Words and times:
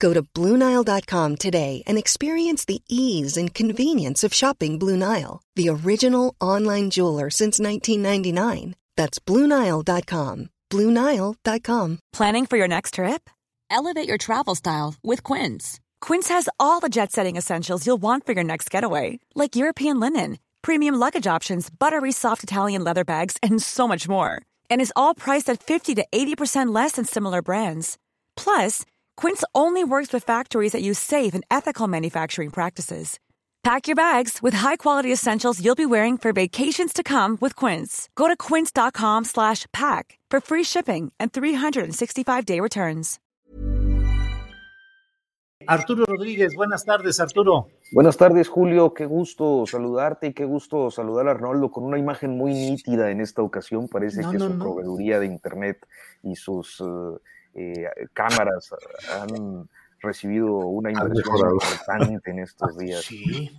Go 0.00 0.12
to 0.12 0.22
BlueNile.com 0.22 1.36
today 1.36 1.82
and 1.86 1.98
experience 1.98 2.64
the 2.64 2.82
ease 2.88 3.36
and 3.36 3.54
convenience 3.54 4.24
of 4.24 4.34
shopping 4.34 4.78
Blue 4.78 4.96
Nile, 4.96 5.40
the 5.56 5.68
original 5.68 6.34
online 6.40 6.90
jeweler 6.90 7.30
since 7.30 7.60
1999. 7.60 8.74
That's 8.96 9.18
BlueNile.com. 9.18 10.50
BlueNile.com. 10.70 11.98
Planning 12.12 12.46
for 12.46 12.56
your 12.56 12.68
next 12.68 12.94
trip? 12.94 13.30
Elevate 13.70 14.08
your 14.08 14.18
travel 14.18 14.54
style 14.54 14.94
with 15.02 15.22
Quince. 15.22 15.80
Quince 16.00 16.28
has 16.28 16.48
all 16.58 16.80
the 16.80 16.88
jet 16.88 17.12
setting 17.12 17.36
essentials 17.36 17.86
you'll 17.86 18.02
want 18.02 18.24
for 18.24 18.32
your 18.32 18.44
next 18.44 18.70
getaway, 18.70 19.18
like 19.34 19.56
European 19.56 20.00
linen, 20.00 20.38
premium 20.62 20.94
luggage 20.94 21.26
options, 21.26 21.70
buttery 21.70 22.12
soft 22.12 22.42
Italian 22.42 22.84
leather 22.84 23.04
bags, 23.04 23.36
and 23.42 23.62
so 23.62 23.86
much 23.88 24.08
more. 24.08 24.42
And 24.70 24.80
is 24.80 24.92
all 24.96 25.14
priced 25.14 25.50
at 25.50 25.62
50 25.62 25.96
to 25.96 26.06
80% 26.12 26.74
less 26.74 26.92
than 26.92 27.04
similar 27.04 27.42
brands. 27.42 27.98
Plus, 28.36 28.84
Quince 29.18 29.42
only 29.52 29.82
works 29.82 30.12
with 30.12 30.22
factories 30.22 30.70
that 30.70 30.80
use 30.82 30.96
safe 31.00 31.34
and 31.34 31.44
ethical 31.50 31.88
manufacturing 31.88 32.50
practices. 32.50 33.18
Pack 33.64 33.88
your 33.88 33.96
bags 33.96 34.38
with 34.40 34.54
high-quality 34.54 35.10
essentials 35.12 35.58
you'll 35.60 35.74
be 35.74 35.84
wearing 35.84 36.16
for 36.16 36.32
vacations 36.32 36.92
to 36.92 37.02
come 37.02 37.36
with 37.40 37.56
Quince. 37.56 38.08
Go 38.14 38.28
to 38.28 38.36
quince.com/pack 38.36 40.04
for 40.30 40.40
free 40.40 40.62
shipping 40.64 41.10
and 41.18 41.32
365-day 41.32 42.60
returns. 42.60 43.18
Arturo 45.66 46.04
Rodríguez, 46.06 46.54
buenas 46.54 46.84
tardes, 46.84 47.18
Arturo. 47.18 47.66
Buenas 47.92 48.16
tardes, 48.16 48.48
Julio. 48.48 48.94
Qué 48.94 49.04
gusto 49.04 49.66
saludarte 49.66 50.28
y 50.28 50.32
qué 50.32 50.44
gusto 50.44 50.90
saludar 50.92 51.26
a 51.26 51.32
Arnoldo 51.32 51.70
con 51.72 51.82
una 51.84 51.98
imagen 51.98 52.38
muy 52.38 52.54
nítida 52.54 53.10
en 53.10 53.20
esta 53.20 53.42
ocasión. 53.42 53.88
Parece 53.88 54.22
No, 54.22 54.30
que 54.30 54.38
no, 54.38 54.46
su 54.46 54.54
no. 54.54 54.64
proveeduría 54.64 55.18
de 55.18 55.26
internet 55.26 55.84
y 56.22 56.36
sus 56.36 56.80
eh, 56.80 57.18
eh, 57.58 58.06
cámaras 58.12 58.70
han 59.20 59.68
recibido 60.00 60.52
una 60.56 60.90
inversión 60.92 61.36
importante 61.52 62.30
en 62.30 62.38
estos 62.38 62.76
días. 62.78 63.02
Sí. 63.04 63.50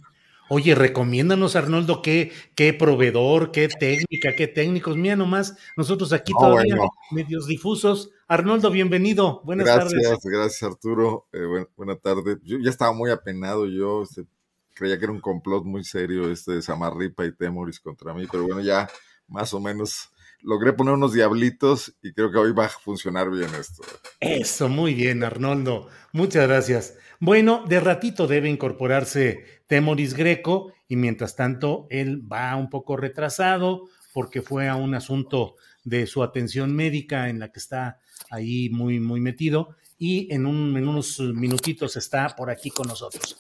Oye, 0.52 0.74
recomiéndanos, 0.74 1.56
Arnoldo, 1.56 2.02
qué, 2.02 2.32
qué 2.56 2.74
proveedor, 2.74 3.52
qué 3.52 3.68
técnica, 3.68 4.36
qué 4.36 4.48
técnicos. 4.48 4.98
Mira 4.98 5.16
nomás, 5.16 5.56
nosotros 5.78 6.12
aquí 6.12 6.34
No, 6.34 6.40
todavía 6.40 6.76
bueno. 6.76 6.92
medios 7.12 7.46
difusos. 7.46 8.10
Arnoldo, 8.28 8.72
bienvenido. 8.72 9.42
Buenas 9.44 9.68
gracias, 9.68 10.02
tardes. 10.02 10.20
gracias 10.24 10.64
Arturo. 10.64 11.28
Eh, 11.34 11.44
buen- 11.46 11.68
buena 11.78 11.96
tarde. 11.98 12.38
Yo 12.44 12.58
ya 12.60 12.72
estaba 12.72 12.94
muy 12.94 13.12
apenado, 13.12 13.68
yo 13.68 14.02
este, 14.04 14.26
creía 14.74 14.98
que 14.98 15.06
era 15.06 15.14
un 15.14 15.22
complot 15.22 15.66
muy 15.66 15.84
serio 15.84 16.32
este 16.32 16.54
de 16.54 16.62
Samarripa 16.64 17.26
y 17.26 17.32
Temoris 17.36 17.80
contra 17.80 18.14
mí, 18.16 18.26
pero 18.32 18.44
bueno, 18.46 18.62
ya 18.62 18.90
más 19.28 19.54
o 19.54 19.60
menos 19.60 20.10
logré 20.42 20.74
poner 20.74 20.94
unos 20.94 21.14
diablitos 21.14 21.96
y 22.02 22.14
creo 22.14 22.32
que 22.32 22.38
hoy 22.38 22.52
va 22.52 22.66
a 22.66 22.70
funcionar 22.70 23.30
bien 23.30 23.50
esto. 23.60 23.84
Eso, 24.20 24.70
muy 24.70 24.94
bien, 24.94 25.24
Arnoldo. 25.24 25.90
Muchas 26.12 26.48
gracias. 26.48 26.96
Bueno, 27.20 27.66
de 27.68 27.80
ratito 27.80 28.28
debe 28.28 28.50
incorporarse 28.50 29.64
Temoris 29.68 30.14
Greco 30.14 30.74
y 30.88 30.96
mientras 30.96 31.36
tanto 31.36 31.88
él 31.90 32.22
va 32.32 32.56
un 32.56 32.70
poco 32.70 32.96
retrasado 32.96 33.90
porque 34.14 34.42
fue 34.42 34.68
a 34.68 34.76
un 34.76 34.96
asunto 34.96 35.56
de 35.84 36.08
su 36.08 36.24
atención 36.24 36.76
médica 36.76 37.30
en 37.30 37.40
la 37.40 37.52
que 37.52 37.60
está 37.60 38.00
ahí 38.30 38.70
muy, 38.70 39.00
muy 39.00 39.22
metido 39.22 39.76
y 39.98 40.34
en, 40.34 40.46
un, 40.46 40.76
en 40.78 40.88
unos 40.88 41.20
minutitos 41.20 41.98
está 41.98 42.36
por 42.36 42.50
aquí 42.50 42.70
con 42.70 42.88
nosotros. 42.88 43.38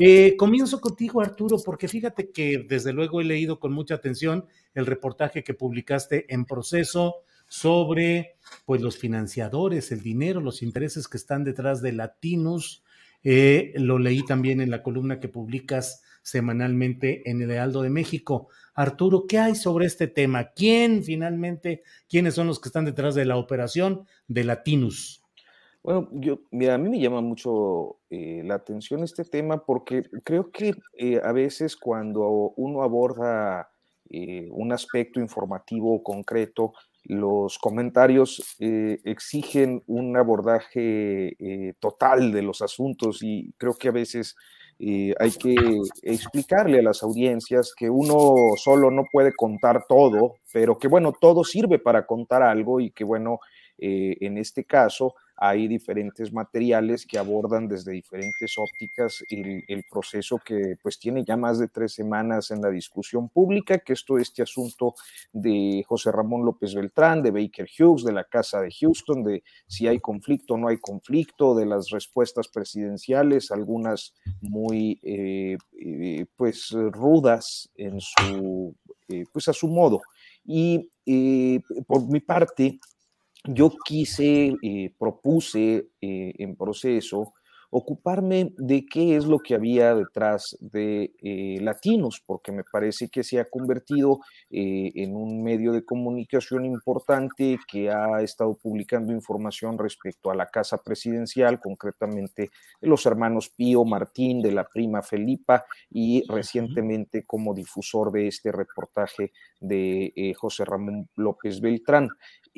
Eh, 0.00 0.36
comienzo 0.36 0.80
contigo, 0.80 1.20
Arturo, 1.20 1.56
porque 1.64 1.88
fíjate 1.88 2.30
que 2.30 2.64
desde 2.68 2.92
luego 2.92 3.20
he 3.20 3.24
leído 3.24 3.58
con 3.58 3.72
mucha 3.72 3.96
atención 3.96 4.46
el 4.74 4.86
reportaje 4.86 5.42
que 5.42 5.54
publicaste 5.54 6.32
en 6.32 6.44
proceso 6.44 7.16
sobre 7.48 8.36
pues 8.64 8.80
los 8.80 8.96
financiadores, 8.96 9.90
el 9.90 10.02
dinero, 10.02 10.40
los 10.40 10.62
intereses 10.62 11.08
que 11.08 11.16
están 11.16 11.42
detrás 11.42 11.82
de 11.82 11.92
Latinus. 11.92 12.84
Eh, 13.24 13.72
lo 13.76 13.98
leí 13.98 14.24
también 14.24 14.60
en 14.60 14.70
la 14.70 14.82
columna 14.82 15.18
que 15.18 15.28
publicas 15.28 16.02
semanalmente 16.22 17.28
en 17.28 17.42
el 17.42 17.50
Heraldo 17.50 17.82
de 17.82 17.90
México. 17.90 18.48
Arturo, 18.74 19.26
¿qué 19.26 19.38
hay 19.38 19.54
sobre 19.56 19.86
este 19.86 20.06
tema? 20.06 20.52
¿Quién 20.54 21.02
finalmente, 21.02 21.82
quiénes 22.08 22.34
son 22.34 22.46
los 22.46 22.60
que 22.60 22.68
están 22.68 22.84
detrás 22.84 23.16
de 23.16 23.24
la 23.24 23.36
operación 23.36 24.06
de 24.28 24.44
Latinus? 24.44 25.24
Bueno, 25.82 26.08
yo, 26.12 26.40
mira, 26.50 26.74
a 26.74 26.78
mí 26.78 26.88
me 26.88 26.98
llama 26.98 27.20
mucho 27.20 27.98
eh, 28.10 28.42
la 28.44 28.56
atención 28.56 29.04
este 29.04 29.24
tema 29.24 29.64
porque 29.64 30.02
creo 30.24 30.50
que 30.50 30.74
eh, 30.98 31.20
a 31.22 31.32
veces 31.32 31.76
cuando 31.76 32.52
uno 32.56 32.82
aborda 32.82 33.70
eh, 34.10 34.48
un 34.50 34.72
aspecto 34.72 35.20
informativo 35.20 36.02
concreto, 36.02 36.72
los 37.04 37.58
comentarios 37.58 38.56
exigen 38.58 39.82
un 39.86 40.14
abordaje 40.14 41.74
total 41.80 42.32
de 42.32 42.42
los 42.42 42.60
asuntos 42.60 43.22
y 43.22 43.54
creo 43.56 43.72
que 43.74 43.88
a 43.88 43.92
veces 43.92 44.36
hay 44.78 45.30
que 45.40 45.54
explicarle 46.02 46.80
a 46.80 46.82
las 46.82 47.02
audiencias 47.02 47.72
que 47.74 47.88
uno 47.88 48.34
solo 48.56 48.90
no 48.90 49.04
puede 49.10 49.32
contar 49.34 49.86
todo, 49.88 50.34
pero 50.52 50.76
que 50.76 50.88
bueno, 50.88 51.12
todo 51.18 51.44
sirve 51.44 51.78
para 51.78 52.04
contar 52.04 52.42
algo 52.42 52.78
y 52.78 52.90
que 52.90 53.04
bueno, 53.04 53.38
en 53.78 54.36
este 54.36 54.64
caso 54.64 55.14
hay 55.40 55.68
diferentes 55.68 56.32
materiales 56.32 57.06
que 57.06 57.16
abordan 57.16 57.68
desde 57.68 57.92
diferentes 57.92 58.54
ópticas 58.58 59.22
el, 59.30 59.84
proceso 59.88 60.38
que 60.44 60.76
pues 60.82 60.98
tiene 60.98 61.24
ya 61.24 61.36
más 61.36 61.58
de 61.58 61.68
tres 61.68 61.92
semanas 61.92 62.50
en 62.50 62.60
la 62.60 62.70
discusión 62.70 63.28
pública, 63.28 63.78
que 63.78 63.92
es 63.92 64.04
todo 64.04 64.18
este 64.18 64.42
asunto 64.42 64.94
de 65.32 65.84
José 65.86 66.10
Ramón 66.10 66.44
López 66.44 66.74
Beltrán, 66.74 67.22
de 67.22 67.30
Baker 67.30 67.68
Hughes, 67.78 68.02
de 68.04 68.12
la 68.12 68.24
Casa 68.24 68.60
de 68.60 68.72
Houston, 68.72 69.22
de 69.22 69.44
si 69.68 69.86
hay 69.86 70.00
conflicto 70.00 70.54
o 70.54 70.58
no 70.58 70.68
hay 70.68 70.78
conflicto, 70.78 71.54
de 71.54 71.66
las 71.66 71.90
respuestas 71.90 72.48
presidenciales, 72.48 73.52
algunas 73.52 74.14
muy 74.40 74.98
eh, 75.04 75.56
eh, 75.80 76.26
pues 76.36 76.70
rudas 76.72 77.70
en 77.76 78.00
su, 78.00 78.74
eh, 79.08 79.24
pues 79.32 79.46
a 79.46 79.52
su 79.52 79.68
modo. 79.68 80.00
Y 80.44 80.90
por 81.86 82.08
mi 82.08 82.20
parte, 82.20 82.80
yo 83.44 83.72
quise, 83.84 84.54
eh, 84.62 84.92
propuse 84.98 85.88
eh, 86.00 86.34
en 86.38 86.56
proceso 86.56 87.34
ocuparme 87.70 88.52
de 88.56 88.86
qué 88.86 89.16
es 89.16 89.26
lo 89.26 89.40
que 89.40 89.54
había 89.54 89.94
detrás 89.94 90.56
de 90.60 91.12
eh, 91.20 91.58
Latinos, 91.60 92.22
porque 92.24 92.50
me 92.50 92.64
parece 92.64 93.08
que 93.08 93.22
se 93.22 93.40
ha 93.40 93.44
convertido 93.44 94.20
eh, 94.50 94.90
en 94.94 95.14
un 95.14 95.42
medio 95.42 95.72
de 95.72 95.84
comunicación 95.84 96.64
importante 96.64 97.58
que 97.70 97.90
ha 97.90 98.22
estado 98.22 98.54
publicando 98.54 99.12
información 99.12 99.76
respecto 99.78 100.30
a 100.30 100.34
la 100.34 100.46
casa 100.46 100.82
presidencial, 100.82 101.60
concretamente 101.60 102.50
de 102.80 102.88
los 102.88 103.04
hermanos 103.04 103.50
Pío 103.50 103.84
Martín, 103.84 104.40
de 104.40 104.52
la 104.52 104.66
prima 104.66 105.02
Felipa, 105.02 105.66
y 105.90 106.24
recientemente 106.26 107.24
como 107.24 107.54
difusor 107.54 108.12
de 108.12 108.28
este 108.28 108.50
reportaje 108.50 109.32
de 109.60 110.12
eh, 110.16 110.32
José 110.34 110.64
Ramón 110.64 111.08
López 111.16 111.60
Beltrán. 111.60 112.08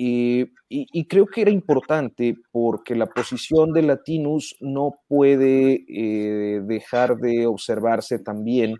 Y, 0.02 0.50
y, 0.70 1.04
creo 1.04 1.26
que 1.26 1.42
era 1.42 1.50
importante 1.50 2.34
porque 2.50 2.94
la 2.94 3.04
posición 3.04 3.70
de 3.74 3.82
Latinus 3.82 4.56
no 4.58 4.94
puede 5.06 5.84
eh, 5.88 6.62
dejar 6.62 7.16
de 7.18 7.46
observarse 7.46 8.18
también 8.18 8.76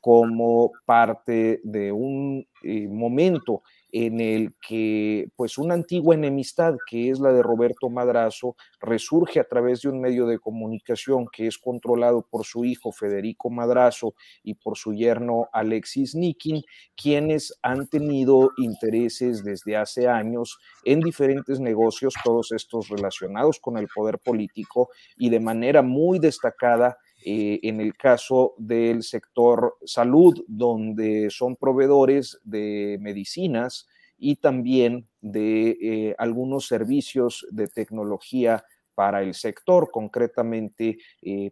como 0.00 0.70
parte 0.86 1.60
de 1.62 1.92
un 1.92 2.46
eh, 2.62 2.88
momento 2.88 3.60
en 3.92 4.20
el 4.20 4.54
que 4.66 5.28
pues 5.36 5.58
una 5.58 5.74
antigua 5.74 6.14
enemistad 6.14 6.74
que 6.88 7.10
es 7.10 7.20
la 7.20 7.30
de 7.30 7.42
Roberto 7.42 7.90
Madrazo 7.90 8.56
resurge 8.80 9.38
a 9.38 9.44
través 9.44 9.82
de 9.82 9.90
un 9.90 10.00
medio 10.00 10.26
de 10.26 10.38
comunicación 10.38 11.26
que 11.30 11.46
es 11.46 11.58
controlado 11.58 12.26
por 12.28 12.44
su 12.46 12.64
hijo 12.64 12.90
Federico 12.90 13.50
Madrazo 13.50 14.14
y 14.42 14.54
por 14.54 14.78
su 14.78 14.94
yerno 14.94 15.48
Alexis 15.52 16.14
Nikin, 16.14 16.62
quienes 16.96 17.58
han 17.62 17.86
tenido 17.86 18.50
intereses 18.56 19.44
desde 19.44 19.76
hace 19.76 20.08
años 20.08 20.58
en 20.84 21.00
diferentes 21.00 21.60
negocios, 21.60 22.14
todos 22.24 22.50
estos 22.52 22.88
relacionados 22.88 23.60
con 23.60 23.76
el 23.76 23.88
poder 23.94 24.18
político 24.18 24.88
y 25.16 25.28
de 25.28 25.40
manera 25.40 25.82
muy 25.82 26.18
destacada 26.18 26.96
eh, 27.24 27.60
en 27.62 27.80
el 27.80 27.96
caso 27.96 28.54
del 28.58 29.02
sector 29.02 29.76
salud, 29.84 30.44
donde 30.46 31.28
son 31.30 31.56
proveedores 31.56 32.40
de 32.44 32.98
medicinas 33.00 33.88
y 34.18 34.36
también 34.36 35.08
de 35.20 35.78
eh, 35.80 36.14
algunos 36.18 36.66
servicios 36.66 37.46
de 37.50 37.68
tecnología 37.68 38.64
para 38.94 39.22
el 39.22 39.32
sector, 39.32 39.90
concretamente 39.90 40.98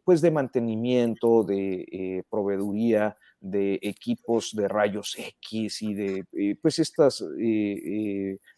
pues 0.04 0.20
de 0.20 0.30
mantenimiento, 0.30 1.42
de 1.42 2.22
proveeduría, 2.28 3.16
de 3.40 3.78
equipos 3.80 4.54
de 4.54 4.68
rayos 4.68 5.16
X 5.18 5.80
y 5.80 5.94
de 5.94 6.56
pues 6.60 6.78
estas 6.80 7.24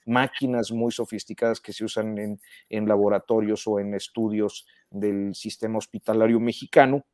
máquinas 0.04 0.72
muy 0.72 0.90
sofisticadas 0.90 1.60
que 1.60 1.72
se 1.72 1.84
usan 1.84 2.18
en, 2.18 2.40
en 2.68 2.88
laboratorios 2.88 3.68
o 3.68 3.78
en 3.78 3.94
estudios 3.94 4.66
del 4.92 5.34
sistema 5.34 5.78
hospitalario 5.78 6.40
mexicano. 6.40 7.04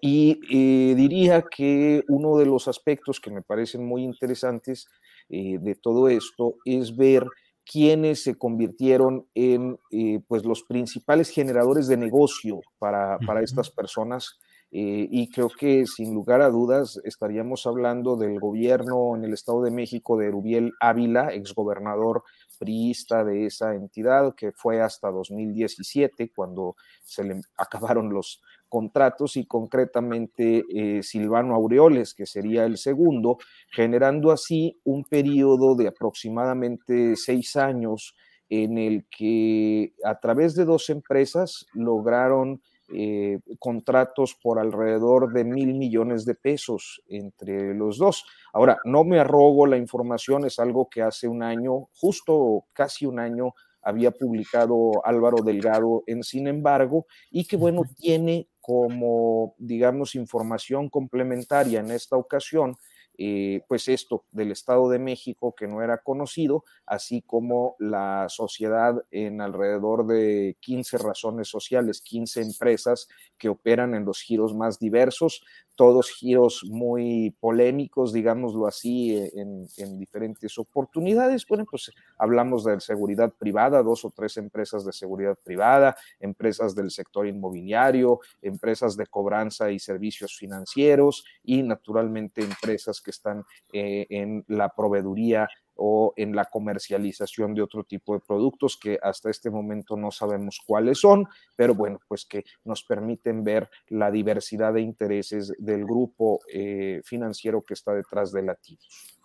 Y 0.00 0.40
eh, 0.50 0.94
diría 0.94 1.42
que 1.42 2.02
uno 2.08 2.36
de 2.36 2.46
los 2.46 2.68
aspectos 2.68 3.20
que 3.20 3.30
me 3.30 3.42
parecen 3.42 3.86
muy 3.86 4.04
interesantes 4.04 4.86
eh, 5.30 5.58
de 5.60 5.74
todo 5.74 6.08
esto 6.08 6.56
es 6.64 6.96
ver 6.96 7.26
quiénes 7.64 8.22
se 8.22 8.36
convirtieron 8.36 9.26
en 9.34 9.78
eh, 9.90 10.20
pues 10.26 10.44
los 10.44 10.62
principales 10.62 11.30
generadores 11.30 11.86
de 11.86 11.96
negocio 11.96 12.60
para, 12.78 13.18
para 13.26 13.42
estas 13.42 13.70
personas. 13.70 14.38
y 14.70 15.30
creo 15.30 15.48
que 15.48 15.86
sin 15.86 16.12
lugar 16.12 16.42
a 16.42 16.50
dudas 16.50 17.00
estaríamos 17.04 17.66
hablando 17.66 18.16
del 18.16 18.38
gobierno 18.38 19.16
en 19.16 19.24
el 19.24 19.32
Estado 19.32 19.62
de 19.62 19.70
México 19.70 20.18
de 20.18 20.30
Rubiel 20.30 20.72
Ávila, 20.80 21.32
exgobernador 21.32 22.22
priista 22.58 23.24
de 23.24 23.46
esa 23.46 23.74
entidad, 23.74 24.34
que 24.34 24.52
fue 24.52 24.80
hasta 24.80 25.10
2017, 25.10 26.32
cuando 26.34 26.76
se 27.02 27.24
le 27.24 27.40
acabaron 27.56 28.12
los, 28.12 28.40
contratos 28.68 29.36
y 29.36 29.46
concretamente 29.46 30.64
eh, 30.68 31.02
Silvano 31.02 31.54
Aureoles, 31.54 32.14
que 32.14 32.26
sería 32.26 32.64
el 32.64 32.76
segundo, 32.76 33.38
generando 33.70 34.30
así 34.30 34.78
un 34.84 35.04
periodo 35.04 35.74
de 35.74 35.88
aproximadamente 35.88 37.16
seis 37.16 37.56
años 37.56 38.14
en 38.50 38.78
el 38.78 39.06
que 39.10 39.94
a 40.04 40.18
través 40.20 40.54
de 40.54 40.64
dos 40.64 40.88
empresas 40.90 41.66
lograron 41.74 42.62
eh, 42.90 43.40
contratos 43.58 44.36
por 44.42 44.58
alrededor 44.58 45.32
de 45.32 45.44
mil 45.44 45.74
millones 45.74 46.24
de 46.24 46.34
pesos 46.34 47.02
entre 47.08 47.74
los 47.74 47.98
dos. 47.98 48.24
Ahora, 48.52 48.78
no 48.84 49.04
me 49.04 49.18
arrogo 49.18 49.66
la 49.66 49.76
información, 49.76 50.44
es 50.46 50.58
algo 50.58 50.88
que 50.88 51.02
hace 51.02 51.28
un 51.28 51.42
año, 51.42 51.88
justo 51.92 52.64
casi 52.72 53.06
un 53.06 53.18
año, 53.18 53.54
había 53.82 54.10
publicado 54.10 55.04
Álvaro 55.04 55.42
Delgado 55.42 56.02
en 56.06 56.22
Sin 56.22 56.46
embargo, 56.46 57.06
y 57.30 57.46
que 57.46 57.56
bueno, 57.56 57.82
tiene 57.96 58.48
como, 58.60 59.54
digamos, 59.58 60.14
información 60.14 60.90
complementaria 60.90 61.80
en 61.80 61.90
esta 61.90 62.16
ocasión, 62.16 62.76
eh, 63.20 63.62
pues 63.66 63.88
esto 63.88 64.24
del 64.30 64.52
Estado 64.52 64.88
de 64.88 65.00
México 65.00 65.52
que 65.52 65.66
no 65.66 65.82
era 65.82 65.98
conocido, 65.98 66.64
así 66.86 67.20
como 67.20 67.74
la 67.80 68.26
sociedad 68.28 69.04
en 69.10 69.40
alrededor 69.40 70.06
de 70.06 70.56
15 70.60 70.98
razones 70.98 71.48
sociales, 71.48 72.00
15 72.00 72.42
empresas 72.42 73.08
que 73.36 73.48
operan 73.48 73.94
en 73.94 74.04
los 74.04 74.20
giros 74.20 74.54
más 74.54 74.78
diversos, 74.78 75.42
todos 75.78 76.10
giros 76.10 76.64
muy 76.68 77.32
polémicos, 77.38 78.12
digámoslo 78.12 78.66
así, 78.66 79.16
eh, 79.16 79.30
en, 79.36 79.96
diferentes 79.96 80.58
oportunidades. 80.58 81.46
Bueno, 81.46 81.64
pues 81.70 81.92
hablamos 82.18 82.64
de 82.64 82.80
seguridad 82.80 83.32
privada, 83.38 83.80
dos 83.84 84.04
o 84.04 84.10
tres 84.10 84.38
empresas 84.38 84.84
de 84.84 84.92
seguridad 84.92 85.38
privada, 85.44 85.96
empresas 86.18 86.74
del 86.74 86.90
sector 86.90 87.28
inmobiliario, 87.28 88.18
empresas 88.42 88.96
de 88.96 89.06
cobranza 89.06 89.70
y 89.70 89.78
servicios 89.78 90.36
financieros 90.36 91.24
y 91.44 91.62
naturalmente 91.62 92.42
empresas 92.42 93.00
que 93.00 93.12
están 93.12 93.44
eh, 93.72 94.04
en 94.10 94.44
la 94.48 94.70
proveeduría 94.70 95.48
o 95.78 96.12
en 96.16 96.34
la 96.34 96.44
comercialización 96.44 97.54
de 97.54 97.62
otro 97.62 97.84
tipo 97.84 98.14
de 98.14 98.20
productos 98.20 98.76
que 98.76 98.98
hasta 99.02 99.30
este 99.30 99.50
momento 99.50 99.96
no 99.96 100.10
sabemos 100.10 100.60
cuáles 100.64 100.98
son, 100.98 101.26
pero 101.56 101.74
bueno, 101.74 102.00
pues 102.06 102.26
que 102.26 102.44
nos 102.64 102.82
permiten 102.82 103.44
ver 103.44 103.70
la 103.88 104.10
diversidad 104.10 104.74
de 104.74 104.82
intereses 104.82 105.52
del 105.58 105.84
grupo 105.84 106.40
eh, 106.52 107.00
financiero 107.04 107.62
que 107.62 107.74
está 107.74 107.94
detrás 107.94 108.32
de 108.32 108.42
Latinos. 108.42 109.18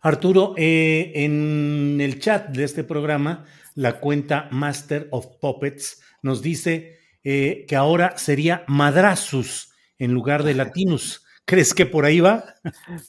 Arturo, 0.00 0.54
eh, 0.56 1.12
en 1.14 2.00
el 2.00 2.18
chat 2.18 2.48
de 2.48 2.64
este 2.64 2.82
programa, 2.82 3.44
la 3.76 4.00
cuenta 4.00 4.48
Master 4.50 5.06
of 5.12 5.26
Puppets 5.40 6.02
nos 6.22 6.42
dice 6.42 6.98
eh, 7.22 7.64
que 7.68 7.76
ahora 7.76 8.18
sería 8.18 8.64
Madrazus 8.66 9.72
en 9.98 10.12
lugar 10.12 10.42
de 10.42 10.54
Latinus. 10.54 11.21
¿Crees 11.44 11.74
que 11.74 11.86
por 11.86 12.04
ahí 12.04 12.20
va? 12.20 12.44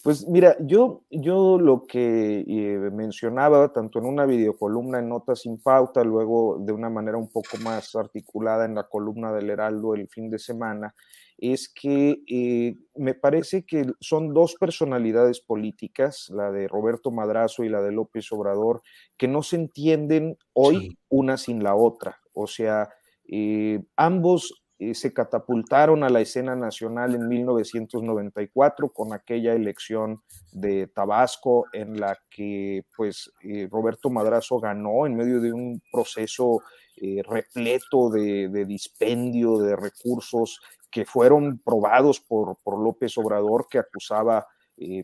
Pues 0.04 0.28
mira, 0.28 0.58
yo, 0.60 1.04
yo 1.10 1.60
lo 1.60 1.86
que 1.86 2.44
eh, 2.48 2.90
mencionaba, 2.92 3.72
tanto 3.72 4.00
en 4.00 4.06
una 4.06 4.26
videocolumna 4.26 5.00
en 5.00 5.10
Notas 5.10 5.42
sin 5.42 5.62
Pauta, 5.62 6.04
luego 6.04 6.58
de 6.60 6.74
una 6.74 6.90
manera 6.90 7.18
un 7.18 7.30
poco 7.30 7.58
más 7.62 7.96
articulada 7.96 8.66
en 8.66 8.76
la 8.76 8.88
columna 8.88 9.32
del 9.32 9.50
Heraldo 9.50 9.94
el 9.94 10.08
fin 10.10 10.30
de 10.30 10.40
semana, 10.40 10.96
es 11.38 11.70
que 11.70 12.24
eh, 12.28 12.76
me 12.96 13.14
parece 13.14 13.66
que 13.66 13.86
son 14.00 14.34
dos 14.34 14.56
personalidades 14.56 15.42
políticas, 15.42 16.30
la 16.30 16.52
de 16.52 16.68
Roberto 16.68 17.12
Madrazo 17.12 17.64
y 17.64 17.70
la 17.70 17.82
de 17.82 17.92
López 17.92 18.32
Obrador, 18.32 18.82
que 19.18 19.28
no 19.28 19.44
se 19.44 19.58
entienden 19.58 20.38
hoy 20.54 20.98
una 21.10 21.38
sin 21.38 21.64
la 21.64 21.76
otra. 21.76 22.20
O 22.34 22.48
sea, 22.48 22.90
eh, 23.28 23.84
ambos 23.96 24.63
eh, 24.90 24.96
se 24.96 25.14
catapultaron 25.14 26.04
a 26.04 26.10
la 26.10 26.20
escena 26.20 26.56
nacional 26.56 27.16
en 27.16 27.28
1994 27.28 28.90
con 28.90 29.14
aquella 29.14 29.54
elección 29.54 30.22
de 30.52 30.88
Tabasco 30.88 31.68
en 31.72 32.00
la 32.00 32.18
que 32.30 32.84
pues 32.96 33.32
eh, 33.44 33.68
Roberto 33.72 34.10
Madrazo 34.10 34.60
ganó 34.60 35.06
en 35.06 35.16
medio 35.16 35.40
de 35.40 35.54
un 35.54 35.82
proceso 35.92 36.62
eh, 36.98 37.22
repleto 37.24 38.10
de, 38.10 38.66
dispendio 38.66 39.58
de 39.60 39.76
recursos 39.76 40.60
que 40.92 41.06
fueron 41.06 41.60
probados 41.60 42.20
por, 42.20 42.58
por 42.64 42.80
López 42.80 43.18
Obrador 43.18 43.68
que 43.70 43.80
acusaba 43.80 44.48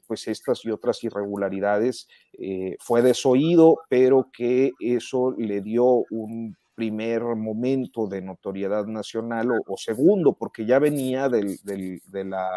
pues 0.07 0.27
estas 0.27 0.65
y 0.65 0.71
otras 0.71 1.01
irregularidades 1.03 2.07
fue 2.79 3.03
desoído, 3.03 3.77
pero 3.87 4.27
que 4.33 4.71
eso 4.79 5.35
le 5.37 5.61
dio 5.61 6.03
un 6.09 6.57
primer 6.79 7.21
momento 7.35 8.07
de 8.07 8.21
notoriedad 8.21 8.85
nacional 8.85 9.49
o, 9.67 9.75
segundo, 9.75 10.37
porque 10.39 10.65
ya 10.65 10.79
venía 10.79 11.27
del, 11.27 11.57
del, 11.65 12.01
de 12.05 12.23
la, 12.23 12.49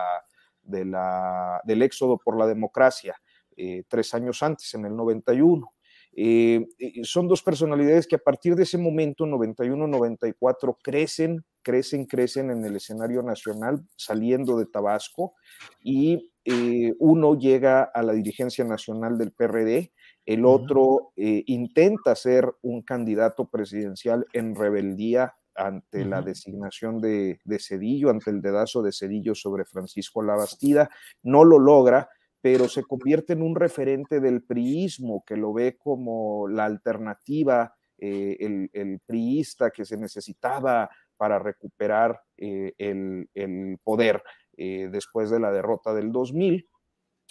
de 0.62 0.84
la, 0.84 1.60
del 1.64 1.82
éxodo 1.82 2.18
por 2.24 2.38
la 2.38 2.46
democracia 2.46 3.16
eh, 3.56 3.82
tres 3.88 4.14
años 4.14 4.40
antes, 4.44 4.72
en 4.74 4.84
el 4.84 4.94
91. 4.94 5.74
Eh, 6.14 6.64
son 7.02 7.26
dos 7.26 7.42
personalidades 7.42 8.06
que 8.06 8.14
a 8.14 8.22
partir 8.22 8.54
de 8.54 8.62
ese 8.62 8.78
momento, 8.78 9.26
91-94, 9.26 10.76
crecen, 10.80 11.44
crecen, 11.60 12.06
crecen 12.06 12.52
en 12.52 12.64
el 12.64 12.76
escenario 12.76 13.24
nacional, 13.24 13.82
saliendo 13.96 14.56
de 14.56 14.66
Tabasco, 14.66 15.34
y 15.82 16.30
eh, 16.44 16.92
uno 17.00 17.36
llega 17.36 17.82
a 17.82 18.04
la 18.04 18.12
dirigencia 18.12 18.64
nacional 18.64 19.18
del 19.18 19.32
PRD, 19.32 19.90
el 20.24 20.44
otro 20.44 21.12
eh, 21.16 21.42
intenta 21.46 22.14
ser 22.14 22.52
un 22.62 22.82
candidato 22.82 23.48
presidencial 23.48 24.26
en 24.32 24.54
rebeldía 24.54 25.34
ante 25.54 26.06
la 26.06 26.22
designación 26.22 27.00
de, 27.00 27.38
Cedillo, 27.58 28.08
ante 28.08 28.30
el 28.30 28.40
dedazo 28.40 28.82
de 28.82 28.92
Cedillo 28.92 29.34
sobre 29.34 29.66
Francisco 29.66 30.22
Labastida, 30.22 30.88
no 31.22 31.44
lo 31.44 31.58
logra, 31.58 32.08
pero 32.40 32.68
se 32.68 32.84
convierte 32.84 33.34
en 33.34 33.42
un 33.42 33.54
referente 33.54 34.20
del 34.20 34.42
priismo, 34.42 35.22
que 35.26 35.36
lo 35.36 35.52
ve 35.52 35.76
como 35.76 36.48
la 36.48 36.64
alternativa, 36.64 37.74
eh, 37.98 38.68
el, 38.72 39.00
priista 39.04 39.70
que 39.70 39.84
se 39.84 39.98
necesitaba 39.98 40.88
para 41.18 41.38
recuperar 41.38 42.20
eh, 42.38 42.72
el, 42.78 43.28
el, 43.34 43.78
poder 43.84 44.22
después 44.56 45.30
de 45.30 45.40
la 45.40 45.50
derrota 45.50 45.92
del 45.92 46.12
2000. 46.12 46.68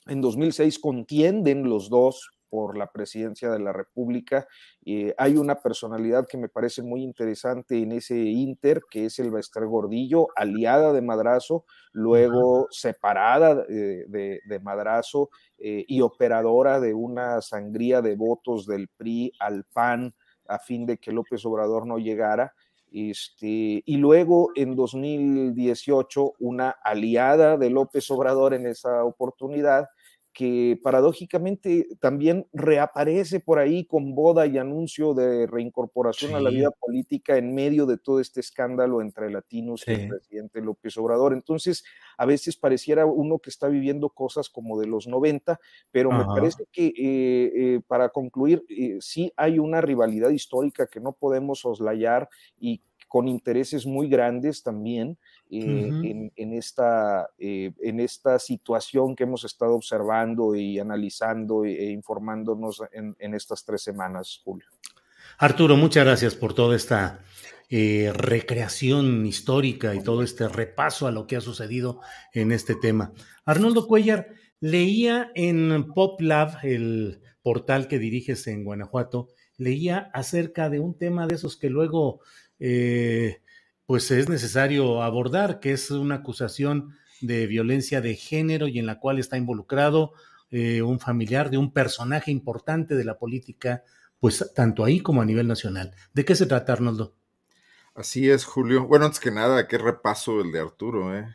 En 0.08 0.22
2006 0.22 0.80
contienden 0.80 1.70
los 1.70 1.90
dos 1.90 2.41
por 2.52 2.78
la 2.78 2.92
presidencia 2.92 3.50
de 3.50 3.60
la 3.60 3.72
República. 3.72 4.46
Eh, 4.86 5.16
hay 5.18 5.38
una 5.38 5.56
personalidad 5.56 6.28
que 6.28 6.38
me 6.38 6.50
parece 6.50 6.84
muy 6.84 7.02
interesante 7.02 7.82
en 7.82 7.94
ese 7.94 8.18
Inter, 8.18 8.82
que 8.92 9.06
es 9.06 9.18
el 9.20 9.32
Bester 9.32 9.66
Gordillo, 9.66 10.28
aliada 10.36 10.92
de 10.92 11.02
Madrazo, 11.02 11.64
luego 11.94 12.68
separada 12.70 13.66
eh, 13.70 14.04
de, 14.06 14.60
Madrazo 14.60 15.30
eh, 15.58 15.86
y 15.88 16.02
operadora 16.02 16.82
de 16.82 16.94
una 16.94 17.42
sangría 17.42 18.02
de 18.02 18.18
votos 18.18 18.68
del 18.68 18.90
PRI 18.90 19.32
al 19.40 19.64
PAN 19.64 20.14
a 20.50 20.60
fin 20.60 20.86
de 20.86 20.98
que 20.98 21.14
López 21.14 21.46
Obrador 21.46 21.88
no 21.88 22.00
llegara. 22.00 22.54
Este, 22.92 23.82
y 23.86 23.96
luego 23.96 24.52
en 24.56 24.76
2018 24.76 26.34
una 26.40 26.72
aliada 26.84 27.56
de 27.56 27.70
López 27.70 28.12
Obrador 28.12 28.54
en 28.54 28.68
esa 28.68 29.06
oportunidad 29.06 29.88
que 30.34 30.80
paradójicamente 30.82 31.88
también 32.00 32.48
reaparece 32.54 33.42
por 33.42 33.60
ahí 33.60 33.84
con 33.86 34.16
boda 34.16 34.46
y 34.48 34.58
anuncio 34.58 35.14
de 35.14 35.46
reincorporación 35.46 36.36
a 36.36 36.40
la 36.40 36.50
vida 36.50 36.72
política 36.72 37.38
en 37.38 37.54
medio 37.54 37.86
de 37.86 37.98
todo 37.98 38.22
este 38.22 38.40
escándalo 38.40 39.02
entre 39.02 39.30
latinos 39.30 39.84
y 39.86 39.92
el 39.92 40.08
presidente 40.08 40.62
López 40.62 40.98
Obrador. 40.98 41.34
Entonces, 41.34 41.84
a 42.18 42.26
veces 42.26 42.56
pareciera 42.56 43.06
uno 43.06 43.40
que 43.40 43.50
está 43.50 43.68
viviendo 43.68 44.10
cosas 44.10 44.50
como 44.50 44.80
de 44.80 44.88
los 44.88 45.08
90, 45.08 45.60
pero 45.92 46.12
me 46.12 46.26
parece 46.26 46.66
que 46.72 46.88
eh, 46.88 46.94
eh, 46.96 47.82
para 47.86 48.10
concluir, 48.10 48.64
eh, 48.70 48.98
sí 49.02 49.34
hay 49.36 49.60
una 49.60 49.82
rivalidad 49.82 50.30
histórica 50.30 50.88
que 50.88 51.02
no 51.02 51.12
podemos 51.12 51.60
soslayar 51.60 52.30
y 52.58 52.82
con 53.10 53.28
intereses 53.28 53.86
muy 53.86 54.08
grandes 54.08 54.64
también 54.64 55.18
en, 55.52 56.54
esta, 56.54 57.30
en 57.38 58.00
esta 58.00 58.40
situación 58.40 59.16
que 59.16 59.24
hemos 59.24 59.44
estado 59.44 59.76
observando 59.76 60.56
y 60.56 60.80
analizando 60.80 61.66
e, 61.66 61.74
e 61.74 61.92
informándonos 61.92 62.82
en, 62.94 63.16
en 63.20 63.34
estas 63.34 63.66
tres 63.66 63.82
semanas, 63.82 64.42
Julio. 64.44 64.68
Arturo, 65.38 65.76
muchas 65.76 66.06
gracias 66.06 66.36
por 66.36 66.54
toda 66.54 66.76
esta 66.76 67.20
eh, 67.74 68.12
recreación 68.14 69.26
histórica 69.26 69.96
y 69.96 70.04
todo 70.04 70.24
este 70.24 70.50
repaso 70.50 71.08
a 71.08 71.12
lo 71.12 71.26
que 71.26 71.38
ha 71.38 71.42
sucedido 71.42 72.02
en 72.34 72.52
este 72.52 72.76
tema. 72.76 73.14
Arnoldo 73.46 73.88
Cuellar, 73.88 74.28
leía 74.60 75.32
en 75.36 75.88
PopLab, 75.94 76.58
el 76.64 77.22
portal 77.42 77.88
que 77.88 77.98
diriges 77.98 78.46
en 78.48 78.66
Guanajuato, 78.66 79.30
leía 79.56 80.12
acerca 80.14 80.70
de 80.70 80.82
un 80.82 80.98
tema 80.98 81.28
de 81.28 81.36
esos 81.36 81.56
que 81.56 81.70
luego 81.70 82.20
eh, 82.60 83.41
pues 83.92 84.10
es 84.10 84.30
necesario 84.30 85.04
abordar, 85.04 85.60
que 85.60 85.74
es 85.74 85.92
una 85.92 86.16
acusación 86.16 86.96
de 87.20 87.46
violencia 87.46 88.00
de 88.00 88.16
género 88.16 88.70
y 88.70 88.80
en 88.80 88.86
la 88.86 89.00
cual 89.00 89.20
está 89.20 89.36
involucrado 89.36 90.14
eh, 90.50 90.82
un 90.82 90.98
familiar 91.02 91.50
de 91.50 91.58
un 91.58 91.74
personaje 91.74 92.32
importante 92.32 92.96
de 92.96 93.04
la 93.04 93.20
política, 93.20 93.84
pues 94.18 94.50
tanto 94.56 94.86
ahí 94.86 95.02
como 95.02 95.22
a 95.22 95.26
nivel 95.26 95.46
nacional. 95.46 95.94
¿De 96.14 96.24
qué 96.24 96.36
se 96.36 96.46
trata, 96.46 96.72
Arnoldo? 96.72 97.18
Así 97.94 98.30
es, 98.30 98.46
Julio. 98.46 98.88
Bueno, 98.88 99.04
antes 99.04 99.20
que 99.20 99.30
nada, 99.30 99.68
qué 99.68 99.78
repaso 99.78 100.40
el 100.40 100.54
de 100.54 100.62
Arturo, 100.62 101.14
¿eh? 101.14 101.26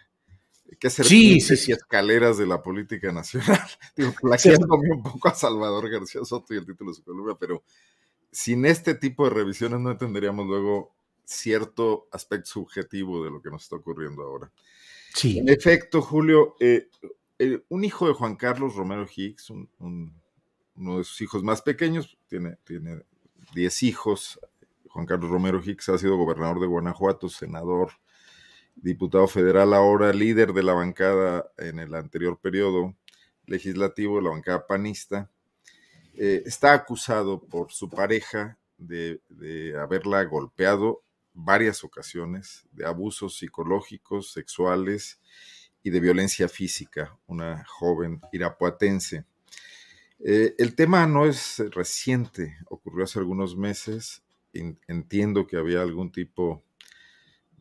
Qué 0.80 0.88
serpientes 0.88 1.68
y 1.68 1.72
escaleras 1.72 2.38
de 2.38 2.46
la 2.46 2.62
política 2.62 3.12
nacional. 3.12 3.68
Digo, 3.98 4.14
plagiándome 4.18 4.92
un 4.94 5.02
poco 5.02 5.28
a 5.28 5.34
Salvador 5.34 5.90
García 5.90 6.24
Soto 6.24 6.54
y 6.54 6.56
el 6.56 6.64
título 6.64 6.90
de 6.90 6.96
su 6.96 7.04
columna, 7.04 7.36
pero 7.38 7.64
sin 8.32 8.64
este 8.64 8.94
tipo 8.94 9.24
de 9.24 9.34
revisiones 9.34 9.78
no 9.78 9.90
entenderíamos 9.90 10.46
luego 10.46 10.95
cierto 11.26 12.08
aspecto 12.12 12.48
subjetivo 12.50 13.22
de 13.22 13.30
lo 13.30 13.42
que 13.42 13.50
nos 13.50 13.64
está 13.64 13.76
ocurriendo 13.76 14.22
ahora. 14.22 14.50
Sí. 15.14 15.38
En 15.38 15.48
efecto, 15.48 16.00
Julio, 16.00 16.56
eh, 16.60 16.88
eh, 17.38 17.62
un 17.68 17.84
hijo 17.84 18.06
de 18.06 18.14
Juan 18.14 18.36
Carlos 18.36 18.74
Romero 18.74 19.06
Hicks, 19.14 19.50
uno 19.50 20.98
de 20.98 21.04
sus 21.04 21.20
hijos 21.20 21.42
más 21.42 21.62
pequeños, 21.62 22.16
tiene, 22.28 22.56
tiene 22.64 23.02
10 23.54 23.82
hijos, 23.82 24.40
Juan 24.88 25.06
Carlos 25.06 25.30
Romero 25.30 25.60
Hicks 25.62 25.88
ha 25.90 25.98
sido 25.98 26.16
gobernador 26.16 26.60
de 26.60 26.66
Guanajuato, 26.66 27.28
senador, 27.28 27.92
diputado 28.76 29.26
federal, 29.26 29.74
ahora 29.74 30.12
líder 30.12 30.52
de 30.52 30.62
la 30.62 30.74
bancada 30.74 31.50
en 31.58 31.78
el 31.78 31.94
anterior 31.94 32.38
periodo 32.38 32.94
legislativo, 33.46 34.20
la 34.20 34.30
bancada 34.30 34.66
panista. 34.66 35.30
Eh, 36.14 36.42
está 36.46 36.72
acusado 36.72 37.40
por 37.40 37.72
su 37.72 37.90
pareja 37.90 38.58
de, 38.78 39.20
haberla 39.78 40.24
golpeado 40.24 41.02
varias 41.36 41.84
ocasiones, 41.84 42.66
de 42.72 42.86
abusos 42.86 43.36
psicológicos, 43.38 44.32
sexuales 44.32 45.20
y 45.82 45.90
de 45.90 46.00
violencia 46.00 46.48
física, 46.48 47.16
una 47.26 47.64
joven 47.66 48.20
irapuatense. 48.32 49.24
Eh, 50.24 50.54
el 50.58 50.74
tema 50.74 51.06
no 51.06 51.26
es 51.26 51.62
reciente, 51.70 52.56
ocurrió 52.68 53.04
hace 53.04 53.18
algunos 53.18 53.56
meses 53.56 54.22
entiendo 54.88 55.46
que 55.46 55.56
había 55.56 55.82
algún 55.82 56.10
tipo 56.10 56.62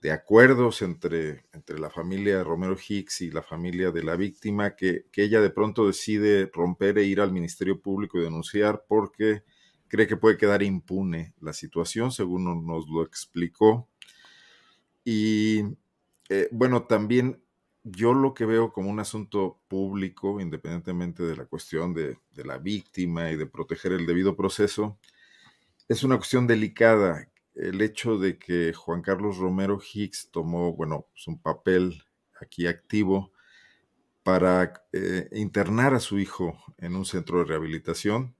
de 0.01 0.12
acuerdos 0.12 0.82
entre, 0.82 1.46
entre 1.53 1.79
la 1.79 1.89
familia 1.89 2.44
Romero 2.44 2.75
Hicks 2.75 3.22
y 3.22 3.32
la 3.32 3.41
familia 3.41 3.91
de 3.91 4.03
la 4.03 4.15
víctima, 4.15 4.75
que, 4.75 5.05
ella 5.15 5.41
de 5.41 5.50
pronto 5.50 5.88
decide 5.88 6.50
romper 6.53 6.98
e 6.98 7.05
ir 7.05 7.22
al 7.22 7.32
Ministerio 7.32 7.82
Público 7.82 8.20
y 8.20 8.24
denunciar 8.24 8.84
porque 8.88 9.44
cree 9.88 10.08
que 10.08 10.18
puede 10.18 10.38
quedar 10.38 10.63
impune 10.63 11.34
la 11.39 11.54
situación, 11.54 12.12
según 12.12 12.65
nos 12.65 12.88
lo 12.88 13.04
explicó. 13.04 13.88
Y 15.04 15.62
eh, 16.30 16.50
bueno, 16.51 16.84
también 16.84 17.42
yo 17.84 18.13
lo 18.13 18.34
que 18.34 18.46
veo 18.46 18.74
como 18.74 18.89
un 18.89 19.00
asunto 19.00 19.60
público, 19.68 20.42
independientemente 20.42 21.24
de 21.24 21.36
la 21.36 21.46
cuestión 21.46 21.94
de, 21.94 22.18
la 22.36 22.58
víctima 22.58 23.30
y 23.32 23.36
de 23.36 23.46
proteger 23.46 23.92
el 23.94 24.08
debido 24.08 24.36
proceso, 24.36 24.98
es 25.88 26.04
una 26.04 26.18
cuestión 26.18 26.48
delicada 26.48 27.30
el 27.54 27.82
hecho 27.82 28.18
de 28.18 28.38
que 28.39 28.74
Juan 28.74 29.01
Carlos 29.01 29.38
Romero 29.38 29.80
Hicks 29.80 30.30
tomó, 30.32 30.74
bueno, 30.74 31.08
pues, 31.12 31.27
un 31.27 31.39
papel 31.39 32.04
aquí 32.42 32.68
activo 32.68 33.32
para 34.24 34.84
eh, 34.92 35.30
internar 35.34 35.94
a 35.94 36.00
su 36.00 36.18
hijo 36.18 36.58
en 36.80 36.96
un 36.96 37.06
centro 37.06 37.39
de 37.39 37.46
rehabilitación, 37.46 38.35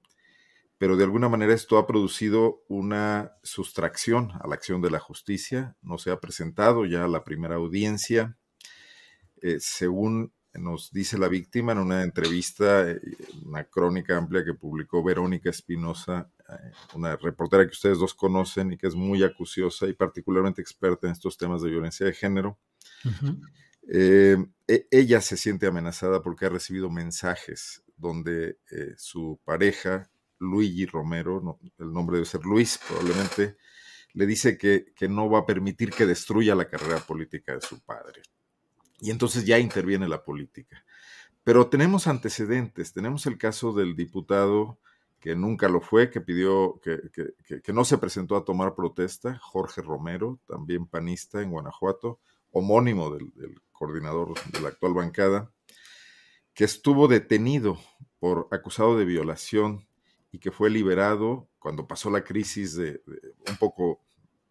pero 0.78 0.98
de 0.98 1.04
alguna 1.04 1.30
manera 1.30 1.54
esto 1.54 1.78
ha 1.78 1.88
producido 1.88 2.64
una 2.68 3.34
sustracción 3.44 4.32
a 4.42 4.48
la 4.48 4.56
acción 4.56 4.82
de 4.82 4.92
la 4.92 5.00
justicia. 5.00 5.76
No 5.82 5.98
se 5.98 6.12
ha 6.12 6.20
presentado 6.20 6.86
ya 6.86 7.08
la 7.08 7.24
primera 7.24 7.56
audiencia. 7.56 8.38
Eh, 9.42 9.58
según 9.60 10.34
nos 10.54 10.92
dice 10.92 11.18
la 11.18 11.28
víctima 11.28 11.74
en 11.74 11.80
una 11.80 12.04
entrevista, 12.04 12.90
eh, 12.90 13.00
una 13.46 13.66
crónica 13.66 14.18
amplia 14.18 14.44
que 14.44 14.54
publicó 14.54 15.04
Verónica 15.04 15.50
Espinosa 15.50 16.30
eh, 16.48 16.72
una 16.94 17.16
reportera 17.16 17.66
que 17.66 17.72
ustedes 17.72 17.98
dos 17.98 18.14
conocen 18.14 18.74
y 18.74 18.78
que 18.78 18.88
es 18.88 18.96
muy 18.96 19.24
acuciosa 19.24 19.88
y 19.88 19.94
particularmente 19.94 20.62
experta 20.62 21.08
en 21.08 21.14
estos 21.14 21.38
temas 21.38 21.62
de 21.62 21.72
violencia 21.72 22.06
de 22.06 22.14
género. 22.14 22.60
Eh, 23.88 24.38
e, 24.68 24.88
ella 24.92 25.22
se 25.22 25.38
siente 25.38 25.68
amenazada 25.68 26.22
porque 26.22 26.46
ha 26.46 26.50
recibido 26.50 26.90
mensajes 26.90 27.84
donde 27.98 28.60
eh, 28.72 28.94
su 28.98 29.40
pareja, 29.44 30.10
Luigi 30.40 30.86
Romero, 30.86 31.60
el 31.78 31.92
nombre 31.92 32.18
debe 32.18 32.26
ser 32.26 32.46
Luis 32.46 32.80
probablemente, 32.88 33.58
le 34.14 34.26
dice 34.26 34.58
que, 34.58 34.94
que 34.96 35.10
no 35.10 35.30
va 35.30 35.40
a 35.40 35.46
permitir 35.46 35.92
que 35.92 36.06
destruya 36.06 36.56
la 36.56 36.70
carrera 36.70 37.00
política 37.00 37.54
de 37.54 37.62
su 37.62 37.82
padre. 37.82 38.22
Y 39.00 39.12
entonces 39.12 39.46
ya 39.46 39.60
interviene 39.60 40.08
la 40.08 40.24
política. 40.24 40.86
Pero 41.44 41.68
tenemos 41.68 42.08
antecedentes, 42.08 42.94
tenemos 42.94 43.26
el 43.26 43.38
caso 43.38 43.74
del 43.74 43.96
diputado 43.96 44.80
que 45.26 45.36
nunca 45.36 45.68
lo 45.70 45.82
fue, 45.82 46.12
que 46.12 46.22
pidió, 46.22 46.80
que, 46.84 47.00
que, 47.64 47.74
no 47.74 47.84
se 47.84 47.98
presentó 47.98 48.36
a 48.36 48.46
tomar 48.46 48.76
protesta, 48.76 49.40
Jorge 49.40 49.82
Romero, 49.82 50.40
también 50.46 50.86
panista 50.86 51.42
en 51.42 51.50
Guanajuato, 51.50 52.20
homónimo 52.52 53.10
del, 53.10 53.32
coordinador 53.72 54.36
de 54.52 54.62
la 54.62 54.70
actual 54.70 54.94
bancada, 54.94 55.52
que 56.54 56.64
estuvo 56.64 57.08
detenido 57.08 57.80
por 58.20 58.48
acusado 58.52 59.00
de 59.00 59.06
violación 59.06 59.88
y 60.36 60.38
que 60.38 60.52
fue 60.52 60.70
liberado 60.70 61.48
cuando 61.60 61.88
pasó 61.88 62.10
la 62.10 62.26
crisis 62.26 62.76
de, 62.76 63.02
un 63.50 63.56
poco 63.56 64.02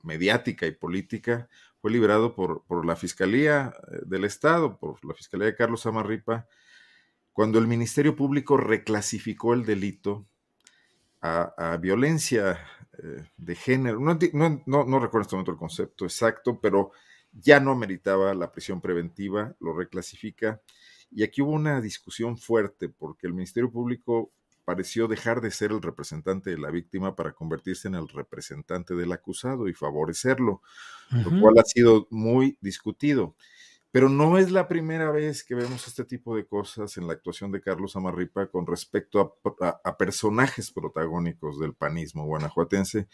mediática 0.02 0.66
y 0.66 0.72
política, 0.72 1.46
fue 1.78 1.90
liberado 1.90 2.34
por, 2.34 2.64
por, 2.64 2.86
la 2.86 2.96
Fiscalía 2.96 3.74
eh, 3.92 4.00
del 4.06 4.24
Estado, 4.24 4.78
por 4.78 5.04
la 5.04 5.12
Fiscalía 5.12 5.44
de 5.44 5.54
Carlos 5.54 5.84
Amarripa, 5.84 6.46
cuando 7.34 7.58
el 7.58 7.66
Ministerio 7.66 8.16
Público 8.16 8.56
reclasificó 8.56 9.52
el 9.52 9.66
delito 9.66 10.26
a, 11.20 11.76
violencia 11.78 12.58
eh, 13.02 13.22
de 13.36 13.54
género. 13.54 14.00
No, 14.00 14.14
no, 14.66 14.98
recuerdo 14.98 15.18
en 15.18 15.22
este 15.22 15.36
momento 15.36 15.52
el 15.52 15.58
concepto 15.58 16.06
exacto, 16.06 16.58
pero 16.62 16.92
ya 17.30 17.60
no 17.60 17.74
meritaba 17.74 18.32
la 18.32 18.50
prisión 18.50 18.80
preventiva, 18.80 19.54
lo 19.60 19.74
reclasifica. 19.74 20.62
Y 21.10 21.24
aquí 21.24 21.42
hubo 21.42 21.52
una 21.52 21.82
discusión 21.82 22.38
fuerte 22.38 22.88
porque 22.88 23.26
el 23.26 23.34
Ministerio 23.34 23.70
Público 23.70 24.32
pareció 24.64 25.09
dejar 25.09 25.40
de 25.40 25.50
ser 25.50 25.71
el 25.73 25.83
representante 25.83 26.50
de 26.50 26.59
la 26.59 26.71
víctima 26.71 27.14
para 27.14 27.33
convertirse 27.33 27.88
en 27.88 27.94
el 27.94 28.09
representante 28.09 28.94
del 28.94 29.12
acusado 29.12 29.68
y 29.68 29.75
favorecerlo, 29.75 30.62
lo 31.11 31.40
cual 31.40 31.59
ha 31.59 31.64
sido 31.64 32.09
muy 32.11 32.59
discutido. 32.61 33.37
Pero 33.94 34.09
no 34.09 34.38
es 34.38 34.50
la 34.50 34.66
primera 34.66 35.12
vez 35.12 35.44
que 35.44 35.54
vemos 35.54 35.87
este 35.87 36.04
tipo 36.04 36.35
de 36.35 36.47
cosas 36.47 36.97
en 36.97 37.06
la 37.06 37.12
actuación 37.12 37.52
de 37.52 37.61
Carlos 37.61 37.94
Amarripa 37.94 38.49
con 38.49 38.66
respecto 38.66 39.38
a, 39.61 39.97
personajes 39.97 40.73
protagónicos 40.73 41.61
del 41.61 41.75
panismo 41.75 42.25
guanajuatense 42.25 43.06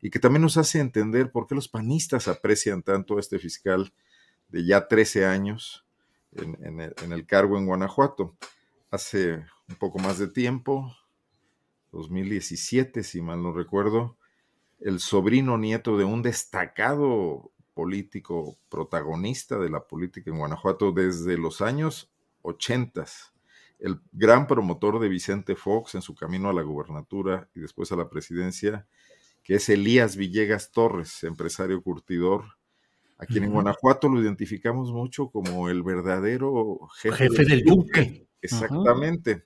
y 0.00 0.10
que 0.10 0.20
también 0.20 0.42
nos 0.42 0.56
hace 0.56 0.78
entender 0.78 1.32
por 1.32 1.48
qué 1.48 1.56
los 1.56 1.68
panistas 1.68 2.28
aprecian 2.28 2.84
tanto 2.84 3.16
a 3.16 3.20
este 3.20 3.40
fiscal 3.40 3.92
de 4.48 4.64
ya 4.64 4.86
13 4.86 5.26
años 5.26 5.84
en, 6.30 6.80
el, 6.80 6.94
en 7.02 7.12
el 7.12 7.26
cargo 7.26 7.58
en 7.58 7.66
Guanajuato. 7.66 8.36
Hace 8.92 9.44
un 9.68 9.76
poco 9.76 9.98
más 9.98 10.18
de 10.18 10.28
tiempo, 10.28 10.96
2017, 11.92 13.02
si 13.02 13.20
mal 13.20 13.42
no 13.42 13.52
recuerdo, 13.52 14.16
el 14.80 15.00
sobrino 15.00 15.58
nieto 15.58 15.98
de 15.98 16.04
un 16.04 16.22
destacado 16.22 17.50
político 17.74 18.58
protagonista 18.68 19.58
de 19.58 19.70
la 19.70 19.86
política 19.86 20.30
en 20.30 20.38
Guanajuato 20.38 20.92
desde 20.92 21.38
los 21.38 21.60
años 21.60 22.10
80, 22.42 23.04
el 23.78 24.00
gran 24.12 24.46
promotor 24.46 24.98
de 24.98 25.08
Vicente 25.08 25.54
Fox 25.54 25.94
en 25.94 26.02
su 26.02 26.14
camino 26.14 26.48
a 26.48 26.52
la 26.52 26.62
gubernatura 26.62 27.48
y 27.54 27.60
después 27.60 27.92
a 27.92 27.96
la 27.96 28.08
presidencia, 28.08 28.86
que 29.42 29.54
es 29.54 29.68
Elías 29.68 30.16
Villegas 30.16 30.72
Torres, 30.72 31.24
empresario 31.24 31.82
curtidor, 31.82 32.44
a 33.18 33.26
quien 33.26 33.44
en 33.44 33.52
Guanajuato 33.52 34.08
lo 34.08 34.22
identificamos 34.22 34.92
mucho 34.92 35.30
como 35.30 35.68
el 35.68 35.82
verdadero 35.82 36.78
jefe, 37.00 37.28
del, 37.44 37.64
duque. 37.64 38.27
Exactamente. 38.42 39.44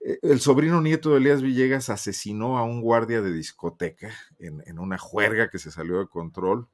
E, 0.00 0.18
el 0.22 0.40
sobrino 0.40 0.80
nieto 0.80 1.10
de 1.10 1.18
Elías 1.18 1.42
Villegas 1.42 1.90
asesinó 1.90 2.58
a 2.58 2.64
un 2.64 2.80
guardia 2.80 3.20
de 3.20 3.32
discoteca 3.32 4.12
en, 4.38 4.62
en, 4.66 4.78
una 4.78 4.98
juerga 4.98 5.50
que 5.50 5.58
se 5.58 5.70
salió 5.70 5.98
de 5.98 6.08
control 6.08 6.68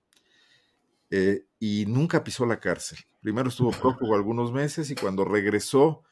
eh, 1.10 1.46
y 1.60 1.86
nunca 1.86 2.24
pisó 2.24 2.44
la 2.44 2.58
cárcel. 2.58 2.98
Primero 3.20 3.48
estuvo 3.48 3.70
prófugo 4.00 4.14
algunos 4.14 4.52
meses 4.52 4.90
y 4.90 4.94
cuando 4.94 5.24
regresó 5.24 6.02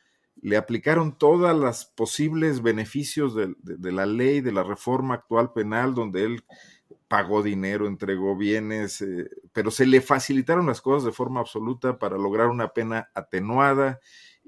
le 0.40 0.56
aplicaron 0.56 1.18
todas 1.18 1.56
las 1.56 1.84
posibles 1.84 2.62
beneficios 2.62 3.34
de, 3.34 3.92
la 3.92 4.06
ley, 4.06 4.40
de 4.40 4.52
la 4.52 4.62
reforma 4.62 5.14
actual 5.14 5.52
penal, 5.52 5.94
donde 5.94 6.24
él 6.24 6.44
pagó 7.06 7.42
dinero, 7.42 7.86
entregó 7.86 8.36
bienes, 8.36 9.02
eh, 9.02 9.28
pero 9.52 9.70
se 9.70 9.86
le 9.86 10.00
facilitaron 10.00 10.66
las 10.66 10.80
cosas 10.80 11.04
de 11.04 11.12
forma 11.12 11.40
absoluta 11.40 11.98
para 11.98 12.16
lograr 12.16 12.46
una 12.48 12.68
pena 12.68 13.10
atenuada 13.12 14.00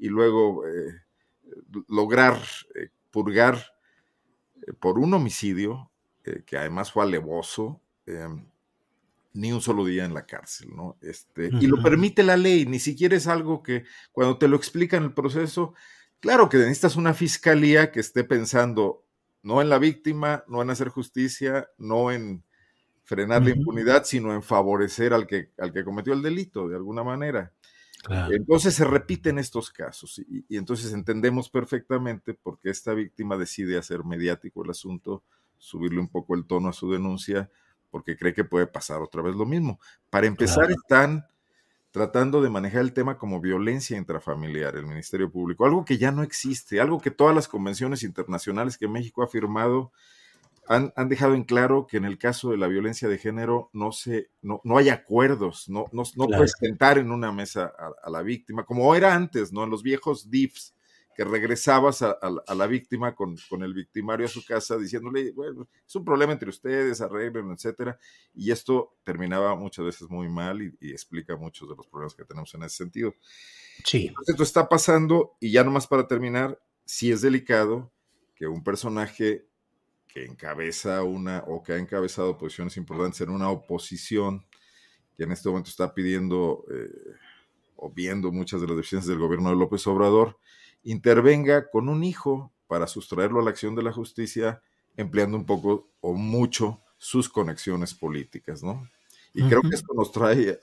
y 0.05 0.09
luego 0.09 0.67
eh, 0.67 1.01
lograr 1.89 2.39
eh, 2.75 2.91
purgar 3.11 3.73
por 4.81 4.99
un 4.99 5.15
homicidio, 5.15 5.91
que 6.47 6.59
además 6.59 6.93
fue 6.93 7.05
alevoso, 7.05 7.83
ni 9.33 9.53
un 9.53 9.63
solo 9.63 9.85
día 9.85 10.05
en 10.05 10.13
la 10.13 10.27
cárcel, 10.27 10.71
¿no? 10.75 10.97
Este, 11.01 11.51
Y 11.61 11.67
lo 11.67 11.83
permite 11.83 12.23
la 12.23 12.37
ley, 12.37 12.67
ni 12.67 12.79
siquiera 12.79 13.17
es 13.17 13.27
algo 13.27 13.63
que 13.63 13.85
cuando 14.13 14.37
te 14.37 14.47
lo 14.47 14.57
explican 14.57 15.05
el 15.05 15.15
proceso, 15.15 15.75
claro 16.21 16.49
que 16.49 16.59
necesitas 16.59 16.97
una 16.97 17.15
fiscalía 17.15 17.91
que 17.91 18.01
esté 18.01 18.25
pensando 18.25 19.05
no 19.43 19.63
en 19.63 19.71
la 19.71 19.79
víctima, 19.79 20.45
no 20.49 20.61
en 20.61 20.71
hacer 20.71 20.89
justicia, 20.89 21.69
no 21.79 22.11
en 22.11 22.45
frenar 23.05 23.43
la 23.43 23.51
impunidad, 23.51 24.05
sino 24.05 24.35
en 24.35 24.43
favorecer 24.43 25.15
al 25.15 25.27
que, 25.27 25.51
al 25.59 25.73
que 25.73 25.85
cometió 25.85 26.13
el 26.13 26.23
delito, 26.23 26.69
de 26.69 26.77
alguna 26.77 27.05
manera. 27.05 27.53
Entonces 28.31 28.75
se 28.75 28.85
repiten 28.85 29.39
estos 29.39 29.71
casos 29.71 30.19
y, 30.19 30.45
y, 30.49 30.57
entonces 30.57 30.93
entendemos 30.93 31.49
perfectamente 31.49 32.35
por 32.35 32.59
qué 32.59 32.71
esta 32.71 32.93
víctima 32.93 33.37
decide 33.37 33.79
hacer 33.79 34.05
mediático 34.05 34.63
el 34.63 34.71
asunto, 34.71 35.23
subirle 35.57 36.01
un 36.01 36.09
poco 36.09 36.35
el 36.35 36.45
tono 36.45 36.69
a 36.69 36.73
su 36.73 36.91
denuncia, 36.91 37.51
porque 37.91 38.17
cree 38.17 38.35
que 38.35 38.45
puede 38.45 38.67
pasar 38.67 39.01
otra 39.01 39.23
vez 39.23 39.37
lo 39.37 39.47
mismo. 39.47 39.79
Para 40.11 40.27
empezar, 40.27 40.71
están 40.71 41.27
tratando 41.93 42.43
de 42.43 42.51
manejar 42.51 42.81
el 42.81 42.93
tema 42.93 43.19
como 43.19 43.41
violencia 43.41 43.97
intrafamiliar, 43.97 44.75
el 44.75 44.85
Ministerio 44.85 45.31
Público, 45.31 45.65
algo 45.65 45.85
que 45.85 45.97
ya 45.97 46.11
no 46.11 46.25
existe, 46.25 46.81
algo 46.81 47.01
que 47.01 47.13
todas 47.13 47.37
las 47.37 47.47
convenciones 47.47 48.03
internacionales 48.03 48.77
que 48.77 48.89
México 48.89 49.23
ha 49.23 49.29
firmado 49.29 49.93
han, 50.69 50.93
dejado 51.09 51.35
en 51.35 51.45
claro 51.45 51.87
que 51.87 51.97
en 51.97 52.05
el 52.05 52.19
caso 52.19 52.51
de 52.51 52.57
la 52.57 52.67
violencia 52.67 53.09
de 53.09 53.19
género 53.19 53.71
no, 53.73 53.93
se, 53.93 54.31
no, 54.43 54.61
no 54.65 54.79
hay 54.79 54.89
acuerdos, 54.89 55.69
no, 55.69 55.87
no, 55.93 56.03
no 56.17 56.27
puedes 56.27 56.55
sentar 56.59 56.99
en 56.99 57.11
una 57.11 57.33
mesa 57.33 57.73
a, 57.79 57.93
a, 58.03 58.11
la 58.11 58.23
víctima, 58.23 58.65
como 58.65 58.95
era 58.95 59.15
antes, 59.15 59.53
¿no? 59.53 59.65
En 59.65 59.71
los 59.71 59.83
viejos 59.83 60.31
DIFs, 60.31 60.75
que 61.15 61.25
regresabas 61.25 62.03
a, 62.03 62.19
la 62.55 62.67
víctima 62.67 63.15
con, 63.15 63.37
el 63.63 63.73
victimario 63.73 64.27
a 64.27 64.29
su 64.29 64.45
casa 64.45 64.77
diciéndole, 64.77 65.31
bueno, 65.31 65.69
es 65.87 65.95
un 65.95 66.05
problema 66.05 66.33
entre 66.33 66.51
ustedes, 66.51 67.01
arreglen, 67.01 67.53
etcétera. 67.53 67.99
Y 68.35 68.51
esto 68.51 68.97
terminaba 69.05 69.55
muchas 69.55 69.85
veces 69.85 70.11
muy 70.11 70.29
mal 70.29 70.61
y, 70.63 70.91
explica 70.91 71.37
muchos 71.37 71.69
de 71.69 71.77
los 71.77 71.87
problemas 71.87 72.15
que 72.15 72.25
tenemos 72.25 72.53
en 72.55 72.65
ese 72.65 72.77
sentido. 72.77 73.15
Sí. 73.85 74.13
esto 74.27 74.43
está 74.43 74.69
pasando 74.69 75.37
y 75.41 75.53
ya 75.53 75.65
nomás 75.65 75.87
para 75.87 76.07
terminar, 76.07 76.61
sí 76.85 77.11
es 77.11 77.23
delicado 77.23 77.93
que 78.35 78.47
un 78.47 78.65
personaje 78.65 79.47
que 80.15 80.25
encabeza 80.25 81.03
una 81.03 81.43
o 81.49 81.63
que 81.63 81.73
ha 81.73 81.77
encabezado 81.77 82.39
posiciones 82.39 82.77
importantes 82.77 83.21
en 83.21 83.31
una 83.31 83.51
oposición 83.51 84.47
que 85.17 85.25
en 85.25 85.33
este 85.33 85.49
momento 85.49 85.71
está 85.71 85.93
pidiendo 85.93 86.65
eh, 86.71 86.89
o 87.75 87.91
viendo 87.91 88.31
muchas 88.31 88.61
de 88.61 88.69
las 88.69 88.77
decisiones 88.77 89.09
del 89.09 89.19
gobierno 89.19 89.51
de 89.51 89.57
López 89.57 89.85
Obrador, 89.89 90.39
intervenga 90.85 91.69
con 91.69 91.89
un 91.89 92.05
hijo 92.05 92.53
para 92.69 92.87
sustraerlo 92.87 93.41
a 93.41 93.43
la 93.43 93.51
acción 93.51 93.75
de 93.75 93.83
la 93.83 93.93
justicia, 93.93 94.63
empleando 94.97 95.37
un 95.37 95.47
poco 95.47 95.89
o 96.01 96.15
mucho 96.15 96.81
sus 96.97 97.29
conexiones 97.29 97.93
políticas, 97.93 98.63
¿no? 98.63 98.89
Y 99.35 99.43
creo 99.49 99.63
que 99.63 99.75
esto 99.75 99.93
nos 99.95 100.13
trae 100.13 100.59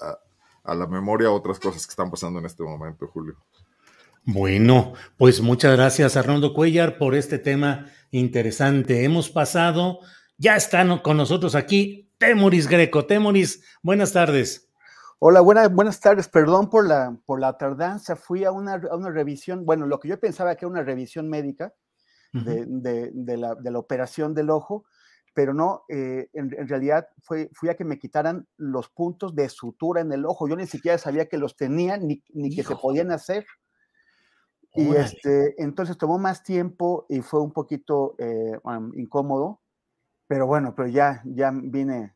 a, 0.63 0.75
la 0.75 0.87
memoria 0.87 1.29
otras 1.29 1.59
cosas 1.59 1.85
que 1.85 1.91
están 1.91 2.09
pasando 2.09 2.39
en 2.39 2.45
este 2.45 2.63
momento, 2.63 3.05
Julio. 3.07 3.35
Bueno, 4.23 4.93
pues 5.17 5.41
muchas 5.41 5.75
gracias 5.75 6.15
Arnoldo 6.15 6.53
Cuellar 6.53 6.97
por 6.97 7.15
este 7.15 7.39
tema 7.39 7.87
interesante. 8.11 9.03
Hemos 9.03 9.29
pasado, 9.29 9.99
ya 10.37 10.55
están 10.55 10.99
con 10.99 11.17
nosotros 11.17 11.55
aquí 11.55 12.11
Temoris 12.19 12.67
Greco. 12.67 13.07
Temoris, 13.07 13.63
buenas 13.81 14.13
tardes. 14.13 14.71
Hola, 15.17 15.41
buenas, 15.41 15.73
buenas 15.73 15.99
tardes. 15.99 16.27
Perdón 16.27 16.69
por 16.69 16.87
la, 16.87 17.17
por 17.25 17.39
la 17.39 17.57
tardanza. 17.57 18.15
Fui 18.15 18.43
a 18.43 18.51
una, 18.51 18.77
revisión, 18.77 19.65
bueno, 19.65 19.87
lo 19.87 19.99
que 19.99 20.07
yo 20.07 20.19
pensaba 20.19 20.55
que 20.55 20.65
era 20.65 20.71
una 20.71 20.83
revisión 20.83 21.27
médica 21.27 21.73
de, 22.31 23.37
la, 23.37 23.79
operación 23.79 24.33
del 24.33 24.51
ojo, 24.51 24.85
pero 25.33 25.53
no, 25.53 25.83
eh, 25.89 26.29
en, 26.33 26.67
realidad 26.67 27.07
fue, 27.21 27.49
fui 27.53 27.69
a 27.69 27.75
que 27.75 27.85
me 27.85 27.97
quitaran 27.97 28.47
los 28.57 28.89
puntos 28.89 29.33
de 29.35 29.49
sutura 29.49 30.01
en 30.01 30.11
el 30.11 30.25
ojo. 30.25 30.47
Yo 30.47 30.55
ni 30.55 30.67
siquiera 30.67 30.97
sabía 30.97 31.27
que 31.27 31.37
los 31.37 31.55
tenía 31.55 31.97
ni, 31.97 32.21
que 32.55 32.63
se 32.63 32.75
podían 32.75 33.11
hacer. 33.11 33.45
Y 34.73 34.95
este, 34.95 35.61
entonces 35.61 35.97
tomó 35.97 36.17
más 36.17 36.43
tiempo 36.43 37.05
y 37.09 37.21
fue 37.21 37.41
un 37.41 37.51
poquito 37.51 38.15
eh, 38.17 38.57
incómodo, 38.95 39.61
pero 40.27 40.47
bueno, 40.47 40.73
pero 40.75 40.87
ya, 40.87 41.21
ya 41.25 41.51
vine 41.53 42.15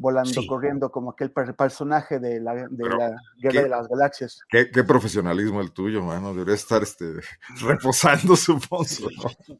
volando, 0.00 0.46
corriendo, 0.46 0.90
como 0.90 1.10
aquel 1.10 1.30
personaje 1.30 2.18
de 2.18 2.40
la, 2.40 2.54
Guerra 2.70 3.16
de 3.42 3.68
las 3.68 3.86
Galaxias. 3.86 4.40
Qué, 4.48 4.66
profesionalismo 4.82 5.60
el 5.60 5.72
tuyo, 5.72 6.02
mano. 6.02 6.32
Debería 6.32 6.54
estar 6.54 6.82
este, 6.82 7.04
reposando, 7.60 8.34
supongo. 8.34 8.86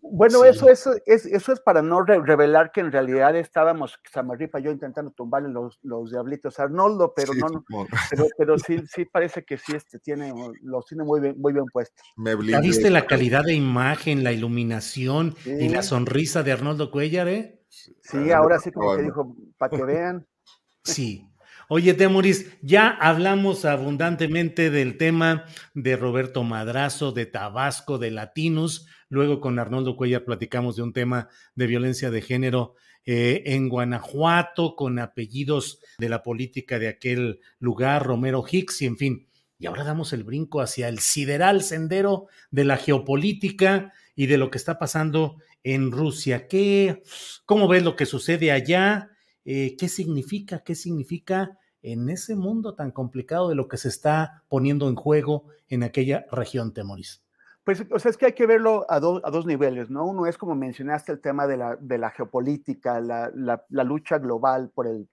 Bueno, 0.00 0.44
eso, 0.44 0.68
eso, 0.70 0.94
es, 1.04 1.26
eso 1.26 1.52
es 1.52 1.60
para 1.60 1.82
no 1.82 2.02
revelar 2.02 2.72
que 2.72 2.80
en 2.80 2.90
realidad 2.90 3.36
estábamos, 3.36 4.00
Samarripa 4.10 4.60
y 4.60 4.64
yo, 4.64 4.70
intentando 4.70 5.10
tumbarle 5.10 5.50
los, 5.50 5.78
los 5.82 6.10
diablitos 6.10 6.58
a 6.58 6.64
Arnoldo, 6.64 7.12
pero 7.14 7.34
no, 7.34 7.48
no 7.68 7.86
pero, 8.08 8.26
pero, 8.38 8.58
sí, 8.58 8.82
sí 8.88 9.04
parece 9.04 9.44
que 9.44 9.58
sí 9.58 9.76
este, 9.76 9.98
tiene, 9.98 10.32
los 10.62 10.86
tiene 10.86 11.04
muy 11.04 11.20
bien, 11.20 11.34
muy 11.38 11.52
bien 11.52 11.66
puestos. 11.66 12.02
¿Ya 12.48 12.60
viste 12.60 12.88
la 12.88 13.06
calidad 13.06 13.44
de 13.44 13.54
imagen, 13.54 14.24
la 14.24 14.32
iluminación 14.32 15.34
y 15.44 15.68
la 15.68 15.82
sonrisa 15.82 16.42
de 16.42 16.52
Arnoldo 16.52 16.90
Cuellar, 16.90 17.28
eh? 17.28 17.59
Sí, 17.70 18.30
ahora 18.32 18.58
sí 18.58 18.72
como 18.72 18.96
que 18.96 19.02
dijo, 19.02 19.36
para 19.56 19.76
que 19.76 19.84
vean. 19.84 20.26
Sí. 20.82 21.26
Oye, 21.68 21.92
Temoris, 21.92 22.58
ya 22.62 22.88
hablamos 22.88 23.66
abundantemente 23.66 24.70
del 24.70 24.96
tema 24.96 25.44
de 25.74 25.94
Roberto 25.96 26.42
Madrazo, 26.42 27.12
de 27.12 27.26
Tabasco, 27.26 27.98
de 27.98 28.10
Latinos. 28.10 28.86
Luego 29.08 29.40
con 29.40 29.58
Arnoldo 29.58 29.94
Cuellar 29.94 30.24
platicamos 30.24 30.74
de 30.74 30.82
un 30.82 30.94
tema 30.94 31.28
de 31.54 31.66
violencia 31.66 32.10
de 32.10 32.22
género 32.22 32.74
eh, 33.04 33.42
en 33.46 33.68
Guanajuato, 33.68 34.74
con 34.74 34.98
apellidos 34.98 35.80
de 35.98 36.08
la 36.08 36.22
política 36.22 36.78
de 36.78 36.88
aquel 36.88 37.40
lugar, 37.58 38.04
Romero 38.04 38.42
Hicks, 38.50 38.82
y 38.82 38.86
en 38.86 38.96
fin. 38.96 39.28
Y 39.58 39.66
ahora 39.66 39.84
damos 39.84 40.12
el 40.12 40.24
brinco 40.24 40.62
hacia 40.62 40.88
el 40.88 40.98
sideral 40.98 41.62
sendero 41.62 42.26
de 42.50 42.64
la 42.64 42.78
geopolítica 42.78 43.92
y 44.16 44.26
de 44.26 44.38
lo 44.38 44.50
que 44.50 44.58
está 44.58 44.78
pasando 44.78 45.36
en 45.62 45.92
Rusia. 45.92 46.48
¿Qué, 46.48 47.02
¿Cómo 47.46 47.68
ves 47.68 47.82
lo 47.82 47.96
que 47.96 48.06
sucede 48.06 48.52
allá? 48.52 49.10
Eh, 49.44 49.76
¿Qué 49.78 49.88
significa? 49.88 50.62
¿Qué 50.64 50.74
significa 50.74 51.58
en 51.82 52.10
ese 52.10 52.36
mundo 52.36 52.74
tan 52.74 52.90
complicado 52.90 53.48
de 53.48 53.54
lo 53.54 53.68
que 53.68 53.76
se 53.76 53.88
está 53.88 54.44
poniendo 54.48 54.88
en 54.88 54.96
juego 54.96 55.46
en 55.68 55.82
aquella 55.82 56.26
región, 56.30 56.72
Temoris? 56.72 57.22
Pues, 57.64 57.84
o 57.90 57.98
sea, 57.98 58.10
es 58.10 58.16
que 58.16 58.26
hay 58.26 58.32
que 58.32 58.46
verlo 58.46 58.86
a, 58.88 59.00
dos 59.00 59.46
niveles, 59.46 59.90
¿no? 59.90 60.06
Uno 60.06 60.26
es, 60.26 60.38
como 60.38 60.54
mencionaste, 60.54 61.12
el 61.12 61.20
tema 61.20 61.46
de 61.46 61.56
la, 61.56 61.78
la 61.80 62.10
geopolítica, 62.10 63.00
la, 63.00 63.84
lucha 63.84 64.18
global 64.18 64.70
por 64.74 64.86
el, 64.86 65.08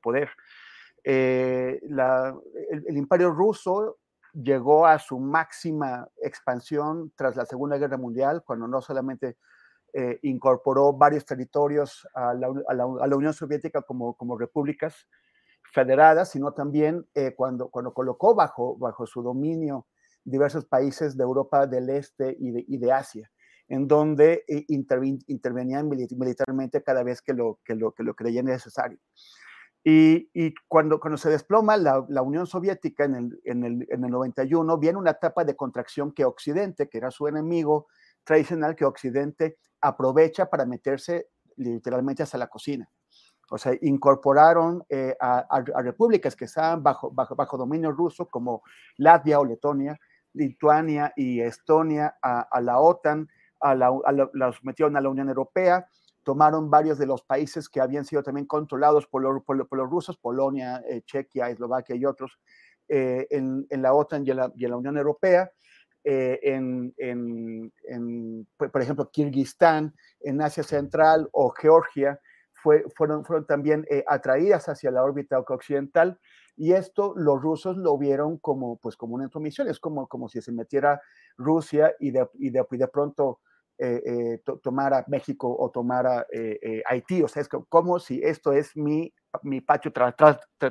poder. 0.00 0.30
Eh, 1.02 1.80
el, 1.82 2.96
imperio 2.96 3.30
ruso 3.32 3.98
llegó 4.32 4.86
a 4.86 4.98
su 4.98 5.18
máxima 5.18 6.08
expansión 6.22 7.12
tras 7.16 7.36
la 7.36 7.46
Segunda 7.46 7.78
Guerra 7.78 7.96
Mundial, 7.96 8.42
cuando 8.44 8.66
no 8.68 8.80
solamente 8.80 9.36
eh, 9.92 10.18
incorporó 10.22 10.92
varios 10.92 11.24
territorios 11.24 12.06
a 12.14 12.32
la, 12.34 13.16
Unión 13.16 13.34
Soviética 13.34 13.82
como, 13.82 14.38
repúblicas 14.38 15.08
federadas, 15.72 16.30
sino 16.30 16.52
también 16.52 17.06
eh, 17.14 17.34
cuando, 17.36 17.70
colocó 17.70 18.34
bajo, 18.34 18.78
su 19.06 19.22
dominio 19.22 19.86
diversos 20.22 20.66
países 20.66 21.16
de 21.16 21.24
Europa 21.24 21.66
del 21.66 21.90
Este 21.90 22.36
y 22.38 22.78
de, 22.78 22.92
Asia, 22.92 23.30
en 23.68 23.88
donde 23.88 24.44
eh, 24.46 24.64
intervenían 24.68 25.88
militarmente 25.88 26.82
cada 26.82 27.02
vez 27.02 27.20
que 27.22 27.32
lo, 27.32 27.58
que 27.64 27.76
que 27.96 28.02
lo 28.02 28.14
creían 28.14 28.44
necesario. 28.44 28.98
Y, 29.82 30.28
y, 30.34 30.54
cuando, 30.68 31.00
cuando 31.00 31.16
se 31.16 31.30
desploma 31.30 31.76
la, 31.76 32.04
la 32.08 32.22
Unión 32.22 32.46
Soviética 32.46 33.04
en 33.04 33.14
el, 33.14 33.40
en, 33.44 33.64
el, 33.64 33.86
en 33.90 34.04
el 34.04 34.10
91, 34.10 34.78
viene 34.78 34.98
una 34.98 35.12
etapa 35.12 35.44
de 35.44 35.56
contracción 35.56 36.12
que 36.12 36.24
Occidente, 36.24 36.88
que 36.88 36.98
era 36.98 37.10
su 37.10 37.26
enemigo 37.26 37.86
tradicional, 38.24 38.76
que 38.76 38.84
Occidente 38.84 39.56
aprovecha 39.80 40.50
para 40.50 40.66
meterse 40.66 41.28
literalmente 41.56 42.22
hasta 42.22 42.36
la 42.36 42.48
cocina. 42.48 42.88
O 43.50 43.58
sea, 43.58 43.72
incorporaron 43.80 44.84
eh, 44.88 45.16
a, 45.18 45.38
a, 45.50 45.82
repúblicas 45.82 46.36
que 46.36 46.44
estaban 46.44 46.82
bajo, 46.82 47.10
bajo, 47.10 47.34
bajo, 47.34 47.56
dominio 47.56 47.90
ruso, 47.90 48.28
como 48.28 48.62
Latvia 48.98 49.40
o 49.40 49.44
Letonia, 49.44 49.98
Lituania 50.34 51.12
y 51.16 51.40
Estonia, 51.40 52.16
a, 52.22 52.42
a 52.42 52.60
la 52.60 52.78
OTAN, 52.78 53.28
a 53.60 53.74
la, 53.74 53.90
los 54.32 54.64
metieron 54.64 54.96
a 54.96 55.00
la 55.00 55.08
Unión 55.08 55.28
Europea, 55.28 55.88
tomaron 56.30 56.70
varios 56.70 56.96
de 56.96 57.06
los 57.06 57.24
países 57.24 57.68
que 57.68 57.80
habían 57.80 58.04
sido 58.04 58.22
también 58.22 58.46
controlados 58.46 59.08
por, 59.08 59.20
los 59.20 59.90
rusos, 59.90 60.16
Polonia, 60.16 60.80
Chequia, 61.04 61.50
Eslovaquia 61.50 61.96
y 61.96 62.04
otros, 62.04 62.38
en, 62.86 63.66
la 63.68 63.92
OTAN 63.92 64.24
y 64.24 64.30
en 64.30 64.36
la, 64.36 64.76
Unión 64.76 64.96
Europea. 64.96 65.50
En, 66.04 66.94
por 68.56 68.80
ejemplo, 68.80 69.10
Kirguistán, 69.10 69.92
en 70.20 70.40
Asia 70.40 70.62
Central 70.62 71.28
o 71.32 71.50
Georgia, 71.50 72.20
fueron, 72.94 73.24
fueron 73.24 73.44
también 73.44 73.84
atraídas 74.06 74.68
hacia 74.68 74.92
la 74.92 75.02
órbita 75.02 75.36
occidental 75.40 76.16
y 76.56 76.74
esto 76.74 77.12
los 77.16 77.42
rusos 77.42 77.76
lo 77.76 77.98
vieron 77.98 78.38
como, 78.38 78.76
pues, 78.76 78.96
como 78.96 79.16
una 79.16 79.24
intromisión, 79.24 79.68
es 79.68 79.80
como, 79.80 80.06
como 80.06 80.28
si 80.28 80.40
se 80.40 80.52
metiera 80.52 81.02
Rusia 81.36 81.92
y 81.98 82.12
de, 82.12 82.28
y 82.34 82.50
de, 82.50 82.64
y 82.70 82.76
de 82.76 82.86
pronto 82.86 83.40
eh, 83.82 84.02
eh, 84.04 84.42
tomara 84.62 85.04
México 85.08 85.56
o 85.58 85.70
tomara 85.70 86.26
eh, 86.30 86.82
Haití, 86.84 87.22
o 87.22 87.28
sea, 87.28 87.40
es 87.40 87.48
como 87.48 87.98
si 87.98 88.20
esto 88.22 88.52
es 88.52 88.76
mi, 88.76 89.10
mi 89.42 89.62
patio 89.62 89.90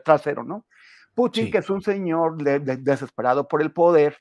trasero, 0.04 0.44
¿no? 0.44 0.68
Putin, 1.16 1.50
que 1.50 1.58
es 1.58 1.70
un 1.72 1.82
señor 1.82 2.38
desesperado 2.38 3.48
por 3.48 3.64
el 3.64 3.74
poder, 3.74 4.18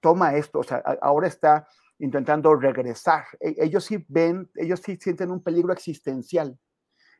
toma 0.00 0.36
esto, 0.36 0.60
o 0.60 0.62
sea, 0.62 0.78
ahora 1.00 1.26
está 1.26 1.66
intentando 1.98 2.54
regresar. 2.54 3.24
E, 3.40 3.56
ellos 3.58 3.84
sí 3.84 4.04
ven, 4.08 4.48
ellos 4.54 4.80
sí 4.80 4.96
sienten 4.96 5.32
un 5.32 5.42
peligro 5.42 5.72
existencial 5.72 6.56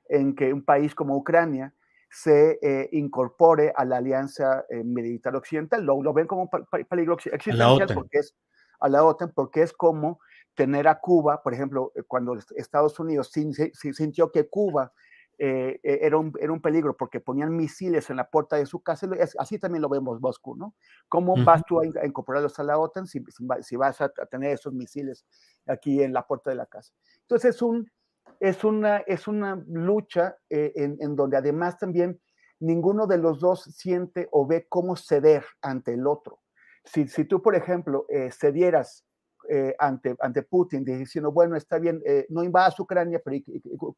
en 0.08 0.34
que 0.34 0.52
un 0.52 0.64
país 0.64 0.94
como 0.94 1.16
Ucrania 1.16 1.74
se 2.08 2.58
eh, 2.62 2.88
incorpore 2.92 3.72
a 3.74 3.84
la 3.84 3.96
Alianza 3.96 4.64
eh, 4.68 4.84
Militar 4.84 5.34
Occidental. 5.34 5.82
Lo, 5.82 6.02
lo 6.02 6.12
ven 6.12 6.26
como 6.26 6.48
peligro 6.88 7.14
existencial 7.14 7.88
porque 7.94 8.18
es 8.18 8.36
a 8.82 8.88
la 8.88 9.04
OTAN, 9.04 9.32
porque 9.34 9.62
es 9.62 9.72
como 9.72 10.20
tener 10.54 10.88
a 10.88 11.00
Cuba, 11.00 11.42
por 11.42 11.54
ejemplo, 11.54 11.92
eh, 11.94 12.02
cuando 12.02 12.36
Estados 12.56 12.98
Unidos 13.00 13.32
sintió 13.32 14.30
que 14.30 14.48
Cuba 14.48 14.92
era, 15.38 16.18
un, 16.18 16.32
era, 16.38 16.52
un, 16.52 16.60
peligro 16.60 16.96
porque 16.96 17.18
ponían 17.18 17.56
misiles 17.56 18.10
en 18.10 18.16
la 18.16 18.30
puerta 18.30 18.54
de 18.56 18.66
su 18.66 18.80
casa, 18.80 19.08
así 19.38 19.58
también 19.58 19.82
lo 19.82 19.88
vemos 19.88 20.20
Moscú, 20.20 20.54
¿no? 20.54 20.76
¿Cómo 21.08 21.34
vas 21.42 21.64
tú 21.66 21.80
a, 21.80 22.06
incorporarlos 22.06 22.56
a 22.60 22.62
la 22.62 22.78
OTAN 22.78 23.08
si, 23.08 23.24
si 23.62 23.76
vas 23.76 24.00
a, 24.00 24.08
tener 24.30 24.52
esos 24.52 24.72
misiles 24.72 25.26
aquí 25.66 26.00
en 26.00 26.12
la 26.12 26.24
puerta 26.24 26.50
de 26.50 26.56
la 26.56 26.66
casa? 26.66 26.92
Entonces 27.22 27.56
es 27.56 27.62
un, 27.62 27.90
es 28.40 28.64
una, 28.64 28.98
es 28.98 29.28
una 29.28 29.62
lucha 29.68 30.36
eh, 30.50 30.72
en, 30.74 31.14
donde 31.16 31.36
además 31.36 31.78
también 31.78 32.20
ninguno 32.58 33.06
de 33.06 33.18
los 33.18 33.38
dos 33.38 33.62
siente 33.62 34.28
o 34.32 34.46
ve 34.46 34.66
cómo 34.68 34.96
ceder 34.96 35.44
ante 35.60 35.94
el 35.94 36.06
otro. 36.06 36.40
Si, 36.84 37.06
si 37.08 37.24
tú, 37.24 37.40
por 37.40 37.54
ejemplo, 37.54 38.06
eh, 38.08 38.30
cedieras 38.32 39.04
eh, 39.48 39.74
ante, 39.78 40.16
ante 40.20 40.42
Putin 40.42 40.84
diciendo, 40.84 41.32
bueno, 41.32 41.56
está 41.56 41.78
bien, 41.78 42.02
no 42.28 42.44
invadas 42.44 42.78
Ucrania, 42.78 43.20
pero 43.24 43.36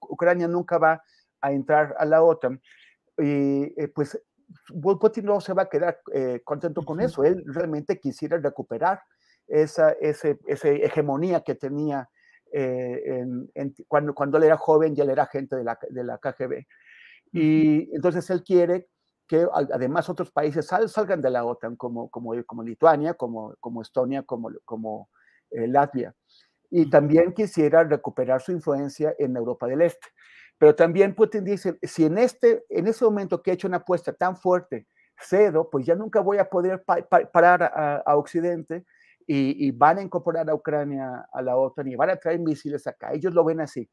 Ucrania 0.00 0.48
nunca 0.48 0.78
va 0.78 1.02
a 1.40 1.52
entrar 1.52 1.94
a 1.98 2.04
la 2.04 2.22
OTAN, 2.22 2.60
y 3.18 3.66
pues 3.88 4.20
Putin 5.00 5.26
no 5.26 5.40
se 5.40 5.52
va 5.52 5.62
a 5.62 5.68
quedar 5.68 6.00
contento 6.44 6.82
con 6.82 7.00
eso. 7.00 7.22
Él 7.24 7.44
realmente 7.46 8.00
quisiera 8.00 8.38
recuperar 8.38 9.00
esa, 9.46 9.92
esa 9.92 10.68
hegemonía 10.68 11.42
que 11.42 11.54
tenía 11.54 12.08
eh, 12.56 13.26
cuando, 13.88 14.14
cuando 14.14 14.38
él 14.38 14.44
era 14.44 14.56
joven 14.56 14.94
ya 14.94 15.02
él 15.02 15.10
era 15.10 15.24
agente 15.24 15.56
de 15.56 15.64
la, 15.64 15.76
de 15.90 16.04
la 16.04 16.18
KGB. 16.18 16.64
Y 17.32 17.94
entonces 17.94 18.30
él 18.30 18.44
quiere 18.44 18.88
que 19.26 19.46
además 19.52 20.08
otros 20.08 20.30
países 20.30 20.66
salgan 20.66 21.20
de 21.20 21.30
la 21.30 21.44
OTAN, 21.44 21.76
como, 21.76 22.10
como, 22.10 22.34
como 22.44 22.62
Lituania, 22.62 23.14
como, 23.14 23.54
como 23.60 23.82
Estonia, 23.82 24.22
como, 24.22 24.50
como 24.64 25.08
eh, 25.50 25.66
Latvia. 25.66 26.14
Y 26.70 26.90
también 26.90 27.32
quisiera 27.32 27.84
recuperar 27.84 28.42
su 28.42 28.52
influencia 28.52 29.14
en 29.18 29.36
Europa 29.36 29.66
del 29.66 29.82
Este. 29.82 30.08
Pero 30.58 30.74
también 30.74 31.14
Putin 31.14 31.44
dice, 31.44 31.78
si 31.82 32.04
en, 32.04 32.18
este, 32.18 32.64
en 32.68 32.86
ese 32.86 33.04
momento 33.04 33.42
que 33.42 33.50
he 33.50 33.54
hecho 33.54 33.68
una 33.68 33.78
apuesta 33.78 34.12
tan 34.12 34.36
fuerte, 34.36 34.86
cedo, 35.18 35.70
pues 35.70 35.86
ya 35.86 35.94
nunca 35.94 36.20
voy 36.20 36.38
a 36.38 36.48
poder 36.48 36.84
parar 37.32 37.62
a, 37.62 37.96
a 37.98 38.16
Occidente 38.16 38.84
y, 39.26 39.70
van 39.70 39.98
a 39.98 40.02
incorporar 40.02 40.48
a 40.50 40.54
Ucrania 40.54 41.26
a 41.32 41.42
la 41.42 41.56
OTAN 41.56 41.88
y 41.88 41.96
van 41.96 42.10
a 42.10 42.16
traer 42.16 42.40
misiles 42.40 42.86
acá. 42.86 43.12
Ellos 43.12 43.32
lo 43.34 43.44
ven 43.44 43.60
así. 43.60 43.88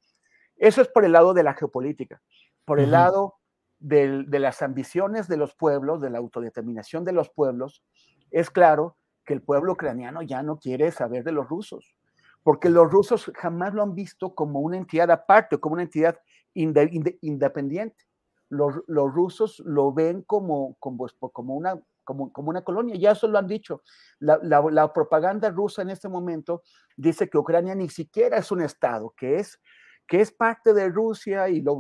Eso 0.58 0.82
es 0.82 0.88
por 0.90 1.06
el 1.06 1.14
lado 1.14 1.34
de 1.34 1.44
la 1.44 1.54
geopolítica, 1.54 2.22
por 2.66 2.80
el 2.80 2.92
lado 2.92 3.36
de 3.82 4.40
las 4.40 4.62
ambiciones 4.62 5.28
de 5.28 5.38
los 5.38 5.54
pueblos, 5.56 6.02
de 6.02 6.10
la 6.10 6.20
autodeterminación 6.20 7.04
de 7.04 7.12
los 7.12 7.30
pueblos. 7.30 7.84
Es 8.30 8.50
claro 8.50 8.96
que 9.26 9.34
el 9.34 9.42
pueblo 9.42 9.74
ucraniano 9.74 10.22
ya 10.22 10.44
no 10.44 10.60
quiere 10.60 10.92
saber 10.92 11.24
de 11.24 11.32
los 11.32 11.50
rusos, 11.50 11.96
porque 12.44 12.70
los 12.70 12.90
rusos 12.90 13.32
jamás 13.36 13.74
lo 13.74 13.84
han 13.84 13.96
visto 13.96 14.34
como 14.36 14.60
una 14.60 14.78
entidad 14.78 15.12
aparte, 15.12 15.58
como 15.58 15.74
una 15.74 15.84
entidad 15.84 16.20
independiente. 16.54 18.06
Los, 18.50 18.82
los, 18.88 19.14
rusos 19.14 19.60
lo 19.66 19.94
ven 19.94 20.24
como, 20.24 20.76
como, 20.80 21.08
como 21.32 21.56
una 21.56 21.82
como, 22.04 22.32
una 22.50 22.64
colonia. 22.64 22.96
Ya 22.96 23.12
eso 23.12 23.28
lo 23.28 23.38
han 23.38 23.48
dicho. 23.48 23.82
La, 24.20 24.94
propaganda 24.94 25.50
rusa 25.50 25.82
en 25.82 25.90
este 25.90 26.10
momento 26.10 26.64
dice 26.96 27.30
que 27.30 27.38
Ucrania 27.38 27.76
ni 27.76 27.90
siquiera 27.90 28.38
es 28.38 28.52
un 28.52 28.62
Estado, 28.62 29.14
que 29.16 29.38
es, 29.38 29.60
que 30.08 30.22
es 30.22 30.32
parte 30.32 30.74
de 30.74 30.90
Rusia 30.90 31.48
y 31.48 31.62
lo, 31.62 31.78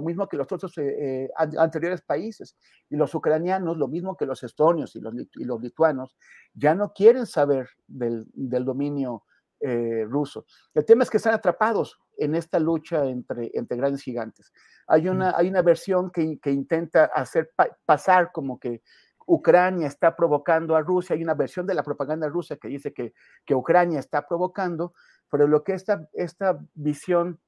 mismo 0.00 0.28
que 0.28 0.36
los 0.36 0.50
otros 0.50 0.76
eh, 0.78 1.24
eh, 1.24 1.30
anteriores 1.58 2.02
países. 2.02 2.56
Y 2.88 2.96
los 2.96 3.14
ucranianos, 3.14 3.76
lo 3.76 3.88
mismo 3.88 4.16
que 4.16 4.26
los 4.26 4.42
estonios 4.42 4.96
y 4.96 5.00
los, 5.00 5.14
y 5.14 5.44
los 5.44 5.60
lituanos, 5.60 6.16
ya 6.54 6.74
no 6.74 6.92
quieren 6.92 7.26
saber 7.26 7.68
del, 7.86 8.26
dominio 8.34 9.24
eh, 9.60 10.04
ruso. 10.08 10.46
El 10.74 10.84
tema 10.84 11.02
es 11.02 11.10
que 11.10 11.18
están 11.18 11.34
atrapados 11.34 11.98
en 12.16 12.34
esta 12.34 12.58
lucha 12.58 13.04
entre, 13.04 13.50
entre 13.52 13.76
grandes 13.76 14.02
gigantes. 14.02 14.52
Hay 14.86 15.08
una, 15.08 15.36
hay 15.36 15.48
una 15.48 15.62
versión 15.62 16.10
que, 16.10 16.38
que 16.40 16.50
intenta 16.50 17.06
hacer 17.06 17.52
pasar 17.84 18.32
como 18.32 18.58
que 18.58 18.82
Ucrania 19.26 19.88
está 19.88 20.14
provocando 20.14 20.76
a 20.76 20.80
Rusia, 20.80 21.14
hay 21.14 21.22
una 21.22 21.34
versión 21.34 21.66
de 21.66 21.74
la 21.74 21.82
propaganda 21.82 22.28
rusa 22.28 22.56
que 22.56 22.68
dice 22.68 22.92
que, 22.92 23.12
que 23.44 23.54
Ucrania 23.54 23.98
está 23.98 24.26
provocando, 24.26 24.94
pero 25.30 25.48
lo 25.48 25.64
que 25.64 25.72
esta, 25.72 26.08
esta 26.12 26.58
visión 26.74 27.40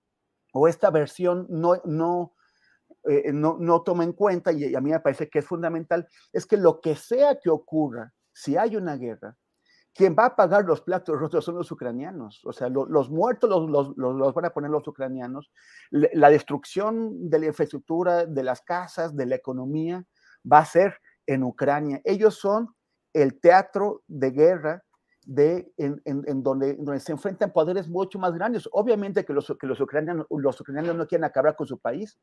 o 0.58 0.68
esta 0.68 0.90
versión 0.90 1.46
no, 1.48 1.80
no, 1.84 2.34
eh, 3.04 3.32
no, 3.32 3.56
no 3.60 3.82
toma 3.82 4.04
en 4.04 4.12
cuenta, 4.12 4.52
y 4.52 4.74
a 4.74 4.80
mí 4.80 4.90
me 4.90 5.00
parece 5.00 5.28
que 5.28 5.38
es 5.38 5.46
fundamental, 5.46 6.08
es 6.32 6.46
que 6.46 6.56
lo 6.56 6.80
que 6.80 6.96
sea 6.96 7.38
que 7.38 7.50
ocurra, 7.50 8.12
si 8.32 8.56
hay 8.56 8.76
una 8.76 8.96
guerra, 8.96 9.36
quien 9.94 10.14
va 10.16 10.26
a 10.26 10.36
pagar 10.36 10.64
los 10.64 10.80
platos 10.80 11.18
rotos 11.18 11.44
son 11.44 11.56
los 11.56 11.72
ucranianos. 11.72 12.40
O 12.44 12.52
sea, 12.52 12.68
los 12.68 13.10
muertos 13.10 13.50
los, 13.50 13.68
los, 13.68 13.96
los, 13.96 14.32
van 14.32 14.44
a 14.44 14.50
poner 14.50 14.70
los 14.70 14.86
ucranianos. 14.86 15.50
La 15.90 16.30
destrucción 16.30 17.28
de 17.28 17.40
la 17.40 17.46
infraestructura, 17.46 18.24
de 18.24 18.42
las 18.44 18.62
casas, 18.62 19.16
de 19.16 19.26
la 19.26 19.34
economía, 19.34 20.04
va 20.50 20.58
a 20.58 20.64
ser 20.64 21.00
en 21.26 21.42
Ucrania. 21.42 22.00
Ellos 22.04 22.36
son 22.36 22.68
el 23.12 23.40
teatro 23.40 24.04
de 24.06 24.30
guerra 24.30 24.84
de, 25.28 25.70
en, 25.76 26.00
en, 26.06 26.42
donde, 26.42 26.74
donde, 26.74 27.00
se 27.00 27.12
enfrentan 27.12 27.52
poderes 27.52 27.86
mucho 27.86 28.18
más 28.18 28.32
grandes. 28.32 28.66
Obviamente 28.72 29.26
que 29.26 29.34
los, 29.34 29.54
que 29.60 29.66
los, 29.66 29.78
ucranianos, 29.78 30.26
los 30.30 30.58
ucranianos 30.58 30.96
no 30.96 31.06
quieren 31.06 31.24
acabar 31.24 31.54
con 31.54 31.66
su 31.66 31.78
país. 31.78 32.18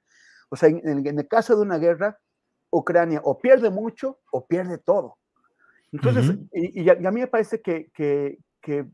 O 0.50 0.56
sea, 0.56 0.70
en, 0.70 1.06
el 1.06 1.28
caso 1.28 1.56
de 1.56 1.62
una 1.62 1.78
guerra, 1.78 2.20
Ucrania 2.72 3.22
o 3.24 3.38
pierde 3.38 3.70
mucho 3.70 4.20
o 4.32 4.48
pierde 4.48 4.80
todo. 4.80 5.20
Entonces, 5.92 6.36
y, 6.52 6.90
a, 6.90 6.96
mí 6.96 7.22
me 7.22 7.28
parece 7.28 7.62
que, 7.62 7.92
que, 7.94 8.40
que 8.60 8.90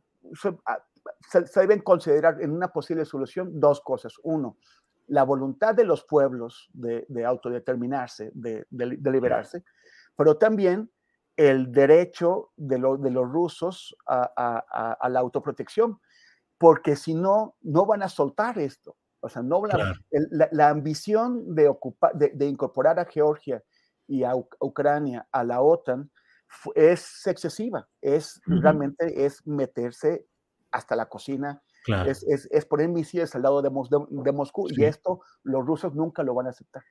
ah, 0.65 0.83
se, 1.29 1.59
deben 1.61 1.79
considerar 1.79 2.41
en 2.41 2.51
una 2.51 2.67
posible 2.67 3.05
solución 3.05 3.59
dos 3.61 3.79
cosas. 3.79 4.13
Uno, 4.23 4.57
la 5.07 5.23
voluntad 5.23 5.73
de 5.73 5.85
los 5.85 6.03
pueblos 6.03 6.69
de, 6.73 7.05
de 7.07 7.25
autodeterminarse, 7.25 8.31
de, 8.35 8.65
de 8.69 9.11
liberarse 9.11 9.63
pero 10.15 10.37
también 10.37 10.89
el 11.49 11.71
derecho 11.71 12.51
de, 12.55 12.75
de 12.75 13.11
los 13.11 13.29
rusos 13.29 13.95
a, 14.07 15.07
la 15.09 15.19
autoprotección, 15.19 15.99
porque 16.57 16.95
si 16.95 17.15
no, 17.15 17.55
no 17.61 17.85
van 17.85 18.03
a 18.03 18.09
soltar 18.09 18.59
esto. 18.59 18.95
O 19.21 19.29
sea, 19.29 19.41
no 19.41 19.63
la, 19.65 20.69
ambición 20.69 21.55
de, 21.55 21.71
de, 22.33 22.45
incorporar 22.47 22.99
a 22.99 23.05
Georgia 23.05 23.63
y 24.07 24.23
a 24.23 24.33
Ucrania 24.35 25.27
a 25.31 25.43
la 25.43 25.61
OTAN 25.61 26.11
es 26.75 27.25
excesiva, 27.27 27.87
es 28.01 28.41
realmente 28.45 29.25
es 29.25 29.45
meterse 29.45 30.27
hasta 30.71 30.95
la 30.95 31.07
cocina, 31.07 31.61
es, 32.07 32.23
es, 32.23 32.65
poner 32.65 32.89
misiles 32.89 33.35
al 33.35 33.43
lado 33.43 33.61
de, 33.61 33.69
de, 33.69 34.31
Moscú 34.31 34.67
y 34.69 34.83
esto 34.83 35.21
los 35.43 35.65
rusos 35.65 35.93
nunca 35.95 36.23
lo 36.23 36.33
van 36.33 36.47
a 36.47 36.49
aceptar. 36.49 36.83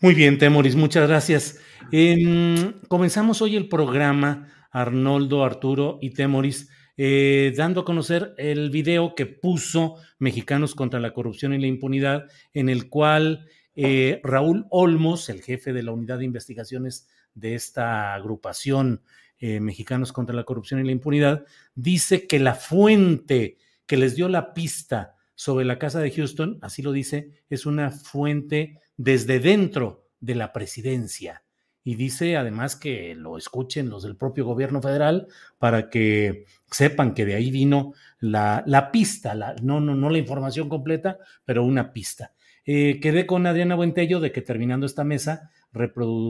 Muy 0.00 0.14
bien, 0.14 0.38
Temoris, 0.38 0.76
muchas 0.76 1.08
gracias. 1.08 1.60
Em, 1.92 2.80
comenzamos 2.88 3.40
hoy 3.42 3.56
el 3.56 3.68
programa, 3.68 4.52
Arnoldo, 4.70 5.44
Arturo 5.44 5.98
y 6.02 6.10
Temoris, 6.10 6.68
eh, 6.96 7.52
dando 7.56 7.80
a 7.80 7.84
conocer 7.84 8.34
el 8.38 8.70
video 8.70 9.14
que 9.14 9.26
puso 9.26 9.96
Mexicanos 10.18 10.74
contra 10.74 11.00
la 11.00 11.12
Corrupción 11.12 11.52
y 11.52 11.58
la 11.58 11.66
Impunidad, 11.66 12.26
en 12.52 12.68
el 12.68 12.88
cual 12.88 13.46
eh, 13.74 14.20
Raúl 14.22 14.66
Olmos, 14.70 15.28
el 15.28 15.42
jefe 15.42 15.72
de 15.72 15.82
la 15.82 15.92
unidad 15.92 16.18
de 16.18 16.24
investigaciones 16.24 17.08
de 17.34 17.54
esta 17.54 18.14
agrupación 18.14 19.02
eh, 19.38 19.58
Mexicanos 19.60 20.12
contra 20.12 20.36
la 20.36 20.44
Corrupción 20.44 20.80
y 20.80 20.84
la 20.84 20.92
Impunidad, 20.92 21.44
dice 21.74 22.26
que 22.26 22.38
la 22.38 22.54
fuente 22.54 23.58
que 23.86 23.96
les 23.96 24.14
dio 24.14 24.28
la 24.28 24.54
pista 24.54 25.16
sobre 25.34 25.64
la 25.64 25.78
casa 25.78 26.00
de 26.00 26.12
Houston, 26.12 26.58
así 26.62 26.80
lo 26.82 26.92
dice, 26.92 27.30
es 27.50 27.66
una 27.66 27.90
fuente 27.90 28.80
desde 28.96 29.40
dentro 29.40 30.08
de 30.20 30.34
la 30.34 30.52
presidencia. 30.52 31.42
Y 31.86 31.96
dice 31.96 32.36
además 32.36 32.76
que 32.76 33.14
lo 33.14 33.36
escuchen 33.36 33.90
los 33.90 34.02
del 34.02 34.16
propio 34.16 34.46
gobierno 34.46 34.80
federal 34.80 35.28
para 35.58 35.90
que 35.90 36.46
sepan 36.70 37.12
que 37.12 37.26
de 37.26 37.34
ahí 37.34 37.50
vino 37.50 37.92
la, 38.20 38.64
la 38.66 38.90
pista, 38.90 39.34
la, 39.34 39.54
no, 39.62 39.80
no, 39.80 39.94
no 39.94 40.08
la 40.08 40.18
información 40.18 40.70
completa, 40.70 41.18
pero 41.44 41.62
una 41.62 41.92
pista. 41.92 42.32
Eh, 42.64 43.00
quedé 43.00 43.26
con 43.26 43.46
Adriana 43.46 43.74
Buentello 43.74 44.20
de 44.20 44.32
que 44.32 44.40
terminando 44.40 44.86
esta 44.86 45.04
mesa 45.04 45.50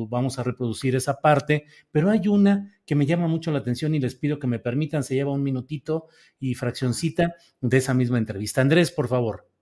vamos 0.08 0.38
a 0.38 0.42
reproducir 0.42 0.96
esa 0.96 1.20
parte, 1.20 1.66
pero 1.92 2.10
hay 2.10 2.28
una 2.28 2.72
que 2.86 2.94
me 2.94 3.06
llama 3.06 3.28
mucho 3.28 3.52
la 3.52 3.58
atención 3.58 3.94
y 3.94 4.00
les 4.00 4.14
pido 4.14 4.38
que 4.38 4.46
me 4.46 4.58
permitan, 4.58 5.04
se 5.04 5.14
lleva 5.14 5.32
un 5.32 5.42
minutito 5.42 6.08
y 6.40 6.54
fraccioncita 6.54 7.34
de 7.60 7.76
esa 7.76 7.94
misma 7.94 8.18
entrevista. 8.18 8.60
Andrés, 8.60 8.90
por 8.90 9.08
favor. 9.08 9.53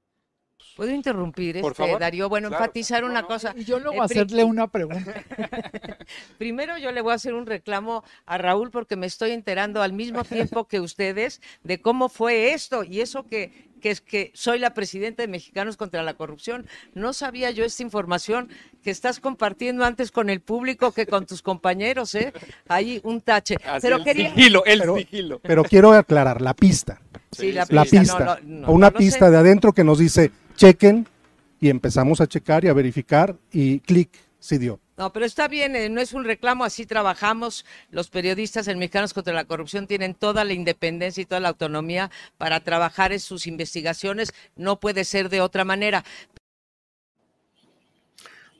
¿Puedo 0.76 0.90
interrumpir, 0.90 1.58
este, 1.58 1.98
Darío? 1.98 2.28
Bueno, 2.28 2.48
enfatizar 2.48 3.04
una 3.04 3.24
cosa. 3.24 3.54
Y 3.56 3.64
yo 3.64 3.78
no 3.78 3.90
voy 3.90 4.00
a 4.00 4.04
hacerle 4.04 4.44
una 4.44 4.68
pregunta. 4.68 5.24
Primero 6.38 6.78
yo 6.78 6.92
le 6.92 7.00
voy 7.00 7.12
a 7.12 7.16
hacer 7.16 7.34
un 7.34 7.46
reclamo 7.46 8.04
a 8.26 8.38
Raúl 8.38 8.70
porque 8.70 8.96
me 8.96 9.06
estoy 9.06 9.32
enterando 9.32 9.82
al 9.82 9.92
mismo 9.92 10.24
tiempo 10.24 10.66
que 10.66 10.80
ustedes 10.80 11.40
de 11.62 11.80
cómo 11.80 12.08
fue 12.08 12.52
esto 12.52 12.84
y 12.84 13.00
eso 13.00 13.26
que, 13.26 13.70
que 13.80 13.90
es 13.90 14.00
que 14.00 14.30
soy 14.34 14.58
la 14.58 14.72
presidenta 14.72 15.22
de 15.22 15.28
Mexicanos 15.28 15.76
contra 15.76 16.02
la 16.02 16.14
Corrupción. 16.14 16.66
No 16.94 17.12
sabía 17.12 17.50
yo 17.50 17.64
esta 17.64 17.82
información 17.82 18.48
que 18.82 18.90
estás 18.90 19.20
compartiendo 19.20 19.84
antes 19.84 20.10
con 20.10 20.30
el 20.30 20.40
público 20.40 20.92
que 20.92 21.06
con 21.06 21.26
tus 21.26 21.42
compañeros, 21.42 22.14
¿eh? 22.14 22.32
Hay 22.68 23.00
un 23.04 23.20
tache. 23.20 23.56
pero 23.80 23.96
el 23.96 24.04
sigilo, 24.04 24.64
el 24.64 24.82
sigilo. 24.96 25.38
Pero 25.40 25.64
quiero 25.64 25.92
aclarar, 25.92 26.40
la 26.40 26.54
pista. 26.54 27.00
Sí, 27.32 27.52
la, 27.52 27.64
pista. 27.64 28.38
una 28.66 28.90
pista 28.90 29.30
de 29.30 29.38
adentro 29.38 29.72
que 29.72 29.84
nos 29.84 29.98
dice 29.98 30.30
chequen 30.52 31.06
y 31.60 31.70
empezamos 31.70 32.20
a 32.20 32.26
checar 32.26 32.64
y 32.64 32.68
a 32.68 32.72
verificar 32.72 33.36
y 33.52 33.80
clic, 33.80 34.10
si 34.38 34.58
dio. 34.58 34.80
No, 34.96 35.12
pero 35.12 35.24
está 35.24 35.48
bien, 35.48 35.74
eh, 35.74 35.88
no 35.88 36.00
es 36.00 36.12
un 36.12 36.24
reclamo, 36.24 36.64
así 36.64 36.86
trabajamos. 36.86 37.64
Los 37.90 38.10
periodistas 38.10 38.68
en 38.68 38.78
Mexicanos 38.78 39.14
contra 39.14 39.32
la 39.32 39.46
Corrupción 39.46 39.86
tienen 39.86 40.14
toda 40.14 40.44
la 40.44 40.52
independencia 40.52 41.22
y 41.22 41.24
toda 41.24 41.40
la 41.40 41.48
autonomía 41.48 42.10
para 42.36 42.60
trabajar 42.60 43.12
en 43.12 43.20
sus 43.20 43.46
investigaciones. 43.46 44.34
No 44.54 44.80
puede 44.80 45.04
ser 45.04 45.28
de 45.28 45.40
otra 45.40 45.64
manera. 45.64 46.04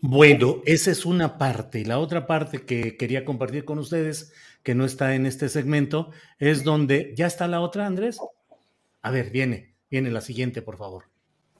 Bueno, 0.00 0.62
esa 0.64 0.90
es 0.90 1.04
una 1.04 1.38
parte. 1.38 1.84
La 1.84 1.98
otra 1.98 2.26
parte 2.26 2.62
que 2.62 2.96
quería 2.96 3.24
compartir 3.24 3.64
con 3.64 3.78
ustedes, 3.78 4.32
que 4.62 4.74
no 4.74 4.84
está 4.84 5.14
en 5.14 5.26
este 5.26 5.48
segmento, 5.48 6.10
es 6.38 6.64
donde. 6.64 7.14
¿Ya 7.16 7.26
está 7.26 7.46
la 7.46 7.60
otra, 7.60 7.86
Andrés? 7.86 8.18
A 9.02 9.10
ver, 9.10 9.30
viene, 9.30 9.74
viene 9.90 10.10
la 10.10 10.20
siguiente, 10.20 10.62
por 10.62 10.78
favor 10.78 11.11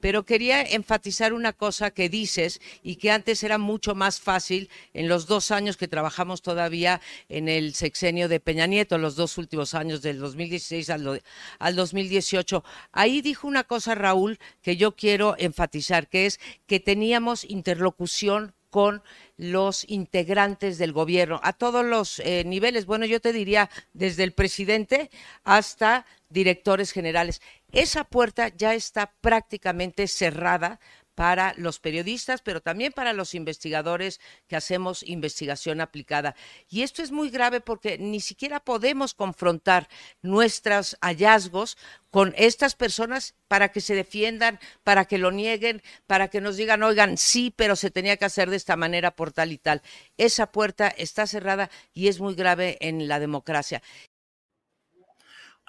pero 0.03 0.25
quería 0.25 0.63
enfatizar 0.63 1.33
una 1.33 1.53
cosa 1.53 1.93
que 1.93 2.09
dices 2.09 2.61
y 2.83 2.97
que 2.97 3.13
antes 3.13 3.45
era 3.45 3.57
mucho 3.57 3.95
más 3.95 4.21
fácil 4.21 4.69
en 4.95 5.09
los 5.09 5.29
dos 5.29 5.53
años 5.53 5.77
que 5.77 5.87
trabajamos 5.87 6.43
todavía 6.43 7.01
en 7.29 7.49
el 7.49 7.73
sexenio 7.75 8.29
de 8.29 8.41
Peña 8.41 8.67
Nieto, 8.67 8.99
los 8.99 9.15
dos 9.15 9.39
últimos 9.39 9.75
años 9.75 10.03
del 10.03 10.19
2016 10.19 10.91
al, 10.91 11.23
al 11.61 11.77
2018. 11.77 12.65
Ahí 12.91 13.21
dijo 13.21 13.47
una 13.47 13.63
cosa 13.63 13.95
Raúl 13.95 14.41
que 14.61 14.77
yo 14.77 14.97
quiero 14.97 15.37
enfatizar, 15.39 16.09
que 16.09 16.27
es 16.27 16.41
que 16.67 16.81
teníamos 16.81 17.45
interlocución 17.45 18.55
con 18.73 19.03
los 19.37 19.85
integrantes 19.87 20.79
del 20.79 20.93
gobierno 20.93 21.41
a 21.45 21.53
todos 21.53 21.85
los 21.85 22.21
eh, 22.21 22.43
niveles. 22.47 22.87
Bueno, 22.87 23.05
yo 23.05 23.21
te 23.21 23.35
diría 23.35 23.69
desde 23.93 24.25
el 24.25 24.33
presidente 24.33 25.11
hasta 25.45 26.07
directores 26.31 26.91
generales. 26.91 27.43
Esa 27.73 28.05
puerta 28.05 28.49
ya 28.49 28.75
está 28.75 29.15
prácticamente 29.23 30.07
cerrada 30.07 30.79
para 31.15 31.55
los 31.57 31.79
periodistas, 31.79 32.41
pero 32.43 32.61
también 32.61 32.93
para 32.93 33.13
los 33.13 33.35
investigadores 33.35 34.21
que 34.47 34.57
hacemos 34.57 35.03
investigación 35.03 35.81
aplicada. 35.81 36.35
Y 36.69 36.83
esto 36.83 37.03
es 37.03 37.11
muy 37.11 37.31
grave 37.31 37.61
porque 37.61 37.99
ni 37.99 38.21
siquiera 38.21 38.61
podemos 38.61 39.15
confrontar 39.15 39.89
nuestros 40.23 40.97
hallazgos 41.01 41.77
con 42.11 42.35
estas 42.37 42.75
personas 42.75 43.35
para 43.49 43.71
que 43.71 43.81
se 43.81 43.95
defiendan, 43.95 44.59
para 44.85 45.05
que 45.05 45.19
lo 45.19 45.31
nieguen, 45.31 45.83
para 46.07 46.29
que 46.29 46.41
nos 46.41 46.57
digan, 46.57 46.83
oigan, 46.83 47.17
sí, 47.17 47.53
pero 47.55 47.77
se 47.77 47.91
tenía 47.91 48.17
que 48.17 48.27
hacer 48.27 48.51
de 48.51 48.57
esta 48.57 48.77
manera 48.77 49.17
por 49.17 49.33
tal 49.33 49.53
y 49.53 49.59
tal. 49.59 49.83
Esa 50.17 50.53
puerta 50.53 50.89
está 50.89 51.27
cerrada 51.27 51.71
y 51.93 52.09
es 52.09 52.21
muy 52.21 52.35
grave 52.35 52.79
en 52.81 53.09
la 53.09 53.19
democracia. 53.19 53.83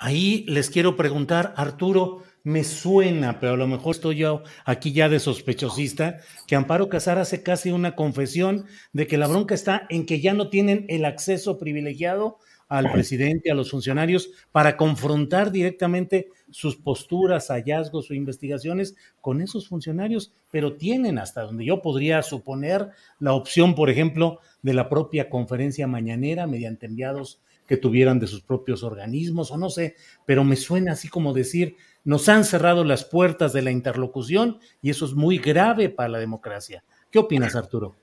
Ahí 0.05 0.43
les 0.49 0.69
quiero 0.69 0.97
preguntar, 0.97 1.53
Arturo, 1.55 2.23
me 2.43 2.65
suena, 2.65 3.39
pero 3.39 3.53
a 3.53 3.55
lo 3.55 3.67
mejor 3.67 3.95
estoy 3.95 4.17
yo 4.17 4.43
aquí 4.65 4.91
ya 4.91 5.07
de 5.07 5.21
sospechosista, 5.21 6.17
que 6.45 6.57
Amparo 6.57 6.89
Casar 6.89 7.19
hace 7.19 7.41
casi 7.41 7.71
una 7.71 7.95
confesión 7.95 8.65
de 8.91 9.07
que 9.07 9.17
la 9.17 9.27
bronca 9.27 9.55
está 9.55 9.87
en 9.89 10.05
que 10.05 10.19
ya 10.19 10.33
no 10.33 10.49
tienen 10.49 10.85
el 10.89 11.05
acceso 11.05 11.57
privilegiado 11.57 12.37
al 12.67 12.91
presidente, 12.91 13.49
a 13.49 13.55
los 13.55 13.71
funcionarios, 13.71 14.31
para 14.51 14.75
confrontar 14.75 15.53
directamente 15.53 16.27
sus 16.51 16.75
posturas, 16.75 17.47
hallazgos 17.47 18.11
o 18.11 18.13
investigaciones 18.13 18.97
con 19.21 19.39
esos 19.39 19.69
funcionarios, 19.69 20.33
pero 20.51 20.75
tienen 20.75 21.17
hasta 21.17 21.43
donde 21.43 21.63
yo 21.63 21.81
podría 21.81 22.21
suponer 22.23 22.89
la 23.19 23.31
opción, 23.31 23.73
por 23.73 23.89
ejemplo, 23.89 24.39
de 24.63 24.73
la 24.73 24.89
propia 24.89 25.29
conferencia 25.29 25.87
mañanera 25.87 26.45
mediante 26.45 26.87
enviados 26.87 27.39
que 27.67 27.77
tuvieran 27.77 28.19
de 28.19 28.27
sus 28.27 28.41
propios 28.41 28.83
organismos 28.83 29.51
o 29.51 29.57
no 29.57 29.69
sé, 29.69 29.95
pero 30.25 30.43
me 30.43 30.55
suena 30.55 30.93
así 30.93 31.07
como 31.07 31.33
decir, 31.33 31.75
nos 32.03 32.27
han 32.29 32.43
cerrado 32.43 32.83
las 32.83 33.05
puertas 33.05 33.53
de 33.53 33.61
la 33.61 33.71
interlocución 33.71 34.59
y 34.81 34.89
eso 34.89 35.05
es 35.05 35.13
muy 35.13 35.37
grave 35.37 35.89
para 35.89 36.09
la 36.09 36.19
democracia. 36.19 36.83
¿Qué 37.09 37.19
opinas, 37.19 37.55
Arturo? 37.55 37.95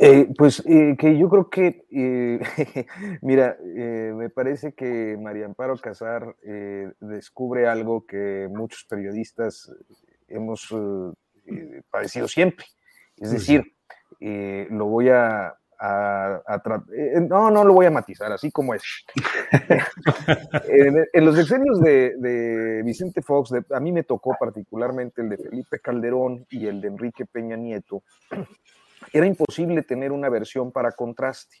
Eh, 0.00 0.28
pues 0.36 0.62
eh, 0.66 0.96
que 0.98 1.18
yo 1.18 1.28
creo 1.28 1.50
que, 1.50 1.84
eh, 1.90 2.40
mira, 3.22 3.58
me 3.62 4.30
parece 4.30 4.72
que 4.72 5.18
María 5.20 5.44
Amparo 5.44 5.76
Casar 5.76 6.34
descubre 7.00 7.68
algo 7.68 8.06
que 8.06 8.48
muchos 8.50 8.84
periodistas 8.84 9.70
hemos 10.26 10.74
padecido 11.90 12.28
siempre. 12.28 12.64
Es 13.18 13.30
decir, 13.30 13.74
lo 14.20 14.86
voy 14.86 15.10
a, 15.10 15.54
eh, 15.80 17.20
no, 17.28 17.50
no 17.50 17.64
lo 17.64 17.74
voy 17.74 17.86
a 17.86 17.90
matizar, 17.90 18.32
así 18.32 18.50
como 18.50 18.74
es. 18.74 18.82
en, 20.68 21.24
los 21.24 21.36
decenios 21.36 21.80
de, 21.80 22.82
Vicente 22.84 23.22
Fox, 23.22 23.52
a 23.70 23.80
mí 23.80 23.92
me 23.92 24.02
tocó 24.02 24.36
particularmente 24.38 25.22
el 25.22 25.28
de 25.28 25.36
Felipe 25.38 25.78
Calderón 25.80 26.46
y 26.50 26.66
el 26.66 26.80
de 26.80 26.88
Enrique 26.88 27.26
Peña 27.26 27.56
Nieto, 27.56 28.02
era 29.12 29.26
imposible 29.26 29.82
tener 29.82 30.12
una 30.12 30.28
versión 30.28 30.72
para 30.72 30.92
contraste. 30.92 31.58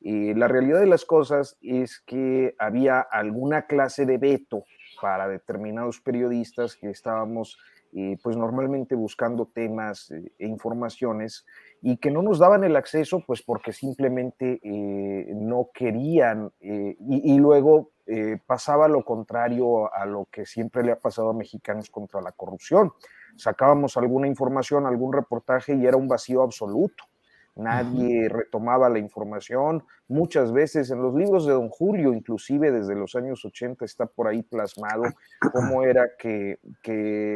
y 0.00 0.34
la 0.34 0.48
realidad 0.48 0.80
de 0.80 0.86
las 0.86 1.04
cosas 1.04 1.56
es 1.60 2.00
que 2.00 2.54
había 2.58 3.00
alguna 3.00 3.66
clase 3.66 4.06
de 4.06 4.18
veto 4.18 4.64
para 5.00 5.28
determinados 5.28 6.00
periodistas 6.00 6.76
que 6.76 6.90
estábamos 6.90 7.58
eh, 7.96 8.18
pues 8.24 8.36
normalmente 8.36 8.96
buscando 8.96 9.46
temas 9.46 10.10
eh, 10.10 10.32
e 10.40 10.48
informaciones 10.48 11.46
y 11.86 11.98
que 11.98 12.10
no 12.10 12.22
nos 12.22 12.38
daban 12.38 12.64
el 12.64 12.76
acceso 12.76 13.22
pues 13.26 13.42
porque 13.42 13.74
simplemente 13.74 14.58
eh, 14.62 15.34
no 15.34 15.68
querían 15.74 16.50
y, 16.60 17.38
luego 17.38 17.90
pasaba 18.46 18.88
lo 18.88 19.04
contrario 19.04 19.92
a 19.94 20.06
lo 20.06 20.26
que 20.30 20.46
siempre 20.46 20.82
le 20.82 20.92
ha 20.92 20.96
pasado 20.96 21.30
a 21.30 21.34
mexicanos 21.34 21.90
contra 21.90 22.20
la 22.20 22.32
corrupción. 22.32 22.92
Sacábamos 23.36 23.96
alguna 23.96 24.26
información, 24.28 24.86
algún 24.86 25.12
reportaje 25.12 25.74
y 25.74 25.86
era 25.86 25.96
un 25.96 26.08
vacío 26.08 26.42
absoluto 26.42 27.04
nadie 27.56 28.28
retomaba 28.28 28.88
la 28.88 28.98
información. 28.98 29.84
Muchas 30.08 30.52
veces 30.52 30.90
en 30.90 31.00
los 31.00 31.14
libros 31.14 31.46
de 31.46 31.52
Don 31.52 31.68
Julio, 31.68 32.12
inclusive 32.12 32.70
desde 32.70 32.94
los 32.94 33.14
años 33.14 33.44
80, 33.44 33.84
está 33.84 34.06
por 34.06 34.28
ahí 34.28 34.42
plasmado 34.42 35.04
cómo 35.52 35.82
era 35.84 36.10
que, 36.18 36.58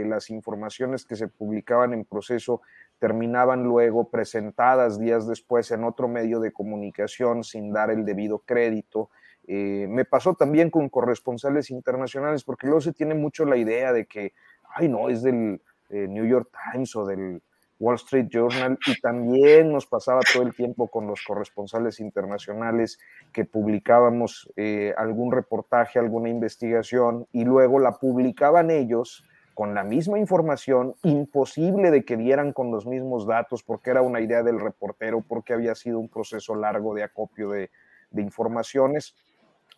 las 0.06 0.30
informaciones 0.30 1.04
que 1.04 1.16
se 1.16 1.28
publicaban 1.28 1.92
en 1.92 2.04
proceso 2.04 2.62
terminaban 2.98 3.64
luego 3.64 4.10
presentadas 4.10 4.98
días 4.98 5.26
después 5.26 5.70
en 5.70 5.84
otro 5.84 6.08
medio 6.08 6.40
de 6.40 6.52
comunicación 6.52 7.44
sin 7.44 7.72
dar 7.72 7.90
el 7.90 8.04
debido 8.04 8.40
crédito. 8.40 9.10
Eh, 9.46 9.86
me 9.88 10.04
pasó 10.04 10.34
también 10.34 10.70
con 10.70 10.88
corresponsales 10.88 11.70
internacionales, 11.70 12.44
porque 12.44 12.66
luego 12.66 12.80
se 12.80 12.92
tiene 12.92 13.14
mucho 13.14 13.44
la 13.44 13.56
idea 13.56 13.92
de 13.92 14.06
que, 14.06 14.32
ay, 14.74 14.88
no, 14.88 15.08
es 15.08 15.22
del 15.22 15.60
eh, 15.90 16.06
New 16.08 16.26
York 16.26 16.50
Times 16.72 16.94
o 16.96 17.06
del 17.06 17.40
Wall 17.80 17.94
Street 17.96 18.26
Journal 18.28 18.78
y 18.86 19.00
también 19.00 19.72
nos 19.72 19.86
pasaba 19.86 20.20
todo 20.32 20.42
el 20.42 20.54
tiempo 20.54 20.88
con 20.88 21.06
los 21.06 21.22
corresponsales 21.22 22.00
internacionales 22.00 22.98
que 23.32 23.44
publicábamos 23.44 24.50
eh, 24.56 24.94
algún 24.96 25.32
reportaje, 25.32 25.98
alguna 25.98 26.28
investigación 26.28 27.26
y 27.32 27.44
luego 27.44 27.78
la 27.78 27.92
publicaban 27.92 28.70
ellos 28.70 29.24
con 29.58 29.74
la 29.74 29.82
misma 29.82 30.20
información, 30.20 30.94
imposible 31.02 31.90
de 31.90 32.04
que 32.04 32.16
dieran 32.16 32.52
con 32.52 32.70
los 32.70 32.86
mismos 32.86 33.26
datos 33.26 33.64
porque 33.64 33.90
era 33.90 34.02
una 34.02 34.20
idea 34.20 34.44
del 34.44 34.60
reportero, 34.60 35.20
porque 35.20 35.52
había 35.52 35.74
sido 35.74 35.98
un 35.98 36.08
proceso 36.08 36.54
largo 36.54 36.94
de 36.94 37.02
acopio 37.02 37.50
de, 37.50 37.68
informaciones 38.14 39.16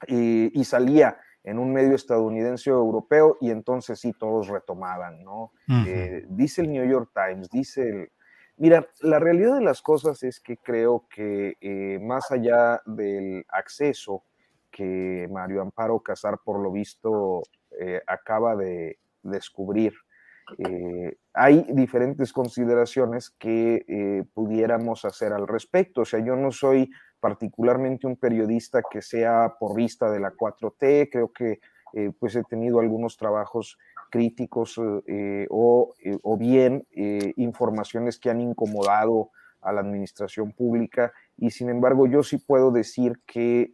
y 0.07 0.65
salía 0.65 1.17
en 1.45 1.59
un 1.59 1.73
medio 1.73 1.95
estadounidense 1.95 2.71
o 2.71 2.77
europeo 2.77 3.39
y 3.41 3.51
entonces 3.51 3.99
sí 3.99 4.13
todos 4.13 4.49
retomaban, 4.49 5.25
¿no? 5.25 5.53
Eh, 5.87 6.27
dice 6.29 6.61
el 6.61 6.73
New 6.73 6.87
York 6.87 7.13
Times, 7.15 7.49
dice 7.49 7.89
el... 7.89 8.11
Mira, 8.59 8.87
la 9.01 9.19
realidad 9.19 9.55
de 9.55 9.65
las 9.65 9.81
cosas 9.81 10.23
es 10.25 10.41
que 10.41 10.59
creo 10.59 11.07
que 11.09 11.57
eh, 11.59 11.99
más 12.03 12.31
allá 12.31 12.83
del 12.85 13.47
acceso 13.49 14.25
que 14.71 15.27
Mario 15.33 15.63
Amparo 15.63 16.01
Casar, 16.01 16.39
por 16.45 16.61
lo 16.61 16.71
visto, 16.71 17.45
eh, 17.81 18.03
acaba 18.07 18.55
de 18.57 18.99
descubrir, 19.23 19.95
hay 21.33 21.65
diferentes 21.71 22.33
consideraciones 22.33 23.31
que 23.31 24.27
pudiéramos 24.35 25.05
hacer 25.05 25.33
al 25.33 25.47
respecto. 25.47 26.01
O 26.01 26.05
sea, 26.05 26.19
yo 26.19 26.35
no 26.35 26.51
soy 26.51 26.91
particularmente 27.21 28.07
un 28.07 28.17
periodista 28.17 28.83
que 28.91 29.03
sea 29.03 29.55
porrista 29.61 30.11
de 30.11 30.21
la 30.21 30.33
4T, 30.33 31.09
creo 31.13 31.33
que 31.33 31.61
eh, 31.93 32.13
pues 32.19 32.35
he 32.37 32.43
tenido 32.45 32.81
algunos 32.81 33.17
trabajos 33.17 33.79
críticos 34.11 34.81
eh, 35.07 35.47
o, 35.51 35.95
eh, 36.03 36.19
o, 36.23 36.37
bien 36.37 36.87
informaciones 37.37 38.19
que 38.19 38.31
han 38.31 38.41
incomodado 38.41 39.31
a 39.61 39.73
la 39.73 39.81
administración 39.81 40.53
pública. 40.53 41.13
Y 41.37 41.51
sin 41.51 41.69
embargo 41.69 42.07
yo 42.07 42.23
sí 42.23 42.39
puedo 42.39 42.71
decir 42.71 43.21
que 43.27 43.71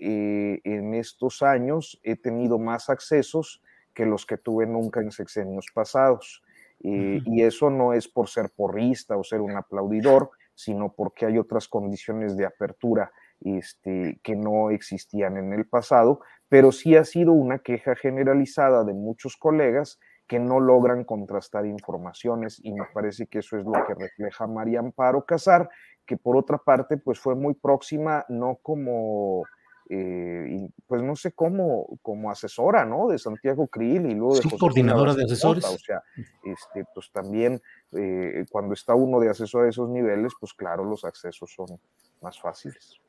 en 0.65 0.95
estos 0.95 1.43
años 1.43 1.99
he 2.03 2.17
tenido 2.17 2.59
más 2.59 2.91
accesos 2.91 3.63
que 3.97 4.05
los 4.05 4.27
que 4.27 4.37
tuve 4.37 4.67
nunca 4.67 5.01
en 5.01 5.11
sexenios 5.11 5.67
pasados. 5.75 6.43
Y 6.79 7.43
eso 7.43 7.71
no 7.71 7.95
es 7.95 8.07
por 8.07 8.29
ser 8.29 8.51
porrista 8.55 9.17
o 9.17 9.25
ser 9.25 9.41
un 9.41 9.57
aplaudidor, 9.57 10.31
sino 10.55 10.93
porque 10.93 11.25
hay 11.25 11.39
otras 11.39 11.67
condiciones 11.67 12.37
de 12.37 12.45
apertura 12.45 13.11
este, 13.41 14.21
que 14.23 14.37
no 14.37 14.71
existían 14.71 15.39
en 15.39 15.55
el 15.55 15.67
pasado, 15.67 16.21
pero 16.49 16.73
sí 16.73 16.95
ha 16.95 17.05
sido 17.05 17.33
una 17.33 17.59
queja 17.61 17.97
generalizada 17.97 18.85
de 18.85 18.93
muchos 18.93 19.37
colegas 19.37 19.99
que 20.27 20.39
no 20.39 20.61
logran 20.61 21.05
contrastar 21.05 21.67
informaciones 21.67 22.61
y 22.63 22.73
me 22.73 22.85
parece 22.93 23.27
que 23.27 23.39
eso 23.39 23.57
es 23.57 23.65
lo 23.65 23.73
que 23.87 23.95
refleja 23.95 24.47
María 24.47 24.81
Amparo 24.81 25.25
Casar, 25.25 25.71
que 26.05 26.17
por 26.17 26.37
otra 26.37 26.59
parte 26.59 26.99
pues 26.99 27.19
fue 27.19 27.35
muy 27.35 27.55
próxima, 27.55 28.25
no 28.29 28.59
como, 28.63 29.45
eh, 29.89 30.69
pues 30.87 31.03
no 31.03 31.15
sé 31.15 31.33
cómo, 31.33 31.99
como 32.03 32.31
asesora, 32.31 32.85
¿no? 32.85 33.09
De 33.09 33.19
Santiago 33.19 33.69
Krill 33.69 34.11
y 34.11 34.15
luego 34.15 34.35
de... 34.35 34.43
Sí, 34.43 34.59
coordinadora 34.59 35.15
de 35.15 35.25
asesores. 35.25 35.65
O 35.65 35.79
sea, 35.79 36.03
este, 36.17 36.85
pues 36.93 37.11
también 37.13 37.61
eh, 37.93 38.45
cuando 38.51 38.75
está 38.75 38.95
uno 38.95 39.21
de 39.21 39.31
asesor 39.31 39.67
a 39.67 39.69
esos 39.69 39.89
niveles, 39.89 40.33
pues 40.41 40.55
claro, 40.55 40.85
los 40.85 41.05
accesos 41.05 41.53
son 41.55 41.79
más 42.21 42.41
fáciles. 42.41 43.01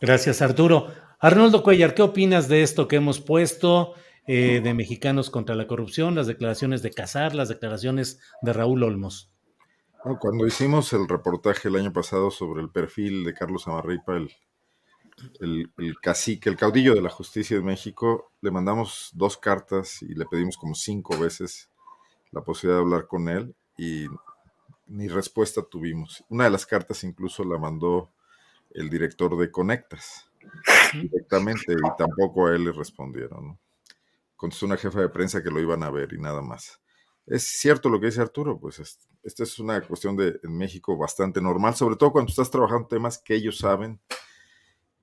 Gracias, 0.00 0.42
Arturo. 0.42 0.88
Arnoldo 1.18 1.62
Cuellar, 1.62 1.94
¿qué 1.94 2.02
opinas 2.02 2.48
de 2.48 2.62
esto 2.62 2.86
que 2.86 2.96
hemos 2.96 3.20
puesto 3.20 3.94
eh, 4.26 4.60
de 4.62 4.74
Mexicanos 4.74 5.30
contra 5.30 5.54
la 5.54 5.66
Corrupción, 5.66 6.14
las 6.14 6.26
declaraciones 6.26 6.82
de 6.82 6.90
Casar, 6.90 7.34
las 7.34 7.48
declaraciones 7.48 8.20
de 8.42 8.52
Raúl 8.52 8.82
Olmos? 8.82 9.32
cuando 10.20 10.46
hicimos 10.46 10.92
el 10.92 11.08
reportaje 11.08 11.66
el 11.66 11.74
año 11.74 11.92
pasado 11.92 12.30
sobre 12.30 12.62
el 12.62 12.70
perfil 12.70 13.24
de 13.24 13.34
Carlos 13.34 13.66
Amarripa, 13.66 14.16
el, 14.16 14.30
el, 15.40 15.96
cacique, 16.00 16.48
el 16.48 16.56
caudillo 16.56 16.94
de 16.94 17.02
la 17.02 17.10
justicia 17.10 17.56
de 17.56 17.62
México, 17.62 18.32
le 18.40 18.50
mandamos 18.50 19.10
dos 19.14 19.36
cartas 19.36 20.02
y 20.02 20.14
le 20.14 20.26
pedimos 20.26 20.56
como 20.56 20.74
cinco 20.74 21.18
veces 21.18 21.70
la 22.30 22.42
posibilidad 22.42 22.78
de 22.78 22.84
hablar 22.84 23.06
con 23.06 23.28
él 23.28 23.54
y 23.78 24.06
ni 24.86 25.08
respuesta 25.08 25.62
tuvimos. 25.62 26.24
Una 26.28 26.44
de 26.44 26.50
las 26.50 26.66
cartas 26.66 27.02
incluso 27.04 27.44
la 27.44 27.58
mandó 27.58 28.10
el 28.70 28.90
director 28.90 29.36
de 29.38 29.50
Conectas 29.50 30.30
directamente 30.92 31.72
y 31.72 31.96
tampoco 31.96 32.46
a 32.46 32.54
él 32.54 32.64
le 32.64 32.72
respondieron. 32.72 33.46
¿no? 33.46 33.58
Contestó 34.36 34.66
una 34.66 34.76
jefa 34.76 35.00
de 35.00 35.08
prensa 35.08 35.42
que 35.42 35.50
lo 35.50 35.60
iban 35.60 35.82
a 35.82 35.90
ver 35.90 36.12
y 36.12 36.18
nada 36.18 36.42
más. 36.42 36.80
Es 37.26 37.44
cierto 37.44 37.88
lo 37.88 37.98
que 37.98 38.06
dice 38.06 38.20
Arturo, 38.20 38.58
pues 38.60 38.78
esta 39.22 39.42
es 39.42 39.58
una 39.58 39.80
cuestión 39.80 40.16
de 40.16 40.38
en 40.44 40.56
México 40.56 40.96
bastante 40.96 41.40
normal, 41.40 41.74
sobre 41.74 41.96
todo 41.96 42.12
cuando 42.12 42.30
estás 42.30 42.50
trabajando 42.50 42.86
temas 42.86 43.18
que 43.18 43.34
ellos 43.34 43.58
saben 43.58 44.00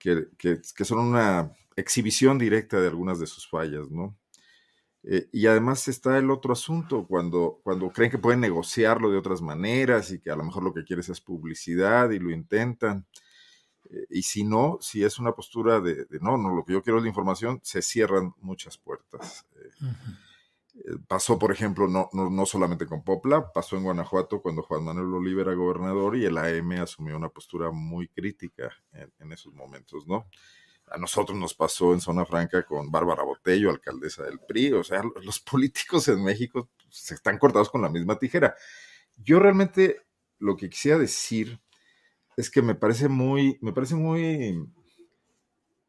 que, 0.03 0.85
son 0.85 0.99
una 0.99 1.51
exhibición 1.75 2.37
directa 2.37 2.79
de 2.79 2.87
algunas 2.87 3.19
de 3.19 3.27
sus 3.27 3.47
fallas, 3.47 3.89
¿no? 3.89 4.17
Eh, 5.03 5.27
y 5.33 5.47
además 5.47 5.87
está 5.87 6.17
el 6.17 6.29
otro 6.31 6.53
asunto, 6.53 7.05
cuando, 7.07 7.59
cuando 7.63 7.89
creen 7.89 8.11
que 8.11 8.17
pueden 8.17 8.39
negociarlo 8.39 9.11
de 9.11 9.17
otras 9.17 9.41
maneras 9.41 10.11
y 10.11 10.19
que 10.19 10.31
a 10.31 10.35
lo 10.35 10.43
mejor 10.43 10.63
lo 10.63 10.73
que 10.73 10.85
quieres 10.85 11.09
es 11.09 11.19
publicidad 11.19 12.11
y 12.11 12.19
lo 12.19 12.31
intentan 12.31 13.05
y 14.09 14.23
si 14.23 14.43
no, 14.43 14.77
si 14.81 15.03
es 15.03 15.19
una 15.19 15.33
postura 15.33 15.79
de, 15.79 16.07
no, 16.21 16.37
no, 16.37 16.55
lo 16.55 16.63
que 16.65 16.73
yo 16.73 16.81
quiero 16.81 16.97
es 16.97 17.03
la 17.03 17.09
información, 17.09 17.59
se 17.63 17.81
cierran 17.81 18.33
muchas 18.39 18.77
puertas. 18.77 19.45
Eh, 19.55 19.69
eh, 19.81 19.93
pasó, 21.07 21.37
por 21.37 21.51
ejemplo, 21.51 21.87
no, 21.87 22.09
no, 22.13 22.45
solamente 22.45 22.85
con 22.85 23.03
Popla, 23.03 23.51
pasó 23.53 23.77
en 23.77 23.83
Guanajuato 23.83 24.41
cuando 24.41 24.63
Juan 24.63 24.83
Manuel 24.83 25.13
Oliva 25.13 25.41
era 25.41 25.53
gobernador 25.53 26.17
y 26.17 26.25
el 26.25 26.37
AM 26.37 26.71
asumió 26.81 27.15
una 27.15 27.29
postura 27.29 27.71
muy 27.71 28.07
crítica 28.07 28.71
en, 28.91 29.31
esos 29.31 29.53
momentos, 29.53 30.07
¿no? 30.07 30.27
A 30.87 30.97
nosotros 30.97 31.37
nos 31.37 31.53
pasó 31.53 31.93
en 31.93 32.01
Zona 32.01 32.25
Franca 32.25 32.65
con 32.65 32.91
Bárbara 32.91 33.23
Botello, 33.23 33.69
alcaldesa 33.69 34.23
del 34.23 34.39
PRI, 34.39 34.73
o 34.73 34.83
sea, 34.83 35.01
los 35.23 35.39
políticos 35.39 36.07
en 36.07 36.23
México 36.23 36.69
se 36.89 37.13
están 37.13 37.37
cortados 37.37 37.69
con 37.69 37.81
la 37.81 37.89
misma 37.89 38.17
tijera. 38.17 38.55
Yo 39.15 39.39
realmente 39.39 40.01
lo 40.39 40.57
que 40.57 40.69
quisiera 40.69 40.97
decir 40.97 41.59
es 42.35 42.49
que 42.49 42.61
me 42.61 42.75
parece 42.75 43.07
muy, 43.09 43.57
me 43.61 43.73
parece 43.73 43.95
muy, 43.95 44.59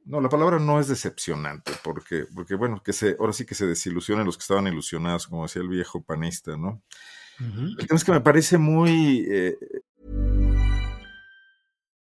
no, 0.05 0.21
la 0.21 0.29
palabra 0.29 0.59
no 0.59 0.79
es 0.79 0.89
decepcionante, 0.89 1.73
porque, 1.83 2.27
porque 2.35 2.55
bueno, 2.55 2.83
que 2.83 2.93
se, 2.93 3.17
ahora 3.19 3.33
sí 3.33 3.47
que 3.47 3.55
se 3.55 3.67
desilusionen 3.67 4.27
los 4.27 4.37
que 4.37 4.43
estaban 4.43 4.67
ilusionados, 4.67 5.27
como 5.27 5.45
decía 5.45 5.63
el 5.63 5.69
viejo 5.69 6.03
panista, 6.03 6.57
¿no? 6.57 6.83
El 7.41 7.87
tema 7.89 7.97
es 7.97 8.05
que 8.05 8.13
me 8.13 8.21
parece 8.21 8.59
muy... 8.59 9.27
Eh... 9.29 9.57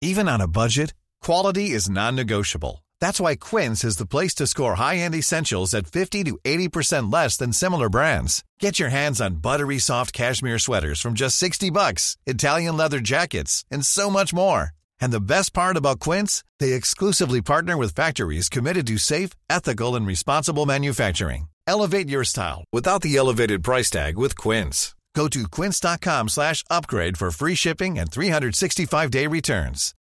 Even 0.00 0.28
on 0.28 0.40
a 0.40 0.46
budget, 0.46 0.94
quality 1.20 1.70
is 1.70 1.88
non-negotiable. 1.90 2.84
That's 3.00 3.20
why 3.20 3.36
Quince 3.36 3.82
is 3.84 3.96
the 3.96 4.06
place 4.06 4.34
to 4.36 4.46
score 4.46 4.76
high-end 4.76 5.14
essentials 5.14 5.74
at 5.74 5.86
50 5.86 6.24
to 6.24 6.38
80% 6.44 7.12
less 7.12 7.36
than 7.36 7.52
similar 7.52 7.88
brands. 7.88 8.44
Get 8.60 8.78
your 8.78 8.90
hands 8.90 9.20
on 9.20 9.36
buttery 9.36 9.78
soft 9.78 10.12
cashmere 10.12 10.58
sweaters 10.58 11.00
from 11.00 11.14
just 11.14 11.36
60 11.38 11.70
bucks, 11.70 12.16
Italian 12.26 12.76
leather 12.76 13.00
jackets, 13.00 13.64
and 13.70 13.84
so 13.84 14.10
much 14.10 14.32
more. 14.32 14.70
And 15.00 15.12
the 15.12 15.20
best 15.20 15.52
part 15.52 15.76
about 15.76 16.00
Quince, 16.00 16.44
they 16.60 16.72
exclusively 16.72 17.42
partner 17.42 17.76
with 17.76 17.94
factories 17.94 18.48
committed 18.48 18.86
to 18.88 18.98
safe, 18.98 19.30
ethical, 19.50 19.96
and 19.96 20.06
responsible 20.06 20.66
manufacturing. 20.66 21.48
Elevate 21.66 22.08
your 22.08 22.24
style 22.24 22.64
without 22.72 23.02
the 23.02 23.16
elevated 23.16 23.62
price 23.64 23.90
tag 23.90 24.16
with 24.16 24.36
Quince. 24.36 24.94
Go 25.16 25.28
to 25.28 25.48
quince.com 25.48 26.28
slash 26.28 26.62
upgrade 26.68 27.16
for 27.16 27.30
free 27.30 27.54
shipping 27.54 27.98
and 27.98 28.10
365-day 28.10 29.26
returns. 29.26 29.94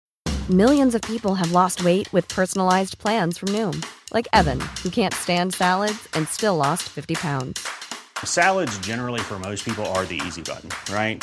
Millions 0.49 0.95
of 0.95 1.03
people 1.03 1.35
have 1.35 1.53
lost 1.53 1.85
weight 1.85 2.11
with 2.15 2.27
personalized 2.29 2.99
plans 2.99 3.37
from 3.37 3.51
Noom. 3.51 3.85
Like 4.15 4.27
Evan, 4.33 4.59
who 4.83 4.89
can't 4.89 5.13
stand 5.13 5.53
salads 5.53 6.09
and 6.15 6.27
still 6.29 6.57
lost 6.57 6.85
50 6.89 7.15
pounds. 7.17 7.69
Salads 8.25 8.79
generally 8.79 9.21
for 9.21 9.39
most 9.39 9.67
people 9.67 9.85
are 9.87 10.07
the 10.07 10.21
easy 10.27 10.41
button, 10.41 10.71
right? 10.93 11.23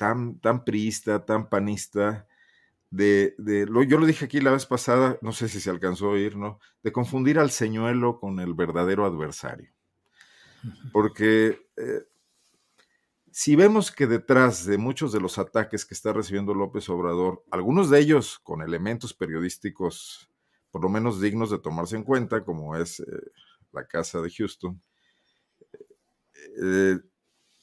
tan, 0.00 0.40
tan 0.40 0.64
priista, 0.64 1.26
tan 1.26 1.50
panista, 1.50 2.26
de, 2.88 3.34
de 3.36 3.66
lo, 3.66 3.82
yo 3.82 3.98
lo 3.98 4.06
dije 4.06 4.24
aquí 4.24 4.40
la 4.40 4.50
vez 4.50 4.64
pasada, 4.64 5.18
no 5.20 5.32
sé 5.32 5.46
si 5.46 5.60
se 5.60 5.68
alcanzó 5.68 6.06
a 6.06 6.12
oír, 6.12 6.36
¿no? 6.36 6.58
De 6.82 6.90
confundir 6.90 7.38
al 7.38 7.50
señuelo 7.50 8.18
con 8.18 8.40
el 8.40 8.54
verdadero 8.54 9.04
adversario. 9.04 9.70
Porque 10.90 11.68
eh, 11.76 12.04
si 13.30 13.56
vemos 13.56 13.92
que 13.92 14.06
detrás 14.06 14.64
de 14.64 14.78
muchos 14.78 15.12
de 15.12 15.20
los 15.20 15.36
ataques 15.36 15.84
que 15.84 15.92
está 15.92 16.14
recibiendo 16.14 16.54
López 16.54 16.88
Obrador, 16.88 17.44
algunos 17.50 17.90
de 17.90 17.98
ellos 18.00 18.38
con 18.38 18.62
elementos 18.62 19.12
periodísticos 19.12 20.30
por 20.70 20.82
lo 20.82 20.88
menos 20.88 21.20
dignos 21.20 21.50
de 21.50 21.58
tomarse 21.58 21.96
en 21.96 22.04
cuenta, 22.04 22.42
como 22.42 22.74
es 22.74 23.00
eh, 23.00 23.04
la 23.72 23.86
casa 23.86 24.22
de 24.22 24.30
Houston, 24.30 24.80
eh, 26.62 27.00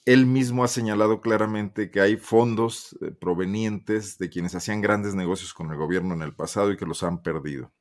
él 0.08 0.26
mismo 0.26 0.64
ha 0.64 0.70
señalado 0.70 1.20
claramente 1.20 1.92
que 1.92 2.00
hay 2.00 2.16
fondos 2.16 2.98
eh, 3.02 3.12
provenientes 3.12 4.18
de 4.18 4.30
quienes 4.30 4.56
hacían 4.56 4.80
grandes 4.80 5.16
negocios 5.16 5.54
con 5.54 5.70
el 5.70 5.76
gobierno 5.76 6.14
en 6.14 6.22
el 6.22 6.34
pasado 6.34 6.72
y 6.72 6.78
que 6.78 6.86
los 6.86 7.04
han 7.04 7.22
perdido. 7.22 7.74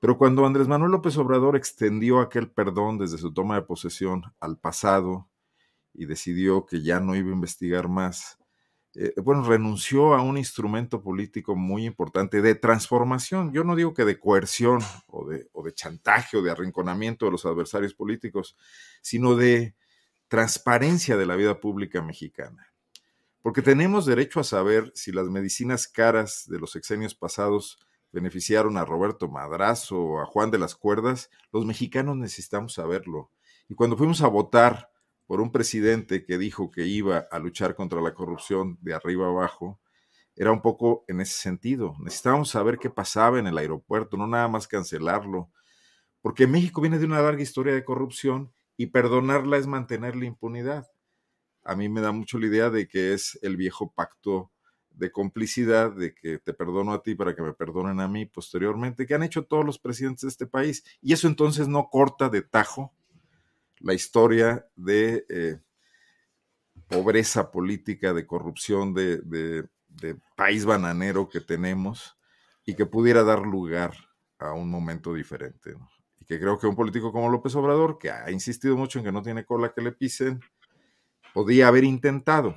Pero 0.00 0.16
cuando 0.16 0.46
Andrés 0.46 0.66
Manuel 0.66 0.92
López 0.92 1.18
Obrador 1.18 1.54
extendió 1.54 2.20
aquel 2.20 2.50
perdón 2.50 2.96
desde 2.96 3.18
su 3.18 3.34
toma 3.34 3.56
de 3.56 3.66
posesión 3.66 4.22
al 4.40 4.56
pasado 4.58 5.28
y 5.92 6.06
decidió 6.06 6.64
que 6.64 6.80
ya 6.80 7.00
no 7.00 7.14
iba 7.14 7.28
a 7.28 7.34
investigar 7.34 7.86
más, 7.86 8.38
eh, 8.94 9.12
bueno, 9.22 9.42
renunció 9.42 10.14
a 10.14 10.22
un 10.22 10.38
instrumento 10.38 11.02
político 11.02 11.54
muy 11.54 11.84
importante 11.84 12.40
de 12.40 12.54
transformación. 12.54 13.52
Yo 13.52 13.62
no 13.62 13.76
digo 13.76 13.92
que 13.92 14.06
de 14.06 14.18
coerción 14.18 14.80
o 15.06 15.28
de, 15.28 15.50
o 15.52 15.62
de 15.62 15.74
chantaje 15.74 16.38
o 16.38 16.42
de 16.42 16.50
arrinconamiento 16.50 17.26
de 17.26 17.32
los 17.32 17.44
adversarios 17.44 17.92
políticos, 17.92 18.56
sino 19.02 19.36
de 19.36 19.74
transparencia 20.28 21.16
de 21.16 21.26
la 21.26 21.36
vida 21.36 21.60
pública 21.60 22.02
mexicana. 22.02 22.72
Porque 23.42 23.62
tenemos 23.62 24.06
derecho 24.06 24.40
a 24.40 24.44
saber 24.44 24.90
si 24.94 25.12
las 25.12 25.28
medicinas 25.28 25.86
caras 25.86 26.44
de 26.48 26.58
los 26.58 26.72
sexenios 26.72 27.14
pasados 27.14 27.78
beneficiaron 28.10 28.76
a 28.76 28.84
Roberto 28.84 29.28
Madrazo 29.28 30.00
o 30.00 30.20
a 30.20 30.26
Juan 30.26 30.50
de 30.50 30.58
las 30.58 30.74
Cuerdas, 30.74 31.30
los 31.52 31.64
mexicanos 31.64 32.16
necesitamos 32.16 32.74
saberlo. 32.74 33.30
Y 33.68 33.74
cuando 33.74 33.96
fuimos 33.96 34.22
a 34.22 34.28
votar 34.28 34.90
por 35.26 35.40
un 35.40 35.52
presidente 35.52 36.24
que 36.24 36.38
dijo 36.38 36.70
que 36.70 36.86
iba 36.86 37.26
a 37.30 37.38
luchar 37.38 37.74
contra 37.74 38.00
la 38.00 38.14
corrupción 38.14 38.78
de 38.80 38.94
arriba 38.94 39.26
abajo, 39.26 39.80
era 40.34 40.52
un 40.52 40.60
poco 40.60 41.04
en 41.08 41.20
ese 41.20 41.34
sentido. 41.34 41.94
Necesitábamos 42.00 42.50
saber 42.50 42.78
qué 42.78 42.90
pasaba 42.90 43.38
en 43.38 43.46
el 43.46 43.58
aeropuerto, 43.58 44.16
no 44.16 44.26
nada 44.26 44.48
más 44.48 44.68
cancelarlo, 44.68 45.50
porque 46.20 46.46
México 46.46 46.80
viene 46.80 46.98
de 46.98 47.06
una 47.06 47.22
larga 47.22 47.42
historia 47.42 47.74
de 47.74 47.84
corrupción 47.84 48.52
y 48.76 48.86
perdonarla 48.86 49.56
es 49.56 49.66
mantener 49.66 50.16
la 50.16 50.26
impunidad. 50.26 50.90
A 51.64 51.74
mí 51.74 51.88
me 51.88 52.00
da 52.00 52.12
mucho 52.12 52.38
la 52.38 52.46
idea 52.46 52.70
de 52.70 52.86
que 52.88 53.12
es 53.12 53.38
el 53.42 53.56
viejo 53.56 53.92
pacto 53.92 54.50
de 54.90 55.12
complicidad, 55.12 55.92
de 55.92 56.14
que 56.14 56.38
te 56.38 56.54
perdono 56.54 56.92
a 56.92 57.02
ti 57.02 57.14
para 57.14 57.34
que 57.34 57.42
me 57.42 57.52
perdonen 57.52 58.00
a 58.00 58.08
mí 58.08 58.24
posteriormente, 58.24 59.06
que 59.06 59.14
han 59.14 59.22
hecho 59.22 59.44
todos 59.44 59.64
los 59.64 59.78
presidentes 59.78 60.22
de 60.22 60.28
este 60.28 60.46
país. 60.46 60.84
Y 61.02 61.12
eso 61.12 61.28
entonces 61.28 61.68
no 61.68 61.88
corta 61.90 62.28
de 62.28 62.42
tajo 62.42 62.94
la 63.80 63.94
historia 63.94 64.66
de 64.74 65.26
eh, 65.28 65.60
pobreza 66.88 67.50
política, 67.50 68.14
de 68.14 68.26
corrupción, 68.26 68.94
de, 68.94 69.18
de, 69.18 69.68
país 70.36 70.66
bananero 70.66 71.28
que 71.28 71.40
tenemos 71.40 72.18
y 72.66 72.74
que 72.74 72.84
pudiera 72.84 73.24
dar 73.24 73.40
lugar 73.40 73.94
a 74.38 74.52
un 74.52 74.70
momento 74.70 75.14
diferente. 75.14 75.74
Y 76.26 76.34
que 76.34 76.40
creo 76.40 76.58
que 76.58 76.66
un 76.66 76.74
político 76.74 77.12
como 77.12 77.28
López 77.28 77.54
Obrador, 77.54 77.98
que 77.98 78.10
ha 78.10 78.30
insistido 78.30 78.76
mucho 78.76 78.98
en 78.98 79.04
que 79.04 79.12
no 79.12 79.22
tiene 79.22 79.44
cola 79.44 79.72
que 79.72 79.80
le 79.80 79.92
pisen, 79.92 80.40
podía 81.32 81.68
haber 81.68 81.84
intentado 81.84 82.56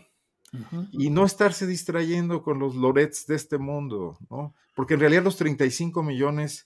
y 0.92 1.10
no 1.10 1.26
estarse 1.26 1.68
distrayendo 1.68 2.42
con 2.42 2.60
los 2.60 2.76
lorets 2.76 3.28
de 3.28 3.36
este 3.36 3.58
mundo, 3.58 4.18
¿no? 4.30 4.56
Porque 4.76 4.96
en 4.96 5.02
realidad 5.02 5.24
los 5.24 5.38
35 5.38 6.02
millones, 6.02 6.66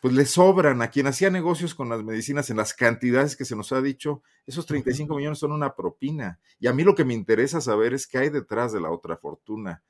pues 0.00 0.12
le 0.14 0.26
sobran 0.26 0.82
a 0.82 0.88
quien 0.88 1.06
hacía 1.06 1.30
negocios 1.30 1.74
con 1.74 1.88
las 1.88 2.02
medicinas 2.02 2.50
en 2.50 2.56
las 2.56 2.74
cantidades 2.74 3.36
que 3.36 3.44
se 3.44 3.56
nos 3.56 3.72
ha 3.72 3.80
dicho, 3.80 4.22
esos 4.46 4.66
35 4.66 5.14
millones 5.14 5.38
son 5.38 5.52
una 5.52 5.74
propina. 5.74 6.40
Y 6.58 6.66
a 6.66 6.72
mí 6.72 6.82
lo 6.82 6.94
que 6.94 7.04
me 7.04 7.14
interesa 7.14 7.60
saber 7.60 7.94
es 7.94 8.06
qué 8.06 8.18
hay 8.18 8.28
detrás 8.28 8.72
de 8.72 8.80
la 8.80 8.90
otra 8.90 9.16
fortuna, 9.16 9.82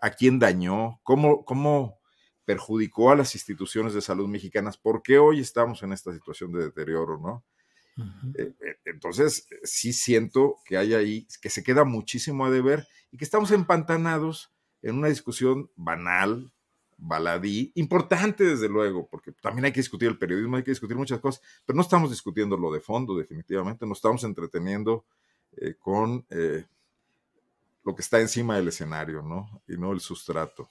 a 0.00 0.10
quién 0.10 0.38
dañó, 0.38 1.00
cómo, 1.04 1.44
cómo 1.44 2.00
perjudicó 2.44 3.10
a 3.10 3.16
las 3.16 3.34
instituciones 3.34 3.94
de 3.94 4.00
salud 4.00 4.28
mexicanas, 4.28 4.76
por 4.76 5.02
qué 5.02 5.18
hoy 5.18 5.40
estamos 5.40 5.82
en 5.82 5.92
esta 5.92 6.12
situación 6.12 6.52
de 6.52 6.64
deterioro, 6.64 7.18
¿no? 7.18 7.44
Eh, 8.34 8.52
eh, 8.60 8.76
entonces, 8.86 9.46
sí 9.62 9.92
siento 9.92 10.56
que 10.64 10.76
hay 10.76 10.94
ahí, 10.94 11.28
que 11.40 11.48
se 11.48 11.62
queda 11.62 11.84
muchísimo 11.84 12.44
a 12.44 12.50
deber 12.50 12.86
y 13.12 13.16
que 13.16 13.24
estamos 13.24 13.50
empantanados 13.52 14.52
en 14.82 14.96
una 14.96 15.08
discusión 15.08 15.70
banal, 15.76 16.52
baladí, 16.96 17.72
importante 17.76 18.44
desde 18.44 18.68
luego, 18.68 19.06
porque 19.08 19.32
también 19.32 19.66
hay 19.66 19.72
que 19.72 19.80
discutir 19.80 20.08
el 20.08 20.18
periodismo, 20.18 20.56
hay 20.56 20.64
que 20.64 20.72
discutir 20.72 20.96
muchas 20.96 21.20
cosas, 21.20 21.42
pero 21.64 21.76
no 21.76 21.82
estamos 21.82 22.10
discutiendo 22.10 22.56
lo 22.56 22.72
de 22.72 22.80
fondo 22.80 23.16
definitivamente, 23.16 23.86
nos 23.86 23.98
estamos 23.98 24.24
entreteniendo 24.24 25.04
eh, 25.56 25.74
con 25.78 26.26
lo 27.84 27.94
que 27.94 28.02
está 28.02 28.20
encima 28.20 28.56
del 28.56 28.68
escenario, 28.68 29.22
¿no? 29.22 29.62
Y 29.68 29.76
no 29.76 29.92
el 29.92 30.00
sustrato. 30.00 30.68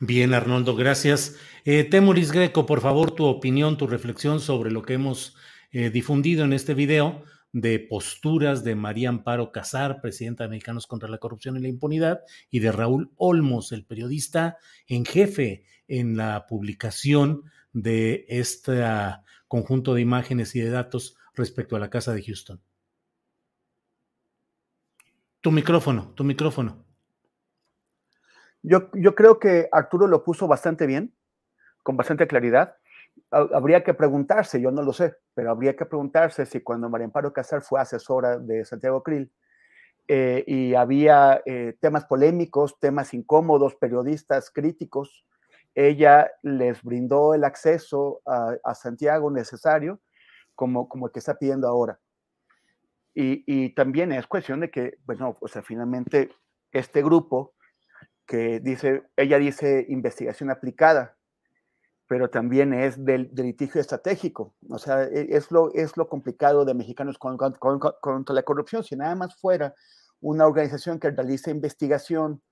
Bien, 0.00 0.34
Arnoldo, 0.34 0.74
gracias. 0.74 1.36
Temoris 1.64 2.32
Greco, 2.32 2.66
por 2.66 2.80
favor, 2.80 3.12
tu 3.12 3.24
opinión, 3.24 3.78
tu 3.78 3.86
reflexión 3.86 4.40
sobre 4.40 4.70
lo 4.70 4.82
que 4.82 4.94
hemos 4.94 5.36
eh, 5.70 5.90
difundido 5.90 6.44
en 6.44 6.52
este 6.52 6.74
video 6.74 7.24
de 7.52 7.78
posturas 7.78 8.64
de 8.64 8.74
María 8.74 9.08
Amparo 9.08 9.52
Casar, 9.52 10.00
presidenta 10.00 10.44
de 10.44 10.50
Mexicanos 10.50 10.88
contra 10.88 11.08
la 11.08 11.18
Corrupción 11.18 11.56
y 11.56 11.60
la 11.60 11.68
Impunidad, 11.68 12.20
y 12.50 12.58
de 12.58 12.72
Raúl 12.72 13.12
Olmos, 13.16 13.70
el 13.70 13.84
periodista 13.84 14.56
en 14.88 15.04
jefe 15.04 15.64
en 15.86 16.16
la 16.16 16.46
publicación 16.46 17.44
de 17.72 18.26
este 18.28 18.82
conjunto 19.46 19.94
de 19.94 20.00
imágenes 20.00 20.56
y 20.56 20.60
de 20.60 20.70
datos 20.70 21.16
respecto 21.34 21.76
a 21.76 21.80
la 21.80 21.90
Casa 21.90 22.12
de 22.12 22.24
Houston. 22.24 22.60
Tu 25.40 25.52
micrófono, 25.52 26.12
tu 26.16 26.24
micrófono. 26.24 26.83
Yo, 28.66 28.90
yo 28.94 29.14
creo 29.14 29.38
que 29.38 29.68
Arturo 29.70 30.06
lo 30.06 30.24
puso 30.24 30.48
bastante 30.48 30.86
bien, 30.86 31.14
con 31.82 31.96
bastante 31.96 32.26
claridad 32.26 32.76
habría 33.30 33.82
que 33.82 33.94
preguntarse, 33.94 34.60
yo 34.60 34.70
no 34.70 34.82
lo 34.82 34.92
sé, 34.92 35.16
pero 35.34 35.50
habría 35.50 35.76
que 35.76 35.86
preguntarse 35.86 36.46
si 36.46 36.60
cuando 36.60 36.88
María 36.88 37.06
Amparo 37.06 37.32
Casar 37.32 37.62
fue 37.62 37.80
asesora 37.80 38.38
de 38.38 38.64
Santiago 38.64 39.02
Krill 39.02 39.32
eh, 40.08 40.44
y 40.46 40.74
había 40.74 41.42
eh, 41.46 41.76
temas 41.80 42.04
polémicos, 42.04 42.78
temas 42.78 43.14
incómodos, 43.14 43.74
periodistas 43.76 44.50
críticos, 44.50 45.24
ella 45.74 46.30
les 46.42 46.82
brindó 46.82 47.34
el 47.34 47.42
acceso 47.42 48.20
a, 48.26 48.74
Santiago 48.74 49.30
necesario 49.30 50.00
como, 50.54 50.88
como 50.88 51.06
el 51.06 51.12
que 51.12 51.18
está 51.18 51.36
pidiendo 51.36 51.66
ahora. 51.66 51.98
Y, 53.12 53.42
y, 53.46 53.74
también 53.74 54.12
es 54.12 54.26
cuestión 54.26 54.60
de 54.60 54.70
que, 54.70 54.98
bueno, 55.04 55.36
pues 55.38 55.52
finalmente 55.64 56.30
este 56.72 57.02
grupo 57.02 57.53
que 58.26 58.60
dice, 58.60 59.02
ella 59.16 59.38
dice 59.38 59.86
investigación 59.88 60.50
aplicada, 60.50 61.16
pero 62.06 62.30
también 62.30 62.74
es 62.74 63.04
del, 63.04 63.30
litigio 63.34 63.80
estratégico. 63.80 64.54
O 64.68 64.78
sea, 64.78 65.04
e, 65.04 65.28
es 65.30 65.50
lo, 65.50 65.72
es 65.74 65.96
lo 65.96 66.08
complicado 66.08 66.64
de 66.64 66.74
Mexicanos 66.74 67.18
contra 67.18 68.34
la 68.34 68.42
corrupción. 68.42 68.84
Si 68.84 68.96
nada 68.96 69.14
más 69.14 69.36
fuera 69.36 69.74
una 70.20 70.46
organización 70.46 70.98
que 70.98 71.10
realiza 71.10 71.50
investigación 71.50 72.42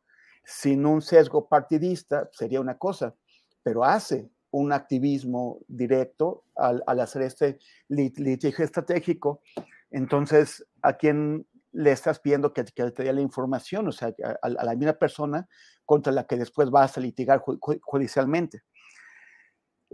sin 0.44 0.86
un 0.86 1.02
sesgo 1.02 1.48
partidista, 1.48 2.28
sería 2.32 2.60
una 2.60 2.76
cosa, 2.76 3.14
pero 3.62 3.84
hace 3.84 4.30
un 4.50 4.72
activismo 4.72 5.60
directo 5.66 6.44
al, 6.54 6.82
hacer 7.00 7.22
este 7.22 7.58
litigio 7.88 8.64
estratégico. 8.64 9.40
Entonces, 9.90 10.66
¿a 10.82 10.94
quién 10.94 11.46
le 11.72 11.92
estás 11.92 12.20
pidiendo 12.20 12.52
que, 12.52 12.64
te 12.64 12.90
dé 12.90 13.12
la 13.12 13.20
información? 13.20 13.88
O 13.88 13.92
sea, 13.92 14.14
a, 14.42 14.48
la 14.48 14.74
misma 14.74 14.94
persona 14.94 15.48
contra 15.84 16.12
la 16.12 16.26
que 16.26 16.36
después 16.36 16.70
vas 16.70 16.96
a 16.96 17.00
litigar 17.00 17.42
judicialmente. 17.82 18.62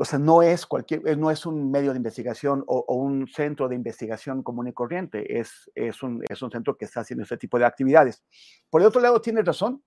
O 0.00 0.04
sea, 0.04 0.18
no 0.18 0.42
es 0.42 0.64
cualquier, 0.64 1.06
eh, 1.08 1.16
no 1.16 1.30
es 1.30 1.44
un 1.44 1.72
medio 1.72 1.90
de 1.90 1.96
investigación 1.96 2.62
o, 2.68 2.94
un 2.94 3.26
centro 3.26 3.68
de 3.68 3.74
investigación 3.74 4.44
común 4.44 4.68
y 4.68 4.72
corriente, 4.72 5.40
es, 5.40 5.68
es, 5.74 6.02
un, 6.04 6.22
es 6.28 6.40
un 6.40 6.52
centro 6.52 6.76
que 6.76 6.84
está 6.84 7.00
haciendo 7.00 7.24
este 7.24 7.36
tipo 7.36 7.58
de 7.58 7.64
actividades. 7.64 8.22
Por 8.70 8.80
el 8.80 8.86
otro 8.86 9.00
lado, 9.00 9.20
tiene 9.20 9.42
razón. 9.42 9.82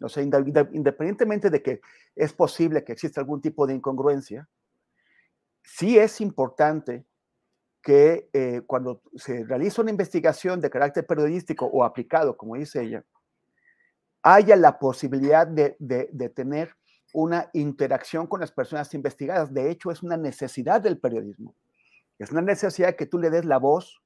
O 0.00 0.08
sea, 0.08 0.22
independientemente 0.22 1.50
de 1.50 1.62
que 1.62 1.80
es 2.14 2.32
posible 2.32 2.84
que 2.84 2.92
exista 2.92 3.20
algún 3.20 3.40
tipo 3.40 3.66
de 3.66 3.74
incongruencia, 3.74 4.48
sí 5.62 5.98
es 5.98 6.20
importante 6.20 7.06
que 7.86 8.28
eh, 8.32 8.62
cuando 8.66 9.00
se 9.14 9.44
realiza 9.44 9.80
una 9.80 9.92
investigación 9.92 10.60
de 10.60 10.70
carácter 10.70 11.06
periodístico 11.06 11.66
o 11.66 11.84
aplicado, 11.84 12.36
como 12.36 12.56
dice 12.56 12.82
ella, 12.82 13.04
haya 14.24 14.56
la 14.56 14.80
posibilidad 14.80 15.46
de, 15.46 15.76
de, 15.78 16.08
de 16.12 16.28
tener 16.28 16.74
una 17.12 17.48
interacción 17.52 18.26
con 18.26 18.40
las 18.40 18.50
personas 18.50 18.92
investigadas. 18.92 19.54
De 19.54 19.70
hecho, 19.70 19.92
es 19.92 20.02
una 20.02 20.16
necesidad 20.16 20.80
del 20.80 20.98
periodismo. 20.98 21.54
Es 22.18 22.32
una 22.32 22.42
necesidad 22.42 22.96
que 22.96 23.06
tú 23.06 23.18
le 23.18 23.30
des 23.30 23.44
la 23.44 23.58
voz 23.58 24.02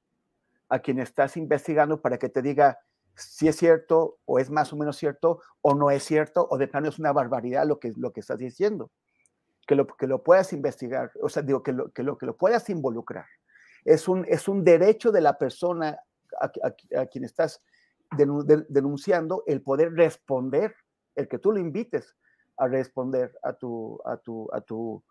a 0.69 0.77
quien 0.77 0.99
estás 0.99 1.35
investigando 1.35 2.03
para 2.03 2.19
que 2.19 2.29
te 2.29 2.43
diga 2.43 2.77
si 3.15 3.47
es 3.47 3.55
cierto 3.55 4.19
o 4.25 4.37
es 4.37 4.51
más 4.51 4.71
o 4.73 4.75
menos 4.75 4.95
cierto 4.95 5.41
o 5.61 5.73
no 5.73 5.89
es 5.89 6.03
cierto 6.03 6.47
o 6.51 6.59
de 6.59 6.67
plano 6.67 6.87
es 6.87 6.99
una 6.99 7.13
barbaridad 7.13 7.65
lo 7.65 7.79
que, 7.79 7.91
lo 7.97 8.13
que 8.13 8.19
estás 8.19 8.37
diciendo. 8.37 8.91
Que 9.65 9.73
lo, 9.73 9.87
que 9.87 10.05
lo 10.05 10.21
puedas 10.21 10.53
investigar, 10.53 11.11
o 11.19 11.29
sea, 11.29 11.41
digo, 11.41 11.63
que 11.63 11.71
lo, 11.71 11.89
que 11.89 12.03
lo, 12.03 12.19
que 12.19 12.27
lo 12.27 12.37
puedas 12.37 12.69
involucrar. 12.69 13.25
Es 13.85 14.07
un, 14.07 14.25
es 14.27 14.47
un 14.47 14.63
derecho 14.63 15.11
de 15.11 15.21
la 15.21 15.37
persona 15.37 15.99
a, 16.39 17.05
quien 17.07 17.23
estás 17.23 17.61
denunciando 18.69 19.43
el 19.47 19.61
poder 19.61 19.93
responder, 19.93 20.75
el 21.15 21.27
que 21.27 21.39
tú 21.39 21.51
lo 21.51 21.59
invites 21.59 22.15
a 22.57 22.67
responder 22.67 23.37
a 23.43 23.53
tu, 23.53 23.99
a 24.05 24.17
tu, 24.17 24.49
a 24.53 24.61
tu, 24.61 25.03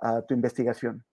a 0.00 0.22
tu 0.22 0.34
investigación. 0.34 1.04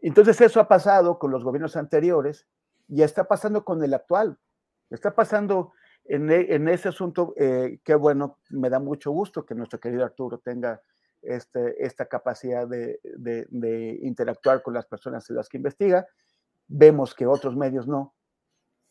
Entonces 0.00 0.40
eso 0.40 0.60
ha 0.60 0.68
pasado 0.68 1.18
con 1.18 1.30
los 1.30 1.44
gobiernos 1.44 1.76
anteriores 1.76 2.46
y 2.88 3.02
está 3.02 3.24
pasando 3.24 3.64
con 3.64 3.82
el 3.82 3.94
actual. 3.94 4.38
Está 4.90 5.14
pasando 5.14 5.72
en, 6.04 6.30
e, 6.30 6.54
en 6.54 6.68
ese 6.68 6.88
asunto, 6.88 7.34
eh, 7.36 7.80
qué 7.84 7.94
bueno, 7.94 8.38
me 8.50 8.70
da 8.70 8.78
mucho 8.78 9.10
gusto 9.10 9.44
que 9.44 9.54
nuestro 9.54 9.78
querido 9.78 10.04
Arturo 10.04 10.38
tenga 10.38 10.80
este, 11.22 11.84
esta 11.84 12.06
capacidad 12.06 12.66
de, 12.66 13.00
de, 13.02 13.98
interactuar 14.02 14.62
con 14.62 14.72
las 14.72 14.86
personas 14.86 15.28
en 15.28 15.36
las 15.36 15.48
que 15.48 15.56
investiga. 15.56 16.06
Vemos 16.68 17.14
que 17.14 17.26
otros 17.26 17.56
medios 17.56 17.86
no. 17.88 18.14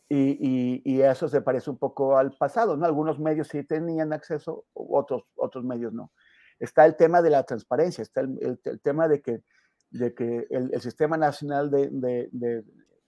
Y, 0.09 0.81
y, 0.85 1.01
eso 1.01 1.27
se 1.27 1.41
parece 1.41 1.69
un 1.69 1.77
poco 1.77 2.17
al 2.17 2.31
pasado, 2.31 2.77
¿no? 2.77 2.85
Algunos 2.85 3.19
medios 3.19 3.49
sí 3.49 3.63
tenían 3.63 4.13
acceso, 4.13 4.65
otros, 4.73 5.23
otros 5.35 5.65
medios 5.65 5.91
no. 5.91 6.13
Está 6.59 6.85
el 6.85 6.95
tema 6.95 7.21
de 7.21 7.29
la 7.29 7.43
transparencia, 7.43 8.01
está 8.01 8.21
el, 8.21 8.59
el, 8.63 8.79
tema 8.79 9.09
de 9.09 9.21
que, 9.21 9.43
de 9.91 10.13
que 10.15 10.47
el, 10.49 10.73
el 10.73 10.81
Sistema 10.81 11.17
Nacional 11.17 11.69
de, 11.69 11.89
de 12.31 12.63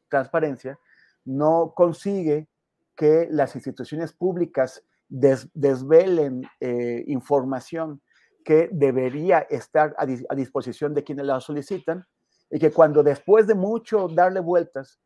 Transparencia 0.10 0.78
no 1.24 1.74
consigue 1.74 2.50
que 2.96 3.30
las 3.32 3.56
instituciones 3.56 4.12
públicas 4.12 4.84
desvelen 5.10 6.44
eh, 6.60 7.04
información 7.08 8.02
que 8.44 8.70
debería 8.72 9.40
estar 9.50 9.96
a, 9.98 10.06
disposición 10.36 10.94
de 10.94 11.04
quienes 11.04 11.26
la 11.26 11.40
solicitan 11.40 12.06
y 12.50 12.60
que 12.60 12.72
cuando 12.72 13.04
después 13.04 13.48
de 13.48 13.56
mucho 13.56 14.08
darle 14.08 14.40
vueltas 14.40 15.00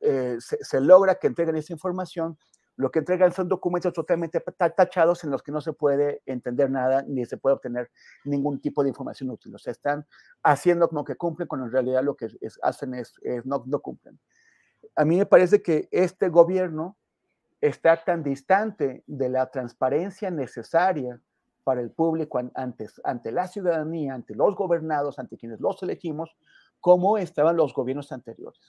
eh, 0.00 0.36
se, 0.40 0.80
logra 0.80 1.16
que 1.16 1.26
entreguen 1.26 1.56
esa 1.56 1.72
información, 1.72 2.38
lo 2.76 2.90
que 2.90 3.00
entregan 3.00 3.32
son 3.32 3.48
documentos 3.48 3.92
totalmente 3.92 4.40
tachados 4.76 5.24
en 5.24 5.30
los 5.30 5.42
que 5.42 5.52
no 5.52 5.60
se 5.60 5.72
puede 5.72 6.22
entender 6.26 6.70
nada 6.70 7.02
ni 7.06 7.24
se 7.26 7.36
puede 7.36 7.56
obtener 7.56 7.90
ningún 8.24 8.60
tipo 8.60 8.82
de 8.82 8.88
información 8.88 9.30
útil. 9.30 9.54
O 9.54 9.58
sea, 9.58 9.72
están 9.72 10.06
haciendo 10.42 10.88
como 10.88 11.04
que 11.04 11.16
cumplen 11.16 11.48
cuando 11.48 11.66
en 11.66 11.72
realidad 11.72 12.02
lo 12.02 12.16
que 12.16 12.28
hacen 12.62 12.94
es, 12.94 13.14
no, 13.44 13.62
no 13.66 13.80
cumplen. 13.80 14.18
A 14.96 15.04
mí 15.04 15.18
me 15.18 15.26
parece 15.26 15.62
que 15.62 15.88
este 15.90 16.28
gobierno 16.28 16.96
está 17.60 18.02
tan 18.02 18.22
distante 18.22 19.04
de 19.06 19.28
la 19.28 19.50
transparencia 19.50 20.30
necesaria 20.30 21.20
para 21.64 21.80
el 21.80 21.90
público 21.90 22.40
antes, 22.54 23.00
ante 23.04 23.30
la 23.30 23.46
ciudadanía, 23.46 24.14
ante 24.14 24.34
los 24.34 24.54
gobernados, 24.56 25.18
ante 25.18 25.36
quienes 25.36 25.60
los 25.60 25.82
elegimos, 25.82 26.36
como 26.82 27.16
estaban 27.16 27.56
los 27.56 27.72
gobiernos 27.72 28.10
anteriores. 28.12 28.60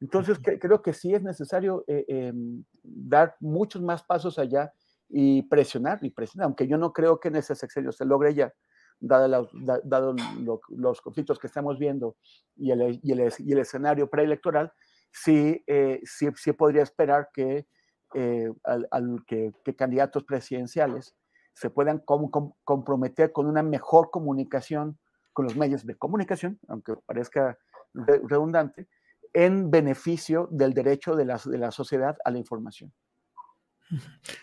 Entonces, 0.00 0.38
creo 0.42 0.80
que 0.80 0.92
sí 0.92 1.12
es 1.12 1.22
necesario 1.22 1.84
eh, 1.86 2.04
em, 2.08 2.64
dar 2.82 3.36
muchos 3.40 3.82
más 3.82 4.02
pasos 4.02 4.38
allá 4.38 4.72
y 5.08 5.42
presionar, 5.42 5.98
y 6.02 6.10
presionar, 6.10 6.46
aunque 6.46 6.66
yo 6.66 6.78
no 6.78 6.92
creo 6.92 7.20
que 7.20 7.28
en 7.28 7.36
ese 7.36 7.54
sexenio 7.54 7.92
se 7.92 8.04
logre 8.04 8.32
ya, 8.32 8.54
dado, 9.00 10.14
los 10.68 11.00
conflictos 11.00 11.38
que 11.38 11.48
estamos 11.48 11.78
viendo 11.78 12.16
y 12.56 12.70
el, 12.70 13.00
y 13.02 13.12
el, 13.12 13.58
escenario 13.58 14.08
preelectoral, 14.08 14.72
sí, 15.10 15.62
eh, 15.66 16.00
sí, 16.04 16.28
sí 16.36 16.52
podría 16.52 16.84
esperar 16.84 17.30
que 17.34 17.66
eh, 18.14 18.52
al, 18.64 19.24
que, 19.26 19.52
candidatos 19.76 20.22
presidenciales 20.24 21.16
se 21.54 21.70
puedan 21.70 22.02
comprometer 22.64 23.32
con 23.32 23.46
una 23.46 23.62
mejor 23.62 24.10
comunicación 24.10 24.98
con 25.32 25.44
los 25.44 25.56
medios 25.56 25.86
de 25.86 25.96
comunicación, 25.96 26.58
aunque 26.68 26.94
parezca 27.06 27.58
redundante, 27.94 28.88
en 29.32 29.70
beneficio 29.70 30.48
del 30.50 30.74
derecho 30.74 31.16
de 31.16 31.24
la, 31.24 31.40
de 31.44 31.58
la 31.58 31.70
sociedad 31.70 32.16
a 32.24 32.30
la 32.30 32.38
información. 32.38 32.92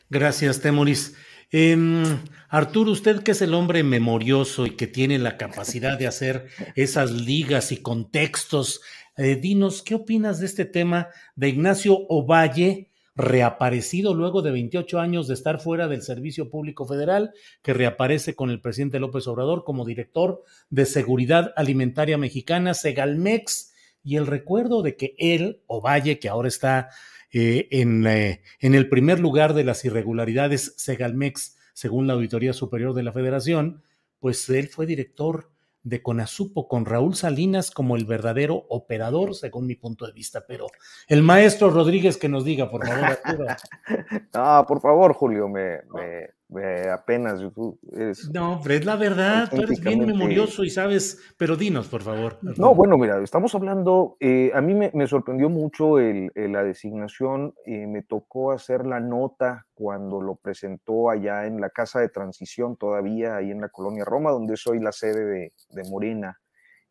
Gracias, 0.09 0.61
Temoris. 0.61 1.15
Em, 1.51 2.03
Arturo, 2.49 2.91
usted 2.91 3.23
que 3.23 3.31
es 3.31 3.41
el 3.41 3.55
hombre 3.55 3.83
memorioso 3.83 4.67
y 4.67 4.71
que 4.71 4.85
tiene 4.85 5.17
la 5.17 5.37
capacidad 5.37 5.97
de 5.97 6.05
hacer 6.05 6.47
esas 6.75 7.11
ligas 7.11 7.71
y 7.71 7.77
contextos, 7.77 8.81
eh, 9.17 9.35
dinos, 9.35 9.81
¿qué 9.81 9.95
opinas 9.95 10.39
de 10.39 10.45
este 10.45 10.65
tema 10.65 11.09
de 11.35 11.49
Ignacio 11.49 11.97
Ovalle, 12.07 12.88
reaparecido 13.19 14.13
luego 14.13 14.41
de 14.41 14.51
28 14.51 14.97
años 14.97 15.27
de 15.27 15.33
estar 15.33 15.59
fuera 15.59 15.89
del 15.89 16.03
Servicio 16.03 16.49
Público 16.49 16.87
Federal, 16.87 17.33
que 17.61 17.73
reaparece 17.73 18.33
con 18.33 18.49
el 18.49 18.61
presidente 18.61 19.01
López 19.01 19.27
Obrador 19.27 19.65
como 19.65 19.85
director 19.85 20.41
de 20.69 20.85
Seguridad 20.85 21.51
Alimentaria 21.57 22.17
Mexicana, 22.17 22.73
Segalmex, 22.73 23.73
y 24.03 24.15
el 24.15 24.25
recuerdo 24.25 24.81
de 24.83 24.95
que 24.95 25.15
él, 25.17 25.61
Ovalle, 25.67 26.17
que 26.17 26.29
ahora 26.29 26.47
está 26.47 26.91
eh, 27.33 27.67
en, 27.71 28.07
eh, 28.07 28.41
en 28.61 28.73
el 28.73 28.87
primer 28.87 29.19
lugar 29.19 29.53
de 29.53 29.65
las 29.65 29.83
irregularidades 29.83 30.73
Segalmex, 30.77 31.57
según 31.73 32.07
la 32.07 32.13
Auditoría 32.13 32.53
Superior 32.53 32.93
de 32.93 33.03
la 33.03 33.11
Federación, 33.11 33.83
pues 34.19 34.49
él 34.49 34.69
fue 34.69 34.85
director 34.85 35.51
de 35.89 36.01
Conasupo 36.01 36.67
con 36.67 36.85
Raúl 36.85 37.15
Salinas 37.15 37.71
como 37.71 37.95
el 37.95 38.05
verdadero 38.05 38.65
operador, 38.69 39.35
según 39.35 39.67
mi 39.67 39.75
punto 39.75 40.05
de 40.05 40.13
vista. 40.13 40.45
Pero 40.47 40.67
el 41.07 41.23
maestro 41.23 41.69
Rodríguez 41.69 42.17
que 42.17 42.29
nos 42.29 42.45
diga, 42.45 42.69
por 42.69 42.85
favor. 42.87 43.17
no, 44.33 44.65
por 44.67 44.81
favor, 44.81 45.13
Julio, 45.13 45.47
me, 45.49 45.79
apenas 46.91 47.41
es 47.91 48.29
No, 48.33 48.59
pero 48.63 48.75
es 48.75 48.85
la 48.85 48.95
verdad, 48.95 49.49
tú 49.49 49.61
eres 49.61 49.79
bien 49.79 50.05
memorioso 50.05 50.63
y 50.63 50.69
sabes, 50.69 51.19
pero 51.37 51.55
dinos, 51.55 51.87
por 51.87 52.01
favor. 52.01 52.39
No, 52.41 52.73
bueno, 52.73 52.97
mira, 52.97 53.21
estamos 53.23 53.53
hablando, 53.53 54.17
eh, 54.19 54.51
a 54.53 54.61
mí 54.61 54.73
me, 54.73 55.07
sorprendió 55.07 55.49
mucho 55.49 55.97
la 55.99 56.63
designación, 56.63 57.53
eh, 57.65 57.85
me 57.87 58.01
tocó 58.03 58.51
hacer 58.51 58.85
la 58.85 58.99
nota 58.99 59.65
cuando 59.73 60.21
lo 60.21 60.35
presentó 60.35 61.09
allá 61.09 61.45
en 61.45 61.61
la 61.61 61.69
Casa 61.69 61.99
de 61.99 62.09
Transición, 62.09 62.77
todavía 62.77 63.35
ahí 63.35 63.51
en 63.51 63.61
la 63.61 63.69
Colonia 63.69 64.03
Roma, 64.05 64.31
donde 64.31 64.57
soy 64.57 64.79
la 64.79 64.91
sede 64.91 65.25
de, 65.25 65.53
de 65.69 65.89
Morena. 65.89 66.39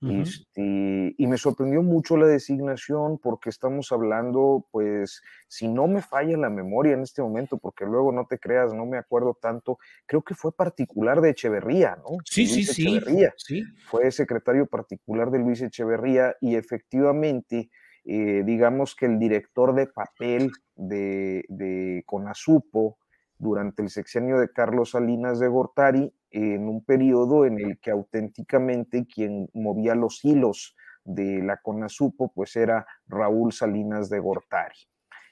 Este, 0.01 1.14
y 1.18 1.26
me 1.26 1.38
sorprendió 1.38 1.82
mucho 1.82 2.16
la 2.16 2.26
designación 2.26 3.18
porque 3.18 3.51
estamos 3.51 3.90
hablando, 3.90 4.64
pues, 4.70 5.20
si 5.49 5.66
no 5.66 5.88
me 5.88 6.03
falla 6.03 6.36
la 6.36 6.51
memoria 6.51 6.92
en 6.92 7.03
este 7.03 7.20
momento, 7.20 7.59
porque 7.59 7.84
luego 7.84 8.12
no 8.12 8.26
te 8.26 8.38
creas, 8.38 8.72
no 8.72 8.86
me 8.86 8.96
acuerdo 8.96 9.36
tanto, 9.40 9.78
creo 10.07 10.22
que 10.22 10.34
fue 10.34 10.53
particular 10.55 11.20
de 11.20 11.30
Echeverría, 11.30 11.96
¿no? 11.96 12.18
Sí, 12.24 12.46
sí, 12.46 12.62
sí, 12.62 13.01
sí. 13.36 13.64
Fue 13.86 14.11
secretario 14.12 14.66
particular 14.66 15.32
de 15.32 15.40
Luis 15.40 15.62
Echeverría 15.62 16.36
y 16.40 16.55
efectivamente, 16.55 17.68
eh, 18.05 18.44
digamos 18.46 18.94
que 18.94 19.07
el 19.07 19.18
director 19.18 19.74
de 19.74 19.88
papel 19.88 20.53
de, 20.76 21.44
de 21.49 22.05
Conasupo, 22.07 22.99
durante 23.38 23.82
el 23.82 23.90
sexenio 23.90 24.38
de 24.38 24.51
Carlos 24.51 24.90
Salinas 24.90 25.38
de 25.38 25.49
Gortari, 25.49 26.12
en 26.31 26.68
un 26.68 26.85
periodo 26.85 27.45
en 27.45 27.59
el 27.59 27.79
que 27.81 27.91
auténticamente 27.91 29.07
quien 29.07 29.49
movía 29.55 29.95
los 29.95 30.24
hilos 30.24 30.76
de 31.05 31.43
la 31.43 31.57
CONASUPO 31.57 32.33
pues 32.35 32.55
era 32.57 32.87
Raúl 33.07 33.53
Salinas 33.53 34.11
de 34.11 34.20
Gortari. 34.20 34.76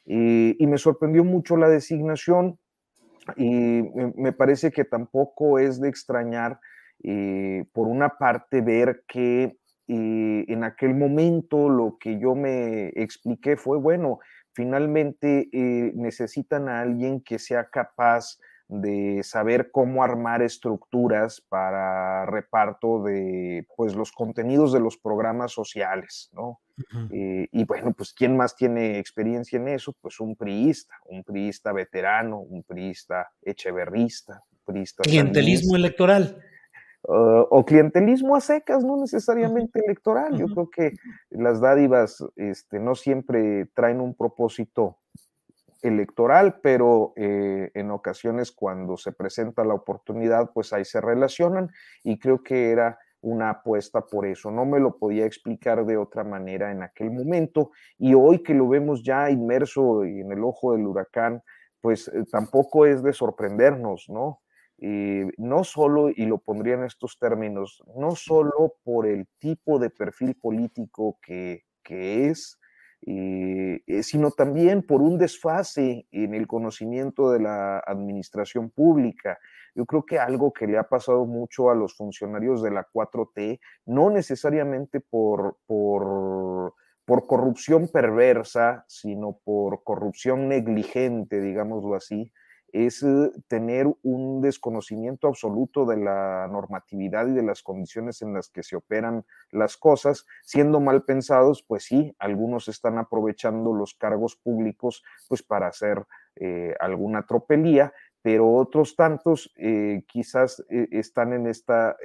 Eh, 0.07 0.57
y 0.59 0.67
me 0.67 0.79
sorprendió 0.79 1.25
mucho 1.25 1.57
la 1.57 1.69
designación 1.69 2.59
y 3.37 3.83
me 4.15 4.33
parece 4.33 4.71
que 4.71 4.85
tampoco 4.85 5.59
es 5.59 5.81
de 5.81 5.89
extrañar, 5.89 6.61
eh, 7.03 7.65
por 7.73 7.89
una 7.89 8.11
parte, 8.11 8.61
ver 8.61 9.03
que 9.09 9.59
eh, 9.89 10.45
en 10.49 10.65
aquel 10.65 10.95
momento 10.95 11.69
lo 11.69 11.99
que 11.99 12.21
yo 12.21 12.37
me 12.37 12.89
expliqué 12.95 13.57
fue, 13.57 13.79
bueno, 13.79 14.21
finalmente 14.53 15.51
necesitan 15.95 16.69
a 16.69 16.81
alguien 16.81 17.21
que 17.21 17.39
sea 17.39 17.69
capaz 17.69 18.39
de 18.69 19.23
saber 19.23 19.71
cómo 19.71 20.03
armar 20.03 20.43
estructuras 20.43 21.41
para 21.41 22.27
reparto 22.27 23.03
de 23.03 23.67
pues 23.77 23.95
los 23.95 24.11
contenidos 24.11 24.73
de 24.73 24.81
los 24.81 24.97
programas 24.97 25.53
sociales, 25.53 26.31
¿no? 26.33 26.61
Eh, 27.11 27.47
y 27.53 27.65
bueno, 27.65 27.93
pues 27.97 28.13
¿quién 28.13 28.37
más 28.37 28.55
tiene 28.55 28.99
experiencia 28.99 29.57
en 29.57 29.69
eso? 29.69 29.95
Pues 30.01 30.21
un 30.21 30.37
priista, 30.37 30.95
un 31.07 31.23
priista 31.23 31.73
veterano, 31.73 32.41
un 32.41 32.65
priista 32.65 33.31
echeverrista, 33.43 34.43
un 34.53 34.75
priista... 34.75 35.03
Clientelismo 35.05 35.77
electoral. 35.77 36.39
Uh, 37.09 37.47
o 37.51 37.65
clientelismo 37.65 38.35
a 38.35 38.41
secas, 38.41 38.83
no 38.83 38.97
necesariamente 38.97 39.79
electoral. 39.79 40.37
Yo 40.37 40.49
creo 40.49 40.69
que 40.69 40.93
las 41.31 41.61
dádivas 41.61 42.25
este, 42.35 42.81
no 42.81 42.97
siempre 42.97 43.67
traen 43.75 44.01
un 44.01 44.17
propósito 44.17 44.99
electoral, 45.83 46.61
pero 46.63 47.13
eh, 47.17 47.71
en 47.75 47.91
ocasiones 47.91 48.53
cuando 48.53 48.97
se 48.97 49.13
presenta 49.13 49.65
la 49.65 49.75
oportunidad, 49.75 50.51
pues 50.53 50.73
ahí 50.73 50.85
se 50.85 51.01
relacionan 51.01 51.71
y 52.03 52.19
creo 52.19 52.43
que 52.43 52.71
era 52.71 52.99
una 53.21 53.51
apuesta 53.51 54.03
por 54.03 54.27
eso. 54.27 54.51
No 54.51 54.65
me 54.65 54.81
lo 54.81 54.99
podía 54.99 55.27
explicar 55.27 55.85
de 55.85 55.97
otra 55.97 56.25
manera 56.25 56.71
en 56.71 56.83
aquel 56.83 57.11
momento 57.11 57.71
y 57.99 58.15
hoy 58.15 58.43
que 58.43 58.55
lo 58.55 58.69
vemos 58.69 59.03
ya 59.03 59.31
inmerso 59.31 60.05
en 60.05 60.31
el 60.33 60.45
ojo 60.45 60.73
del 60.73 60.87
huracán, 60.87 61.43
pues 61.81 62.09
eh, 62.09 62.25
tampoco 62.31 62.87
es 62.87 63.03
de 63.03 63.13
sorprendernos, 63.13 64.07
¿no? 64.09 64.41
no 65.39 65.65
solo, 65.65 66.11
y 66.11 66.27
lo 66.27 66.37
pondría 66.37 66.75
en 66.75 66.85
estos 66.85 67.19
términos, 67.19 67.83
no 67.97 68.15
solo 68.15 68.75
por 68.85 69.07
el 69.07 69.27
tipo 69.39 69.79
de 69.79 69.89
perfil 69.89 70.35
político 70.35 71.19
que, 71.23 71.65
que 71.83 72.29
es, 72.29 72.59
eh, 73.03 73.83
eh, 73.87 74.03
sino 74.03 74.31
también 74.31 74.83
por 74.83 75.03
un 75.03 75.19
desfase 75.19 76.07
en 76.11 76.35
el 76.35 76.47
conocimiento 76.47 77.31
de 77.31 77.41
la 77.41 77.79
administración 77.79 78.71
pública. 78.71 79.39
Yo 79.75 79.85
creo 79.85 80.05
que 80.05 80.19
algo 80.19 80.53
que 80.53 80.67
le 80.67 80.79
ha 80.79 80.85
pasado 80.85 81.27
mucho 81.27 81.71
a 81.71 81.75
los 81.75 81.95
funcionarios 81.95 82.63
de 82.63 82.71
la 82.71 82.87
4T, 82.89 83.61
no 83.85 84.11
necesariamente 84.11 85.01
por, 85.01 85.59
por, 85.67 86.75
por 87.05 87.27
corrupción 87.27 87.89
perversa, 87.89 88.85
sino 88.89 89.39
por 89.45 89.85
corrupción 89.85 90.49
negligente, 90.49 91.41
digámoslo 91.41 91.95
así, 91.95 92.33
es 92.85 93.03
eh, 93.03 93.31
tener 93.49 93.87
un 94.03 94.41
desconocimiento 94.43 95.29
absoluto 95.29 95.87
de 95.87 95.97
la 95.97 96.47
normatividad 96.51 97.27
y 97.29 97.33
de 97.33 97.43
las 97.43 97.63
condiciones 97.63 98.21
en 98.23 98.35
las 98.35 98.51
que 98.51 98.63
se 98.63 98.77
operan 98.77 99.25
las 99.51 99.77
cosas, 99.77 100.27
siendo 100.43 100.81
mal 100.81 101.05
pensados, 101.05 101.63
pues 101.63 101.85
sí, 101.85 102.15
algunos 102.19 102.69
están 102.69 102.99
aprovechando 102.99 103.73
los 103.73 103.95
cargos 103.95 104.37
públicos 104.37 105.03
pues 105.29 105.43
para 105.43 105.69
hacer 105.69 106.05
eh, 106.37 106.75
alguna 106.81 107.25
tropelía, 107.25 107.93
pero 108.21 108.53
otros 108.53 108.97
tantos 108.97 109.53
eh, 109.57 110.03
quizás 110.07 110.65
están 110.69 111.33
en 111.33 111.47
esta 111.47 111.97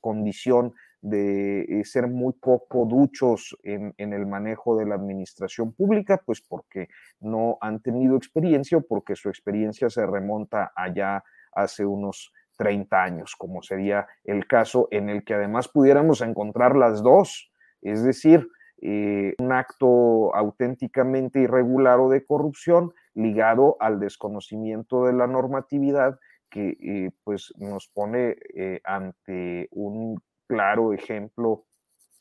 condición 0.00 0.74
de 1.02 1.62
eh, 1.62 1.84
ser 1.84 2.06
muy 2.06 2.32
poco 2.32 2.86
duchos 2.86 3.56
en, 3.64 3.92
el 3.98 4.24
manejo 4.24 4.76
de 4.76 4.86
la 4.86 4.94
administración 4.94 5.72
pública, 5.72 6.22
pues 6.24 6.40
porque 6.40 6.88
no 7.20 7.58
han 7.60 7.80
tenido 7.80 8.16
experiencia 8.16 8.78
o 8.78 8.82
porque 8.82 9.16
su 9.16 9.28
experiencia 9.28 9.90
se 9.90 10.06
remonta 10.06 10.72
allá 10.76 11.24
hace 11.52 11.84
unos 11.84 12.32
30 12.56 13.02
años, 13.02 13.34
como 13.36 13.62
sería 13.62 14.06
el 14.24 14.46
caso 14.46 14.86
en 14.92 15.10
el 15.10 15.24
que 15.24 15.34
además 15.34 15.66
pudiéramos 15.66 16.20
encontrar 16.20 16.76
las 16.76 17.02
dos, 17.02 17.50
es 17.80 18.04
decir, 18.04 18.48
eh, 18.80 19.34
un 19.40 19.52
acto 19.52 20.34
auténticamente 20.34 21.40
irregular 21.40 21.98
o 21.98 22.10
de 22.10 22.24
corrupción 22.24 22.92
ligado 23.14 23.76
al 23.80 23.98
desconocimiento 23.98 25.04
de 25.04 25.14
la 25.14 25.26
normatividad 25.26 26.18
que 26.48 26.76
eh, 26.80 27.10
pues 27.24 27.52
nos 27.56 27.88
pone 27.88 28.36
ante 28.84 29.68
un 29.72 30.20
claro 30.46 30.92
ejemplo 30.92 31.64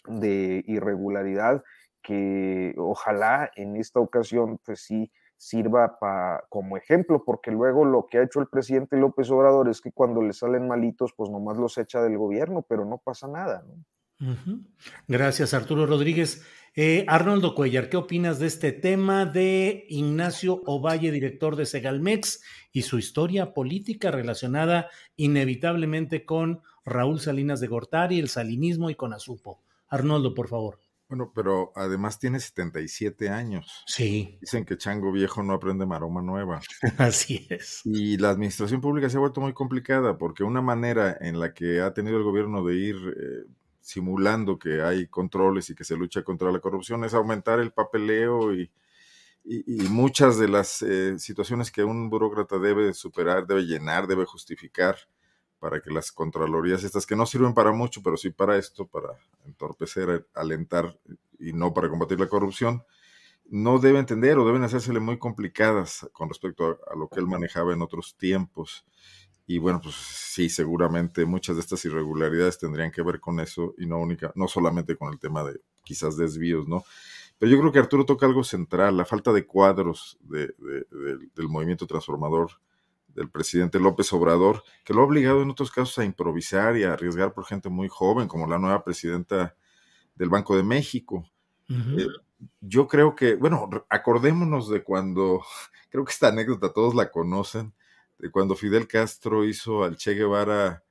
de 0.07 0.63
irregularidad 0.67 1.63
que 2.01 2.73
ojalá 2.77 3.51
en 3.55 3.75
esta 3.75 3.99
ocasión 3.99 4.59
pues 4.65 4.81
sí 4.81 5.11
sirva 5.37 5.97
como 6.49 6.77
ejemplo, 6.77 7.23
porque 7.25 7.49
luego 7.49 7.83
lo 7.83 8.05
que 8.05 8.19
ha 8.19 8.23
hecho 8.23 8.39
el 8.39 8.47
presidente 8.47 8.95
López 8.95 9.31
Obrador 9.31 9.69
es 9.69 9.81
que 9.81 9.91
cuando 9.91 10.21
le 10.21 10.33
salen 10.33 10.67
malitos, 10.67 11.13
pues 11.17 11.31
nomás 11.31 11.57
los 11.57 11.79
echa 11.79 12.01
del 12.03 12.17
gobierno, 12.17 12.61
pero 12.61 12.85
no 12.85 12.99
pasa 12.99 13.27
nada. 13.27 13.63
Gracias, 15.07 15.53
Arturo 15.53 15.85
Rodríguez. 15.85 16.45
Eh, 16.73 17.03
Arnoldo 17.09 17.53
Cuellar, 17.53 17.89
¿qué 17.89 17.97
opinas 17.97 18.39
de 18.39 18.47
este 18.47 18.71
tema 18.71 19.25
de 19.25 19.85
Ignacio 19.89 20.61
Ovalle, 20.65 21.11
director 21.11 21.57
de 21.57 21.65
Segalmex, 21.65 22.41
y 22.71 22.83
su 22.83 22.97
historia 22.97 23.53
política 23.53 24.09
relacionada 24.09 24.89
inevitablemente 25.17 26.23
con 26.23 26.61
Raúl 26.85 27.19
Salinas 27.19 27.59
de 27.59 27.67
Gortari, 27.67 28.19
el 28.19 28.29
salinismo 28.29 28.89
y 28.89 28.95
con 28.95 29.13
Azupo? 29.13 29.61
Arnoldo, 29.89 30.33
por 30.33 30.47
favor. 30.47 30.79
Bueno, 31.09 31.33
pero 31.35 31.73
además 31.75 32.19
tiene 32.19 32.39
77 32.39 33.27
años. 33.27 33.83
Sí. 33.85 34.37
Dicen 34.39 34.63
que 34.63 34.77
chango 34.77 35.11
viejo 35.11 35.43
no 35.43 35.51
aprende 35.51 35.85
maroma 35.85 36.21
nueva. 36.21 36.61
Así 36.97 37.47
es. 37.49 37.81
Y 37.83 38.15
la 38.15 38.29
administración 38.29 38.79
pública 38.79 39.09
se 39.09 39.17
ha 39.17 39.19
vuelto 39.19 39.41
muy 39.41 39.51
complicada 39.51 40.17
porque 40.17 40.45
una 40.45 40.61
manera 40.61 41.17
en 41.19 41.37
la 41.37 41.53
que 41.53 41.81
ha 41.81 41.93
tenido 41.93 42.15
el 42.15 42.23
gobierno 42.23 42.63
de 42.63 42.75
ir 42.75 42.95
eh, 42.95 43.51
simulando 43.81 44.57
que 44.57 44.81
hay 44.81 45.07
controles 45.07 45.69
y 45.69 45.75
que 45.75 45.83
se 45.83 45.97
lucha 45.97 46.23
contra 46.23 46.51
la 46.51 46.59
corrupción, 46.59 47.03
es 47.03 47.13
aumentar 47.13 47.59
el 47.59 47.71
papeleo 47.71 48.53
y, 48.53 48.71
muchas 49.89 50.37
de 50.37 50.47
las 50.47 50.83
eh, 50.83 51.17
situaciones 51.17 51.71
que 51.71 51.83
un 51.83 52.11
burócrata 52.11 52.59
debe 52.59 52.93
superar, 52.93 53.47
debe 53.47 53.63
llenar, 53.63 54.05
debe 54.05 54.25
justificar 54.25 54.95
para 55.57 55.81
que 55.81 55.91
las 55.91 56.11
contralorías 56.11 56.83
estas 56.83 57.07
que 57.07 57.15
no 57.15 57.25
sirven 57.25 57.53
para 57.53 57.71
mucho, 57.71 58.01
pero 58.03 58.17
sí 58.17 58.29
para 58.29 58.57
esto, 58.57 58.87
para 58.87 59.09
entorpecer, 59.45 60.27
alentar 60.35 60.97
y 61.39 61.53
no 61.53 61.73
para 61.73 61.89
combatir 61.89 62.19
la 62.19 62.27
corrupción, 62.27 62.83
no 63.51 63.79
debe 63.79 63.99
entender 63.99 64.37
o 64.37 64.45
deben 64.45 64.63
hacérsele 64.63 64.99
muy 64.99 65.19
complicadas 65.19 66.09
con 66.13 66.29
respecto 66.29 66.79
a 66.89 66.95
lo 66.95 67.09
que 67.09 67.19
él 67.19 67.27
manejaba 67.27 67.73
en 67.73 67.81
otros 67.81 68.15
tiempos. 68.17 68.85
Y 69.47 69.57
bueno, 69.57 69.81
pues 69.81 69.95
sí, 69.95 70.49
seguramente 70.49 71.25
muchas 71.25 71.55
de 71.55 71.61
estas 71.61 71.83
irregularidades 71.85 72.57
tendrían 72.57 72.91
que 72.91 73.01
ver 73.01 73.19
con 73.19 73.39
eso 73.39 73.73
y 73.77 73.85
no 73.85 73.99
única, 73.99 74.31
no 74.35 74.47
solamente 74.47 74.95
con 74.95 75.11
el 75.11 75.19
tema 75.19 75.43
de 75.43 75.59
quizás 75.83 76.15
desvíos, 76.15 76.67
¿no? 76.67 76.83
Pero 77.37 77.51
yo 77.51 77.59
creo 77.59 77.71
que 77.71 77.79
Arturo 77.79 78.05
toca 78.05 78.27
algo 78.27 78.43
central, 78.43 78.95
la 78.95 79.05
falta 79.05 79.33
de 79.33 79.47
cuadros 79.47 80.19
del 80.21 81.49
movimiento 81.49 81.87
transformador 81.87 82.51
del 83.07 83.29
presidente 83.29 83.79
López 83.79 84.13
Obrador, 84.13 84.63
que 84.83 84.93
lo 84.93 85.01
ha 85.01 85.05
obligado 85.05 85.41
en 85.41 85.49
otros 85.49 85.71
casos 85.71 85.97
a 85.97 86.05
improvisar 86.05 86.77
y 86.77 86.83
a 86.83 86.93
arriesgar 86.93 87.33
por 87.33 87.45
gente 87.45 87.69
muy 87.69 87.87
joven, 87.87 88.27
como 88.27 88.47
la 88.47 88.59
nueva 88.59 88.83
presidenta 88.83 89.55
del 90.15 90.29
Banco 90.29 90.55
de 90.55 90.63
México. 90.63 91.29
Eh, 91.67 92.07
yo 92.59 92.87
creo 92.87 93.15
que, 93.15 93.35
bueno, 93.35 93.69
acordémonos 93.89 94.69
de 94.69 94.83
cuando, 94.83 95.41
creo 95.89 96.05
que 96.05 96.11
esta 96.11 96.27
anécdota 96.27 96.73
todos 96.73 96.95
la 96.95 97.11
conocen, 97.11 97.73
cuando 98.29 98.55
Fidel 98.55 98.87
Castro 98.87 99.45
hizo 99.45 99.83
al 99.83 99.97
Che 99.97 100.13
Guevara 100.13 100.83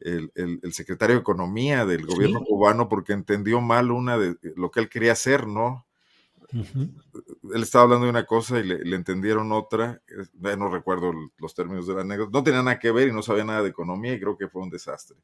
el, 0.00 0.60
secretario 0.72 1.16
de 1.16 1.20
Economía 1.20 1.86
del 1.86 2.06
gobierno 2.06 2.40
cubano 2.44 2.88
porque 2.88 3.12
entendió 3.12 3.60
mal 3.60 3.90
una 3.90 4.18
de 4.18 4.36
lo 4.56 4.70
que 4.70 4.80
él 4.80 4.88
quería 4.88 5.12
hacer, 5.12 5.46
¿no? 5.46 5.86
Él 6.52 7.62
estaba 7.62 7.84
hablando 7.84 8.04
de 8.04 8.10
una 8.10 8.24
cosa 8.24 8.60
y 8.60 8.64
le, 8.64 8.96
entendieron 8.96 9.52
otra, 9.52 10.00
no 10.34 10.68
recuerdo 10.68 11.12
los 11.38 11.54
términos 11.54 11.86
de 11.86 11.94
la 11.94 12.02
anécdota, 12.02 12.30
no 12.32 12.44
tenía 12.44 12.62
nada 12.62 12.78
que 12.78 12.92
ver 12.92 13.08
y 13.08 13.12
no 13.12 13.22
sabía 13.22 13.44
nada 13.44 13.62
de 13.62 13.70
economía 13.70 14.14
y 14.14 14.20
creo 14.20 14.36
que 14.36 14.48
fue 14.48 14.62
un 14.62 14.70
desastre. 14.70 15.16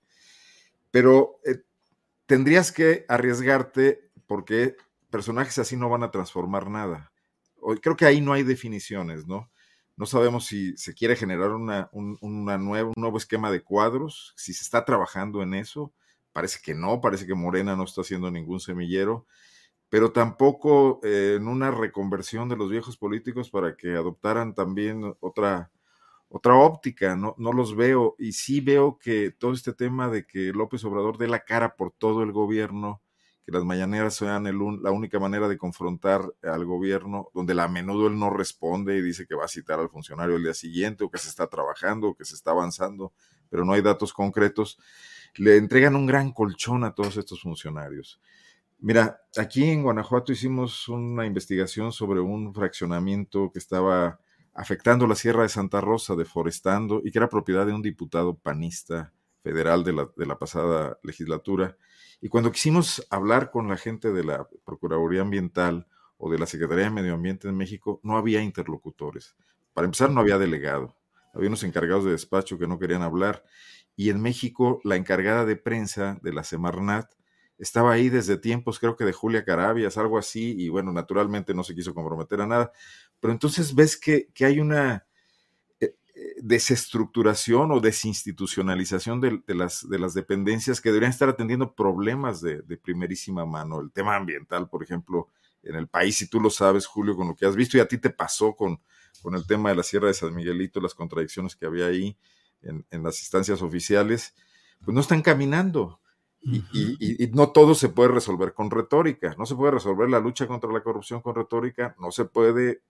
Pero 0.91 1.39
eh, 1.45 1.63
tendrías 2.27 2.73
que 2.73 3.05
arriesgarte 3.09 4.11
porque 4.27 4.77
personajes 5.11 5.59
así 5.59 5.77
no 5.77 5.89
van 5.89 6.03
a 6.03 6.11
transformar 6.11 6.69
nada. 6.71 7.13
Creo 7.81 7.97
que 7.97 8.07
ahí 8.07 8.21
no 8.21 8.33
hay 8.33 8.43
definiciones, 8.43 9.27
¿no? 9.27 9.52
No 9.97 10.07
sabemos 10.07 10.47
si 10.47 10.77
se 10.77 10.95
quiere 10.95 11.17
generar 11.17 11.51
una, 11.51 11.89
un, 11.93 12.19
nueva, 12.21 12.89
un 12.89 12.95
nuevo 12.97 13.19
esquema 13.19 13.51
de 13.51 13.63
cuadros, 13.63 14.33
si 14.37 14.55
se 14.55 14.63
está 14.63 14.85
trabajando 14.85 15.43
en 15.43 15.55
eso. 15.55 15.93
Parece 16.33 16.61
que 16.63 16.75
no, 16.75 17.01
parece 17.01 17.27
que 17.27 17.35
Morena 17.35 17.77
no 17.77 17.85
está 17.85 18.01
haciendo 18.01 18.31
ningún 18.31 18.59
semillero, 18.61 19.27
pero 19.91 20.13
tampoco 20.13 21.01
eh, 21.05 21.35
en 21.37 21.47
una 21.49 21.71
reconversión 21.71 22.49
de 22.49 22.57
los 22.57 22.71
viejos 22.71 22.97
políticos 22.97 23.51
para 23.51 23.77
que 23.77 23.91
adoptaran 23.91 24.55
también 24.55 25.15
otra, 25.21 25.71
otra 26.29 26.55
óptica. 26.57 27.15
No, 27.17 27.35
no 27.39 27.53
los 27.53 27.77
veo 27.77 28.17
y 28.19 28.33
sí 28.33 28.61
veo 28.63 28.99
que 28.99 29.31
todo 29.31 29.53
este 29.53 29.75
tema 29.75 30.09
de 30.09 30.27
que 30.27 30.53
López 30.55 30.85
Obrador 30.85 31.19
dé 31.19 31.29
la 31.29 31.45
cara 31.45 31.77
por 31.77 31.93
todo 31.93 32.23
el 32.23 32.33
gobierno 32.33 33.03
las 33.53 33.65
mañaneras 33.65 34.15
sean 34.15 34.45
la 34.45 34.91
única 34.91 35.21
manera 35.21 35.47
de 35.47 35.59
confrontar 35.59 36.23
al 36.43 36.65
gobierno, 36.65 37.29
donde 37.35 37.61
a 37.61 37.69
menudo 37.69 38.07
él 38.07 38.19
no 38.19 38.31
responde 38.31 38.97
y 38.97 39.03
dice 39.03 39.27
que 39.27 39.35
va 39.35 39.45
a 39.45 39.49
citar 39.49 39.79
al 39.79 39.91
funcionario 39.91 40.37
el 40.37 40.43
día 40.43 40.55
siguiente 40.55 41.05
o 41.05 41.11
que 41.11 41.19
se 41.19 41.29
está 41.29 41.47
trabajando 41.47 42.09
o 42.09 42.15
que 42.15 42.25
se 42.25 42.35
está 42.35 42.53
avanzando, 42.53 43.13
pero 43.51 43.65
no 43.65 43.75
hay 43.75 43.83
datos 43.83 44.13
concretos, 44.13 44.79
le 45.37 45.57
entregan 45.57 45.97
un 45.97 46.07
gran 46.07 46.33
colchón 46.33 46.85
a 46.85 46.95
todos 46.95 47.17
estos 47.17 47.43
funcionarios. 47.43 48.21
Mira, 48.79 49.21
aquí 49.37 49.65
en 49.65 49.83
Guanajuato 49.83 50.33
hicimos 50.33 50.89
una 50.89 51.27
investigación 51.27 51.93
sobre 51.93 52.21
un 52.21 52.53
fraccionamiento 52.53 53.51
que 53.53 53.59
estaba 53.59 54.19
afectando 54.55 55.07
la 55.07 55.15
Sierra 55.15 55.43
de 55.43 55.49
Santa 55.49 55.81
Rosa, 55.81 56.17
deforestando, 56.17 57.01
y 57.05 57.13
que 57.13 57.19
era 57.19 57.29
propiedad 57.29 57.67
de 57.67 57.73
un 57.73 57.83
diputado 57.83 58.35
panista 58.35 59.13
federal 59.43 59.85
de 59.85 60.27
la 60.27 60.39
pasada 60.39 60.99
legislatura 61.03 61.77
y 62.23 62.29
cuando 62.29 62.53
quisimos 62.53 63.05
hablar 63.11 63.51
con 63.51 63.69
la 63.69 63.77
gente 63.77 64.13
de 64.13 64.23
la 64.23 64.49
Procuraduría 64.65 65.23
Ambiental 65.23 65.89
o 66.17 66.31
de 66.31 66.39
la 66.39 66.47
Secretaría 66.47 66.85
de 66.85 66.91
Medio 66.91 67.15
Ambiente 67.15 67.49
en 67.49 67.57
México, 67.57 67.99
no 68.05 68.17
había 68.17 68.41
interlocutores. 68.41 69.35
Para 69.75 69.87
empezar, 69.87 70.09
no 70.11 70.21
había 70.21 70.39
delegado. 70.39 70.97
Había 71.35 71.49
unos 71.49 71.65
encargados 71.65 72.05
de 72.05 72.13
despacho 72.13 72.61
que 72.61 72.69
no 72.69 72.79
querían 72.79 73.03
hablar. 73.03 73.43
Y 73.97 74.11
en 74.11 74.23
México, 74.23 74.81
la 74.85 74.95
encargada 74.95 75.45
de 75.45 75.57
prensa 75.57 76.21
de 76.23 76.33
la 76.33 76.45
Semarnat 76.45 77.11
estaba 77.59 77.93
ahí 77.93 78.09
desde 78.09 78.37
tiempos, 78.37 78.79
creo 78.79 78.97
que 78.97 79.05
de 79.05 79.13
Julia 79.13 79.45
Carabias, 79.45 79.99
algo 79.99 80.17
así, 80.17 80.55
y 80.57 80.69
bueno, 80.69 80.93
naturalmente 80.93 81.55
no 81.55 81.65
se 81.65 81.75
quiso 81.75 81.93
comprometer 81.93 82.41
a 82.41 82.47
nada. 82.47 82.73
Pero 83.19 83.33
entonces 83.33 83.75
ves 83.75 83.97
que, 83.97 84.29
que 84.33 84.45
hay 84.45 84.61
una, 84.61 85.07
desestructuración 86.45 87.71
o 87.71 87.79
desinstitucionalización 87.79 89.21
de, 89.21 89.55
las, 89.55 89.89
de 89.89 89.99
las 90.01 90.13
dependencias 90.13 90.81
que 90.81 90.89
deberían 90.89 91.13
estar 91.13 91.29
atendiendo 91.29 91.73
problemas 91.73 92.41
de, 92.41 92.63
primerísima 92.83 93.47
mano. 93.47 93.81
El 93.81 93.93
tema 93.93 94.17
ambiental, 94.17 94.69
por 94.69 94.83
ejemplo, 94.83 95.29
en 95.63 95.77
el 95.77 95.87
país, 95.87 96.17
si 96.17 96.29
tú 96.29 96.41
lo 96.41 96.51
sabes, 96.51 96.87
Julio, 96.87 97.15
con 97.15 97.29
lo 97.29 97.37
que 97.37 97.47
has 97.47 97.55
visto, 97.55 97.77
y 97.77 97.81
a 97.81 97.87
ti 97.87 97.97
te 97.97 98.11
pasó 98.11 98.57
con, 98.57 98.81
con 99.23 99.37
el 99.37 99.47
tema 99.47 99.69
de 99.69 99.77
la 99.77 99.85
Sierra 99.85 100.09
de 100.09 100.15
San 100.15 100.35
Miguelito, 100.35 100.81
las 100.81 100.97
contradicciones 100.97 101.55
que 101.55 101.65
había 101.65 101.87
ahí 101.87 102.19
en, 102.63 102.85
las 103.05 103.21
instancias 103.21 103.63
oficiales, 103.63 104.35
pues 104.85 104.93
no 104.97 105.01
están 105.01 105.23
caminando. 105.23 106.01
y, 106.41 107.31
no 107.33 107.53
todo 107.53 107.77
se 107.77 107.89
puede 107.89 108.09
resolver 108.09 108.53
con 108.53 108.69
retórica. 108.69 109.37
No 109.39 109.47
se 109.47 109.55
puede 109.55 109.75
resolver 109.75 110.11
la 110.11 110.19
lucha 110.19 110.49
contra 110.49 110.73
la 110.73 110.83
corrupción 110.83 111.21
con 111.21 111.37
retórica, 111.37 111.95
no 112.01 112.11
se 112.11 112.25
puede 112.25 112.83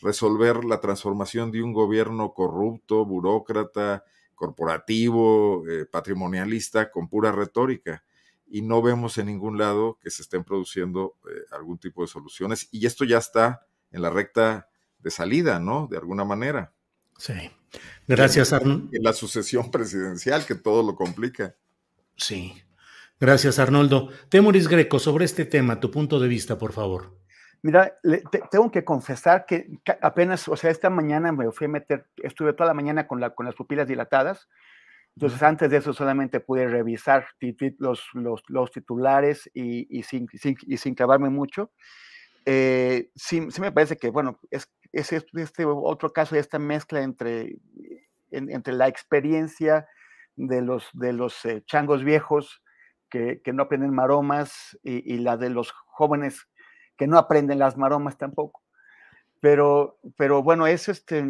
resolver 0.00 0.64
la 0.64 0.80
transformación 0.80 1.50
de 1.50 1.62
un 1.62 1.72
gobierno 1.72 2.32
corrupto, 2.34 3.04
burócrata, 3.04 4.04
corporativo, 4.34 5.66
eh, 5.68 5.86
patrimonialista, 5.86 6.90
con 6.90 7.08
pura 7.08 7.32
retórica. 7.32 8.04
Y 8.46 8.62
no 8.62 8.80
vemos 8.82 9.18
en 9.18 9.26
ningún 9.26 9.58
lado 9.58 9.98
que 10.00 10.10
se 10.10 10.22
estén 10.22 10.44
produciendo 10.44 11.16
eh, 11.28 11.46
algún 11.50 11.78
tipo 11.78 12.02
de 12.02 12.08
soluciones. 12.08 12.68
Y 12.70 12.86
esto 12.86 13.04
ya 13.04 13.18
está 13.18 13.66
en 13.90 14.02
la 14.02 14.10
recta 14.10 14.68
de 15.00 15.10
salida, 15.10 15.58
¿no? 15.58 15.88
De 15.90 15.96
alguna 15.96 16.24
manera. 16.24 16.72
Sí. 17.18 17.50
Gracias, 18.06 18.52
Arnoldo. 18.52 18.88
En 18.92 19.02
la 19.02 19.12
sucesión 19.12 19.70
presidencial, 19.72 20.46
que 20.46 20.54
todo 20.54 20.82
lo 20.82 20.94
complica. 20.94 21.56
Sí. 22.16 22.54
Gracias, 23.18 23.58
Arnoldo. 23.58 24.10
Temoris 24.28 24.68
Greco, 24.68 24.98
sobre 24.98 25.24
este 25.24 25.46
tema, 25.46 25.80
tu 25.80 25.90
punto 25.90 26.20
de 26.20 26.28
vista, 26.28 26.58
por 26.58 26.72
favor. 26.72 27.18
Mira, 27.66 27.98
tengo 28.52 28.70
que 28.70 28.84
confesar 28.84 29.44
que 29.44 29.66
apenas, 30.00 30.46
o 30.46 30.54
sea, 30.54 30.70
esta 30.70 30.88
mañana 30.88 31.32
me 31.32 31.50
fui 31.50 31.64
a 31.64 31.68
meter, 31.68 32.06
estuve 32.22 32.52
toda 32.52 32.68
la 32.68 32.74
mañana 32.74 33.08
con, 33.08 33.18
la, 33.18 33.30
con 33.30 33.44
las 33.44 33.56
pupilas 33.56 33.88
dilatadas, 33.88 34.48
entonces 35.16 35.42
antes 35.42 35.68
de 35.68 35.78
eso 35.78 35.92
solamente 35.92 36.38
pude 36.38 36.68
revisar 36.68 37.26
los, 37.78 38.04
los, 38.12 38.44
los 38.46 38.70
titulares 38.70 39.50
y, 39.52 39.98
y, 39.98 40.04
sin, 40.04 40.28
y, 40.32 40.76
sin, 40.76 40.94
clavarme 40.94 41.28
mucho. 41.28 41.72
Eh, 42.44 43.10
sí, 43.16 43.44
sí, 43.50 43.60
me 43.60 43.72
parece 43.72 43.96
que, 43.96 44.10
bueno, 44.10 44.38
es, 44.52 44.70
es 44.92 45.12
este 45.12 45.64
otro 45.64 46.12
caso 46.12 46.36
de 46.36 46.42
esta 46.42 46.60
mezcla 46.60 47.02
entre, 47.02 47.56
entre 48.30 48.74
la 48.74 48.86
experiencia 48.86 49.88
de 50.36 50.62
los, 50.62 50.88
de 50.92 51.12
los 51.12 51.44
eh, 51.44 51.64
changos 51.66 52.04
viejos 52.04 52.62
que, 53.10 53.40
que, 53.42 53.52
no 53.52 53.64
aprenden 53.64 53.92
maromas 53.92 54.78
y, 54.84 55.14
y 55.14 55.18
la 55.18 55.36
de 55.36 55.50
los 55.50 55.72
jóvenes 55.72 56.46
que 56.96 57.06
no 57.06 57.18
aprenden 57.18 57.58
las 57.58 57.76
maromas 57.76 58.16
tampoco. 58.16 58.62
Pero, 59.40 59.98
pero 60.16 60.42
bueno, 60.42 60.66
es, 60.66 60.88
este, 60.88 61.24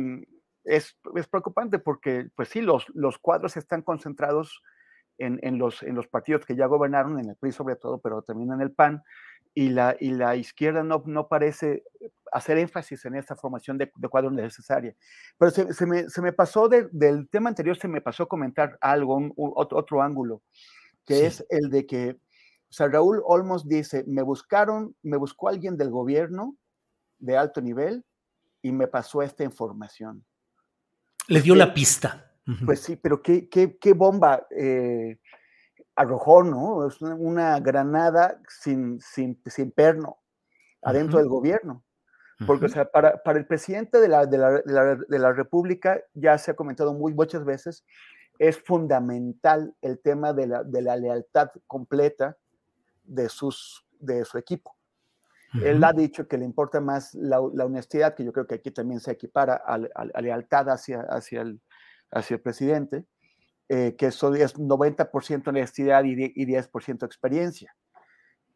es, 0.65 0.99
es 1.15 1.27
preocupante 1.27 1.79
porque, 1.79 2.29
pues 2.35 2.49
sí, 2.49 2.61
los, 2.61 2.87
los 2.95 3.19
cuadros 3.19 3.57
están 3.57 3.83
concentrados 3.83 4.63
en, 5.19 5.39
en, 5.43 5.59
los, 5.59 5.83
en 5.83 5.95
los 5.95 6.07
partidos 6.07 6.45
que 6.45 6.57
ya 6.57 6.67
gobernaron, 6.67 7.19
en 7.19 7.31
el 7.31 7.37
PRI 7.37 7.53
sobre 7.53 7.77
todo, 7.77 7.99
pero 7.99 8.23
también 8.23 8.53
en 8.53 8.61
el 8.61 8.73
PAN, 8.73 9.03
y 9.55 9.71
la, 9.71 9.97
y 9.99 10.11
la 10.11 10.37
izquierda 10.37 10.83
no, 10.83 11.03
no 11.07 11.29
parece 11.29 11.83
hacer 12.31 12.59
énfasis 12.59 13.07
en 13.07 13.15
esta 13.15 13.35
formación 13.37 13.79
de, 13.79 13.91
de 13.95 14.09
cuadros 14.09 14.33
necesaria. 14.33 14.95
Pero 15.39 15.51
se, 15.51 15.73
se, 15.73 15.87
me, 15.87 16.11
se 16.11 16.21
me, 16.21 16.33
pasó 16.33 16.69
de, 16.69 16.89
del 16.93 17.29
tema 17.31 17.49
anterior, 17.49 17.77
se 17.79 17.89
me 17.89 18.03
pasó 18.03 18.29
comentar 18.29 18.77
algo, 18.83 19.17
un, 19.17 19.33
otro, 19.37 19.79
otro, 19.79 20.03
ángulo, 20.03 20.43
que 21.07 21.15
sí. 21.15 21.25
es 21.25 21.47
el 21.49 21.71
de 21.71 21.87
que 21.87 22.17
sea, 22.77 22.89
Raúl 22.89 23.23
Olmos 23.25 23.67
dice, 23.67 24.05
me 24.07 24.23
buscaron, 24.23 24.95
me 25.03 25.17
buscó 25.17 25.49
alguien 25.49 25.79
del 25.79 25.91
gobierno 25.91 26.59
de 27.19 27.35
alto 27.35 27.63
nivel 27.63 28.05
y 28.61 28.71
me 28.71 28.87
pasó 28.87 29.23
esta 29.23 29.45
información. 29.45 30.27
Le 31.29 31.41
dio 31.41 31.55
la 31.55 31.73
pista. 31.73 32.33
Pues 32.67 32.81
sí, 32.81 32.97
pero 32.97 33.23
qué, 33.23 33.49
qué, 33.49 33.79
qué 33.79 33.93
bomba 33.95 34.47
eh, 34.51 35.19
arrojó, 35.97 36.45
¿no? 36.45 36.87
Es 36.87 37.01
una, 37.01 37.59
granada 37.61 38.41
sin, 38.47 39.01
sin, 39.01 39.41
sin, 39.47 39.73
perno 39.73 40.19
adentro 40.83 41.17
uh 41.17 41.21
-huh. 41.21 41.23
del 41.23 41.29
gobierno. 41.31 41.85
Porque, 42.47 42.67
uh 42.67 42.69
-huh. 42.69 42.73
o 42.73 42.75
sea, 42.75 42.85
para, 42.85 43.23
para 43.23 43.39
el 43.39 43.47
presidente 43.47 43.99
de 44.01 44.09
la, 44.09 44.27
de, 44.27 44.37
la, 44.39 44.51
de, 44.51 44.73
la, 44.73 44.97
de 44.97 45.19
la 45.19 45.33
República, 45.33 45.99
ya 46.13 46.37
se 46.37 46.51
ha 46.51 46.55
comentado 46.55 46.93
muy, 46.93 47.15
muchas 47.15 47.43
veces, 47.45 47.85
es 48.39 48.59
fundamental 48.59 49.75
el 49.81 49.99
tema 49.99 50.35
de 50.35 50.47
la, 50.47 50.63
de 50.63 50.83
la 50.83 50.97
lealtad 50.97 51.49
completa 51.67 52.37
de, 53.07 53.29
sus, 53.29 53.87
de 53.99 54.25
su 54.25 54.39
equipo. 54.39 54.77
Uh 55.55 55.59
-huh. 55.59 55.67
Él 55.67 55.85
ha 55.85 55.93
dicho 55.93 56.27
que 56.27 56.39
le 56.39 56.45
importa 56.45 56.81
más 56.81 57.15
la, 57.15 57.41
la, 57.53 57.65
honestidad, 57.65 58.15
que 58.15 58.25
yo 58.25 58.33
creo 58.33 58.47
que 58.47 58.57
aquí 58.57 58.71
también 58.71 59.01
se 59.01 59.13
equipara 59.13 59.55
a, 59.65 59.75
a, 59.75 60.07
a 60.15 60.21
lealtad 60.21 60.69
hacia, 60.69 61.03
hacia, 61.03 61.43
el, 61.43 61.61
hacia 62.11 62.35
el 62.35 62.41
presidente, 62.41 63.07
eh, 63.69 63.97
que 63.97 64.07
eso 64.07 64.35
es 64.35 64.57
90% 64.57 65.49
honestidad 65.49 66.05
y, 66.05 66.33
y 66.35 66.47
10% 66.47 67.05
experiencia. 67.05 67.75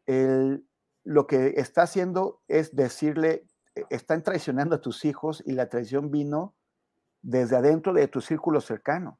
El, 0.05 0.65
lo 1.03 1.27
que 1.27 1.53
está 1.57 1.83
haciendo 1.83 2.41
es 2.47 2.75
decirle, 2.75 3.45
eh, 3.75 3.85
están 3.89 4.23
traicionando 4.23 4.75
a 4.75 4.81
tus 4.81 5.05
hijos 5.05 5.43
y 5.45 5.53
la 5.53 5.69
traición 5.69 6.11
vino 6.11 6.55
desde 7.21 7.55
adentro 7.55 7.93
de 7.93 8.07
tu 8.07 8.21
círculo 8.21 8.61
cercano. 8.61 9.19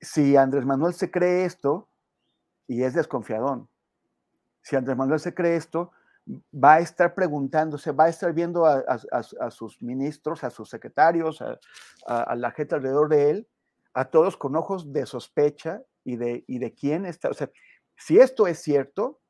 Si 0.00 0.36
Andrés 0.36 0.64
Manuel 0.64 0.94
se 0.94 1.10
cree 1.10 1.44
esto, 1.44 1.88
y 2.66 2.84
es 2.84 2.94
desconfiadón, 2.94 3.68
si 4.62 4.76
Andrés 4.76 4.96
Manuel 4.96 5.20
se 5.20 5.34
cree 5.34 5.56
esto, 5.56 5.92
va 6.52 6.74
a 6.74 6.80
estar 6.80 7.14
preguntándose, 7.14 7.92
va 7.92 8.04
a 8.04 8.08
estar 8.08 8.32
viendo 8.32 8.66
a, 8.66 8.78
a, 8.80 9.50
sus 9.50 9.80
ministros, 9.82 10.44
a 10.44 10.50
sus 10.50 10.68
secretarios, 10.68 11.42
a, 12.06 12.36
la 12.36 12.50
gente 12.52 12.74
alrededor 12.74 13.08
de 13.08 13.30
él, 13.30 13.48
a 13.94 14.04
todos 14.04 14.36
con 14.36 14.56
ojos 14.56 14.92
de 14.92 15.06
sospecha 15.06 15.82
y 16.04 16.16
de, 16.16 16.74
quién 16.78 17.06
está. 17.06 17.30
O 17.30 17.34
sea, 17.34 17.50
si 17.96 18.18
esto 18.18 18.46
es 18.46 18.60
cierto, 18.60 19.20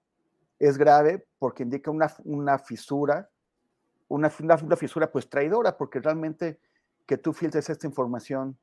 es 0.58 0.76
grave 0.76 1.26
porque 1.38 1.62
indica 1.62 1.90
una, 1.90 2.14
una 2.24 2.58
fisura, 2.58 3.30
una, 4.08 4.30
una, 4.40 4.56
una, 4.56 4.76
fisura 4.76 5.10
pues 5.10 5.28
traidora, 5.28 5.76
porque 5.76 6.00
realmente 6.00 6.60
que 7.06 7.16
tú 7.16 7.32
filtres 7.32 7.70
esta 7.70 7.86
información 7.86 8.58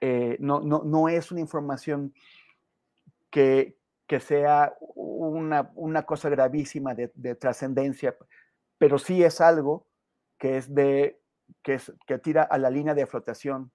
eh, 0.00 0.36
no, 0.40 0.60
no, 0.60 0.82
no 0.84 1.08
es 1.08 1.30
una 1.30 1.40
información 1.40 2.12
que, 3.30 3.78
que 4.06 4.20
sea 4.20 4.74
una, 4.94 5.70
una 5.74 6.04
cosa 6.04 6.28
gravísima 6.28 6.94
de, 6.94 7.10
de 7.14 7.34
trascendencia, 7.34 8.16
pero 8.78 8.98
sí 8.98 9.22
es 9.22 9.40
algo 9.40 9.86
que 10.38 10.56
es 10.56 10.74
de 10.74 11.20
que, 11.62 11.74
es, 11.74 11.92
que 12.06 12.18
tira 12.18 12.42
a 12.42 12.58
la 12.58 12.70
línea 12.70 12.94
de 12.94 13.06
flotación 13.06 13.72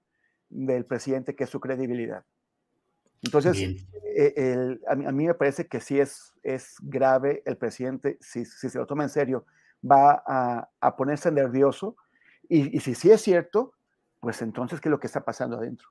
del 0.50 0.86
presidente, 0.86 1.36
que 1.36 1.46
es 1.46 1.50
su 1.50 1.60
credibilidad. 1.60 2.24
Entonces, 3.24 3.60
eh, 3.60 4.34
el, 4.36 4.82
a, 4.88 4.96
mí, 4.96 5.06
a, 5.06 5.12
mí, 5.12 5.28
me 5.28 5.34
parece 5.34 5.68
que 5.68 5.80
sí 5.80 6.00
es, 6.00 6.34
es 6.44 6.76
grave 6.82 7.44
el 7.46 7.58
presidente, 7.58 8.18
si, 8.20 8.46
si 8.46 8.70
se 8.70 8.78
lo 8.78 8.88
toma 8.88 9.04
en 9.04 9.10
serio, 9.10 9.46
va 9.90 10.24
a, 10.26 10.70
a 10.80 10.96
ponerse 10.96 11.32
nervioso 11.32 11.96
y, 12.50 12.76
y, 12.76 12.80
si 12.80 12.96
sí 12.96 13.12
es 13.12 13.22
cierto, 13.22 13.74
pues 14.20 14.42
entonces, 14.42 14.82
¿qué 14.82 14.90
es 14.90 14.92
lo 14.92 15.00
que 15.00 15.08
está 15.08 15.24
pasando 15.24 15.58
adentro? 15.58 15.88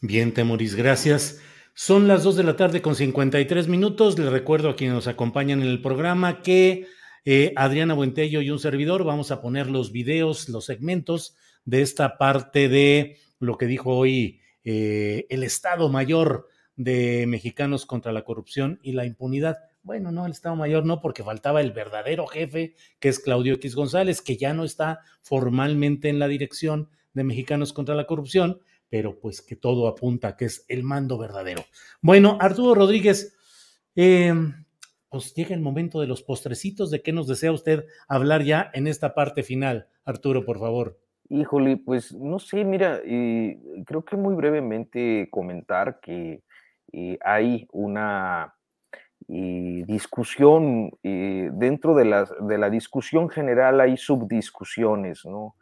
Bien, 0.00 0.34
Temoris, 0.34 0.74
gracias. 0.74 1.40
Son 1.76 2.06
las 2.06 2.22
2 2.22 2.36
de 2.36 2.44
la 2.44 2.54
tarde 2.54 2.80
con 2.80 2.94
53 2.94 3.66
minutos. 3.66 4.16
Les 4.16 4.30
recuerdo 4.30 4.68
a 4.68 4.76
quienes 4.76 4.94
nos 4.94 5.08
acompañan 5.08 5.60
en 5.60 5.66
el 5.66 5.82
programa 5.82 6.40
que 6.40 6.86
eh, 7.24 7.52
Adriana 7.56 7.94
Buentello 7.94 8.40
y 8.42 8.50
un 8.50 8.60
servidor 8.60 9.02
vamos 9.02 9.32
a 9.32 9.40
poner 9.40 9.66
los 9.68 9.90
videos, 9.90 10.48
los 10.48 10.66
segmentos 10.66 11.34
de 11.64 11.82
esta 11.82 12.16
parte 12.16 12.68
de 12.68 13.18
lo 13.40 13.58
que 13.58 13.66
dijo 13.66 13.96
hoy 13.96 14.40
eh, 14.62 15.26
el 15.30 15.42
Estado 15.42 15.88
Mayor 15.88 16.46
de 16.76 17.26
Mexicanos 17.26 17.86
contra 17.86 18.12
la 18.12 18.22
Corrupción 18.22 18.78
y 18.84 18.92
la 18.92 19.04
Impunidad. 19.04 19.56
Bueno, 19.82 20.12
no, 20.12 20.26
el 20.26 20.32
Estado 20.32 20.54
Mayor 20.54 20.86
no, 20.86 21.00
porque 21.00 21.24
faltaba 21.24 21.60
el 21.60 21.72
verdadero 21.72 22.28
jefe, 22.28 22.76
que 23.00 23.08
es 23.08 23.18
Claudio 23.18 23.54
X 23.54 23.74
González, 23.74 24.22
que 24.22 24.36
ya 24.36 24.54
no 24.54 24.62
está 24.62 25.00
formalmente 25.22 26.08
en 26.08 26.20
la 26.20 26.28
dirección 26.28 26.88
de 27.14 27.24
Mexicanos 27.24 27.72
contra 27.72 27.96
la 27.96 28.06
Corrupción, 28.06 28.60
pero 28.94 29.18
pues 29.18 29.42
que 29.42 29.56
todo 29.56 29.88
apunta 29.88 30.36
que 30.36 30.44
es 30.44 30.64
el 30.68 30.84
mando 30.84 31.18
verdadero. 31.18 31.64
Bueno, 32.00 32.38
Arturo 32.40 32.76
Rodríguez, 32.76 33.36
eh, 33.96 34.32
pues 35.08 35.34
llega 35.34 35.52
el 35.52 35.60
momento 35.60 36.00
de 36.00 36.06
los 36.06 36.22
postrecitos, 36.22 36.92
¿de 36.92 37.02
qué 37.02 37.12
nos 37.12 37.26
desea 37.26 37.50
usted 37.50 37.86
hablar 38.06 38.44
ya 38.44 38.70
en 38.72 38.86
esta 38.86 39.12
parte 39.12 39.42
final? 39.42 39.88
Arturo, 40.04 40.44
por 40.44 40.60
favor. 40.60 41.00
Híjole, 41.28 41.76
pues 41.76 42.14
no 42.14 42.38
sé, 42.38 42.64
mira, 42.64 43.00
eh, 43.04 43.58
creo 43.84 44.04
que 44.04 44.14
muy 44.14 44.36
brevemente 44.36 45.26
comentar 45.28 45.98
que 45.98 46.44
eh, 46.92 47.18
hay 47.20 47.66
una 47.72 48.54
eh, 49.26 49.82
discusión, 49.88 50.92
dentro 51.02 51.96
de 51.96 52.26
de 52.42 52.58
la 52.58 52.70
discusión 52.70 53.28
general 53.28 53.80
hay 53.80 53.96
subdiscusiones, 53.96 55.24
¿no? 55.24 55.56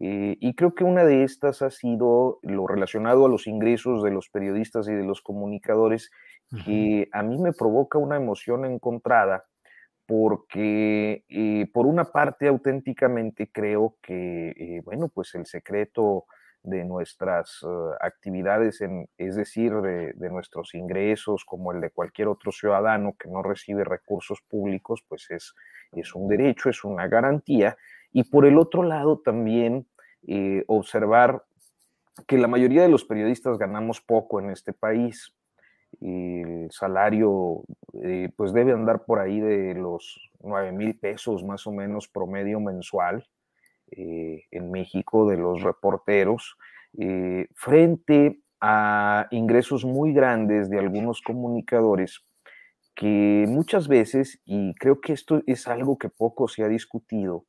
Eh, 0.00 0.36
y 0.40 0.54
creo 0.54 0.74
que 0.74 0.84
una 0.84 1.04
de 1.04 1.22
estas 1.22 1.62
ha 1.62 1.70
sido 1.70 2.40
lo 2.42 2.66
relacionado 2.66 3.26
a 3.26 3.28
los 3.28 3.46
ingresos 3.46 4.02
de 4.02 4.10
los 4.10 4.28
periodistas 4.28 4.88
y 4.88 4.92
de 4.94 5.04
los 5.04 5.20
comunicadores, 5.22 6.10
uh 6.50 6.56
-huh. 6.56 6.64
que 6.64 7.08
a 7.12 7.22
mí 7.22 7.38
me 7.38 7.52
provoca 7.52 7.98
una 7.98 8.16
emoción 8.16 8.64
encontrada, 8.64 9.44
porque 10.06 11.24
eh, 11.28 11.66
por 11.72 11.86
una 11.86 12.04
parte 12.04 12.48
auténticamente 12.48 13.50
creo 13.50 13.96
que, 14.02 14.50
eh, 14.50 14.80
bueno, 14.84 15.08
pues 15.08 15.34
el 15.34 15.46
secreto 15.46 16.26
de 16.64 16.82
nuestras 16.82 17.62
uh, 17.62 17.92
actividades, 18.00 18.80
en, 18.80 19.06
es 19.18 19.36
decir, 19.36 19.72
de, 19.82 20.14
de, 20.14 20.30
nuestros 20.30 20.74
ingresos, 20.74 21.44
como 21.44 21.72
el 21.72 21.80
de 21.82 21.90
cualquier 21.90 22.28
otro 22.28 22.52
ciudadano 22.52 23.14
que 23.18 23.28
no 23.28 23.42
recibe 23.42 23.84
recursos 23.84 24.40
públicos, 24.48 25.04
pues 25.06 25.30
es, 25.30 25.54
es 25.92 26.14
un 26.14 26.26
derecho, 26.26 26.70
es 26.70 26.82
una 26.82 27.06
garantía. 27.06 27.76
Y 28.14 28.22
por 28.22 28.46
el 28.46 28.58
otro 28.58 28.84
lado 28.84 29.18
también 29.18 29.88
eh, 30.26 30.62
observar 30.68 31.44
que 32.28 32.38
la 32.38 32.46
mayoría 32.46 32.82
de 32.82 32.88
los 32.88 33.04
periodistas 33.04 33.58
ganamos 33.58 34.00
poco 34.00 34.38
en 34.38 34.50
este 34.50 34.72
país. 34.72 35.34
El 36.00 36.68
salario 36.70 37.64
eh, 38.04 38.30
pues 38.36 38.52
debe 38.52 38.70
andar 38.70 39.04
por 39.04 39.18
ahí 39.18 39.40
de 39.40 39.74
los 39.74 40.30
9 40.40 40.70
mil 40.70 40.96
pesos 40.96 41.42
más 41.42 41.66
o 41.66 41.72
menos 41.72 42.08
promedio 42.08 42.60
mensual 42.60 43.26
eh, 43.90 44.44
en 44.52 44.70
México 44.70 45.28
de 45.28 45.36
los 45.36 45.62
reporteros, 45.62 46.56
frente 47.56 48.40
a 48.60 49.26
ingresos 49.32 49.84
muy 49.84 50.12
grandes 50.12 50.70
de 50.70 50.78
algunos 50.78 51.20
comunicadores 51.20 52.24
que 52.94 53.46
muchas 53.48 53.88
veces, 53.88 54.40
y 54.44 54.72
creo 54.74 55.00
que 55.00 55.12
esto 55.12 55.42
es 55.46 55.66
algo 55.66 55.98
que 55.98 56.08
poco 56.08 56.46
se 56.46 56.62
ha 56.62 56.68
discutido, 56.68 57.46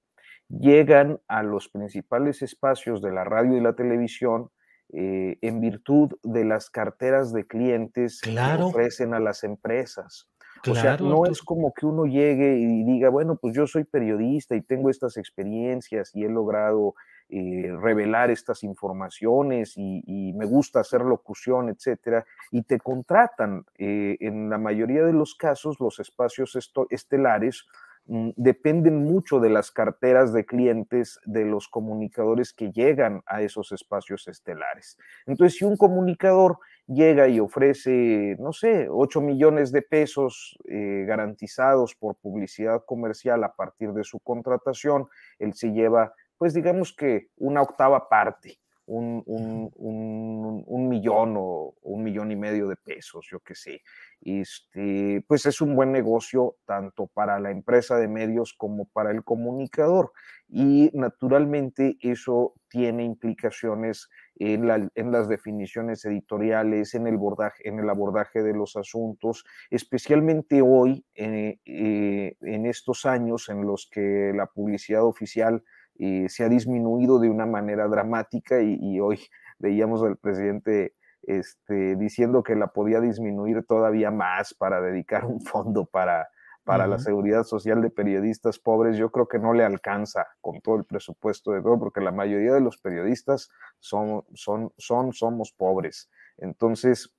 llegan 0.50 1.20
a 1.28 1.44
los 1.44 1.70
principales 1.70 2.42
espacios 2.42 3.02
de 3.02 3.12
la 3.12 3.24
radio 3.24 3.58
y 3.58 3.62
la 3.62 3.74
televisión 3.74 4.50
eh, 4.94 5.38
en 5.42 5.62
virtud 5.62 6.12
de 6.24 6.46
las 6.46 6.70
carteras 6.70 7.34
de 7.34 7.46
clientes 7.46 8.22
que 8.22 8.40
ofrecen 8.62 9.14
a 9.14 9.20
las 9.20 9.44
empresas. 9.44 10.30
o 10.68 10.76
sea, 10.76 10.98
no 10.98 11.26
es 11.26 11.42
como 11.42 11.74
que 11.74 11.86
uno 11.86 12.06
llegue 12.06 12.58
y 12.60 12.84
diga, 12.84 13.10
bueno, 13.10 13.36
pues 13.36 13.56
yo 13.56 13.66
soy 13.66 13.84
periodista 13.84 14.56
y 14.56 14.62
tengo 14.62 14.90
estas 14.90 15.18
experiencias 15.18 16.12
y 16.14 16.24
he 16.24 16.30
logrado 16.30 16.96
eh, 17.28 17.76
revelar 17.82 18.30
estas 18.30 18.64
informaciones 18.64 19.74
y, 19.76 20.32
me 20.34 20.46
gusta 20.46 20.82
hacer 20.82 21.02
locución, 21.02 21.70
etcétera, 21.70 22.24
y 22.52 22.62
te 22.62 22.80
contratan. 22.80 23.66
Eh, 23.80 24.18
en 24.20 24.52
la 24.52 24.60
mayoría 24.60 25.04
de 25.04 25.14
los 25.14 25.34
casos, 25.34 25.80
los 25.80 26.00
espacios 26.00 26.56
estelares 26.92 27.66
dependen 28.08 29.04
mucho 29.04 29.40
de 29.40 29.50
las 29.50 29.72
carteras 29.72 30.32
de 30.32 30.46
clientes 30.46 31.20
de 31.26 31.46
los 31.46 31.68
comunicadores 31.68 32.54
que 32.54 32.72
llegan 32.72 33.22
a 33.26 33.42
esos 33.42 33.72
espacios 33.72 34.28
estelares. 34.28 34.98
Entonces, 35.26 35.58
si 35.58 35.66
un 35.66 35.76
comunicador 35.76 36.60
llega 36.88 37.28
y 37.28 37.40
ofrece, 37.40 38.36
no 38.40 38.54
sé, 38.54 38.88
8 38.90 39.22
millones 39.22 39.72
de 39.72 39.82
pesos 39.82 40.58
eh, 40.66 41.06
garantizados 41.08 41.96
por 41.96 42.16
publicidad 42.16 42.84
comercial 42.86 43.44
a 43.44 43.56
partir 43.56 43.92
de 43.94 44.04
su 44.04 44.20
contratación, 44.20 45.08
él 45.40 45.54
se 45.54 45.72
lleva 45.72 46.14
pues 46.38 46.54
digamos 46.54 46.94
que 46.94 47.30
una 47.38 47.62
octava 47.62 48.10
parte, 48.10 48.60
un, 48.88 50.90
millón 50.90 51.36
o 51.38 51.76
un 51.82 52.04
millón 52.04 52.32
y 52.32 52.36
medio 52.36 52.68
de 52.68 52.76
pesos, 52.76 53.28
yo 53.32 53.40
qué 53.40 53.56
sé. 53.56 53.82
Este, 54.22 55.24
pues 55.28 55.46
es 55.46 55.62
un 55.62 55.76
buen 55.76 55.92
negocio 55.92 56.58
tanto 56.66 57.08
para 57.08 57.40
la 57.40 57.52
empresa 57.52 57.98
de 57.98 58.08
medios 58.08 58.54
como 58.54 58.86
para 58.86 59.12
el 59.12 59.24
comunicador. 59.24 60.12
Y 60.48 60.92
naturalmente 60.94 61.98
eso 62.02 62.54
tiene 62.70 63.04
implicaciones 63.04 64.10
en, 64.36 64.68
las 64.68 65.28
definiciones 65.28 66.06
editoriales, 66.06 66.94
en 66.94 67.08
el, 67.08 67.16
abordaje, 67.16 67.68
en 67.68 67.80
el 67.80 67.90
abordaje 67.90 68.44
de 68.44 68.54
los 68.54 68.76
asuntos, 68.76 69.46
especialmente 69.70 70.62
hoy, 70.62 71.06
eh, 71.16 71.60
eh, 71.66 72.36
en 72.42 72.66
estos 72.66 73.06
años 73.06 73.50
en 73.50 73.66
los 73.66 73.90
que 73.92 74.34
la 74.36 74.48
publicidad 74.48 75.04
oficial 75.04 75.64
y 75.96 76.30
se 76.30 76.44
ha 76.44 76.50
disminuido 76.50 77.20
de 77.20 77.30
una 77.30 77.46
manera 77.46 77.88
dramática 77.88 78.62
y, 78.62 79.00
hoy 79.00 79.20
veíamos 79.60 80.04
al 80.04 80.18
presidente 80.18 80.94
este, 81.24 81.96
diciendo 81.96 82.44
que 82.44 82.56
la 82.56 82.68
podía 82.68 83.00
disminuir 83.00 83.64
todavía 83.66 84.12
más 84.12 84.54
para 84.54 84.82
dedicar 84.82 85.26
un 85.26 85.42
fondo 85.42 85.86
para, 85.86 86.28
para 86.66 86.88
la 86.88 86.98
seguridad 86.98 87.44
social 87.44 87.82
de 87.82 87.92
periodistas 87.92 88.60
pobres, 88.60 88.98
yo 88.98 89.12
creo 89.12 89.28
que 89.28 89.40
no 89.40 89.54
le 89.54 89.64
alcanza 89.64 90.28
con 90.42 90.62
todo 90.62 90.78
el 90.78 90.84
presupuesto 90.84 91.52
de 91.52 91.62
todo, 91.62 91.80
porque 91.80 92.02
la 92.02 92.12
mayoría 92.12 92.54
de 92.54 92.62
los 92.62 92.78
periodistas 92.78 93.50
son, 93.80 94.24
son, 94.34 94.74
son 94.78 95.14
somos 95.14 95.54
pobres. 95.54 96.10
Entonces, 96.38 97.14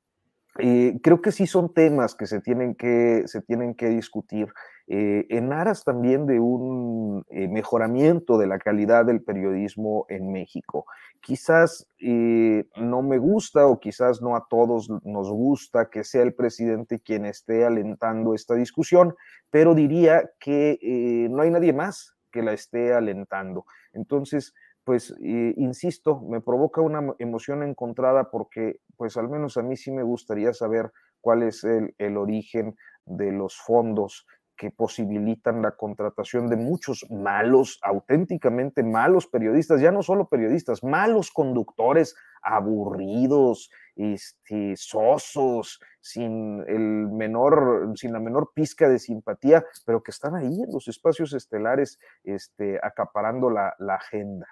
eh, 0.59 0.99
creo 1.03 1.23
que 1.23 1.33
sí 1.33 1.47
son 1.47 1.73
temas 1.73 2.15
que 2.15 2.27
se 2.27 2.41
tienen 2.41 2.75
que, 2.75 3.23
se 3.27 3.41
tienen 3.41 3.75
que 3.75 3.89
discutir 3.89 4.49
eh, 4.89 5.27
en 5.31 5.53
aras 5.53 5.85
también 5.85 6.27
de 6.27 6.39
un 6.39 7.25
eh, 7.31 7.49
mejoramiento 7.49 8.39
de 8.39 8.47
la 8.47 8.59
calidad 8.59 9.05
del 9.05 9.23
periodismo 9.23 10.07
en 10.09 10.33
México. 10.33 10.87
Quizás 11.21 11.89
no 11.99 13.03
me 13.03 13.19
gusta 13.19 13.67
o 13.67 13.81
quizás 13.81 14.23
no 14.23 14.37
a 14.37 14.47
todos 14.49 14.89
nos 15.03 15.29
gusta 15.31 15.91
que 15.91 16.05
sea 16.05 16.23
el 16.23 16.35
presidente 16.35 17.01
quien 17.01 17.27
esté 17.27 17.65
alentando 17.65 18.33
esta 18.35 18.55
discusión, 18.55 19.15
pero 19.51 19.75
diría 19.75 20.31
que 20.39 21.27
no 21.31 21.43
hay 21.43 21.51
nadie 21.51 21.73
más 21.73 22.15
que 22.31 22.43
la 22.43 22.53
esté 22.53 22.93
alentando. 22.93 23.65
Entonces, 23.93 24.55
pues 24.85 25.13
insisto, 25.21 26.21
me 26.21 26.41
provoca 26.41 26.81
una 26.81 27.15
emoción 27.19 27.65
encontrada 27.65 28.31
porque 28.31 28.81
pues 28.97 29.17
al 29.17 29.29
menos 29.29 29.57
a 29.57 29.63
mí 29.63 29.77
sí 29.77 29.91
me 29.91 30.05
gustaría 30.05 30.53
saber 30.53 30.93
cuál 31.27 31.43
es 31.43 31.65
el, 31.65 32.17
origen 32.17 32.77
de 33.05 33.33
los 33.33 33.57
fondos 33.57 34.27
que 34.57 34.71
posibilitan 34.71 35.63
la 35.63 35.73
contratación 35.73 36.47
de 36.49 36.57
muchos 36.57 37.07
malos, 37.11 37.79
auténticamente 37.83 38.83
malos 38.83 39.27
periodistas, 39.27 39.81
ya 39.81 39.93
no 39.93 40.03
solo 40.03 40.29
periodistas, 40.29 40.83
malos 40.83 41.31
conductores, 41.31 42.17
aburridos, 42.43 43.71
este, 43.95 44.75
sosos, 44.77 45.81
sin 46.01 46.65
el 46.67 47.09
menor, 47.09 47.93
sin 47.97 48.13
la 48.13 48.21
menor 48.21 48.53
pizca 48.55 48.89
de 48.89 48.99
simpatía, 48.99 49.65
pero 49.85 50.03
que 50.03 50.11
están 50.11 50.35
ahí 50.35 50.63
en 50.63 50.73
los 50.73 50.89
espacios 50.89 51.33
estelares, 51.35 51.99
este, 52.25 52.79
acaparando 52.83 53.51
la 53.51 53.75
agenda. 53.95 54.47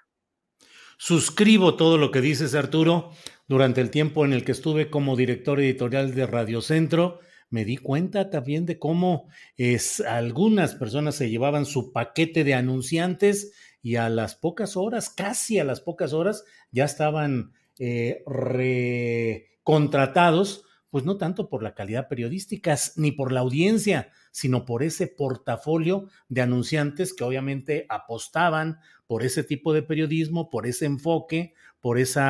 Suscribo 0.96 1.74
todo 1.74 1.98
lo 1.98 2.10
que 2.10 2.20
dices, 2.20 2.54
Arturo. 2.54 3.10
Durante 3.48 3.80
el 3.80 3.90
tiempo 3.90 4.24
en 4.24 4.32
el 4.32 4.44
que 4.44 4.52
estuve 4.52 4.90
como 4.90 5.16
director 5.16 5.60
editorial 5.60 6.14
de 6.14 6.26
Radio 6.26 6.62
Centro, 6.62 7.20
me 7.54 7.64
di 7.64 7.76
cuenta 7.76 8.30
también 8.30 8.66
de 8.66 8.80
cómo 8.80 9.28
es, 9.56 10.00
algunas 10.00 10.74
personas 10.74 11.14
se 11.14 11.30
llevaban 11.30 11.66
su 11.66 11.92
paquete 11.92 12.42
de 12.42 12.54
anunciantes 12.54 13.52
y 13.80 13.94
a 13.94 14.08
las 14.08 14.34
pocas 14.34 14.76
horas, 14.76 15.08
casi 15.08 15.60
a 15.60 15.64
las 15.64 15.80
pocas 15.80 16.14
horas, 16.14 16.44
ya 16.72 16.84
estaban 16.84 17.52
eh, 17.78 18.24
recontratados, 18.26 20.64
pues 20.90 21.04
no 21.04 21.16
tanto 21.16 21.48
por 21.48 21.62
la 21.62 21.76
calidad 21.76 22.08
periodística 22.08 22.76
ni 22.96 23.12
por 23.12 23.30
la 23.30 23.38
audiencia, 23.38 24.10
sino 24.32 24.64
por 24.64 24.82
ese 24.82 25.06
portafolio 25.06 26.08
de 26.28 26.40
anunciantes 26.40 27.14
que 27.14 27.22
obviamente 27.22 27.86
apostaban 27.88 28.80
por 29.06 29.22
ese 29.22 29.44
tipo 29.44 29.72
de 29.72 29.84
periodismo, 29.84 30.50
por 30.50 30.66
ese 30.66 30.86
enfoque, 30.86 31.54
por 31.84 31.98
ese 31.98 32.22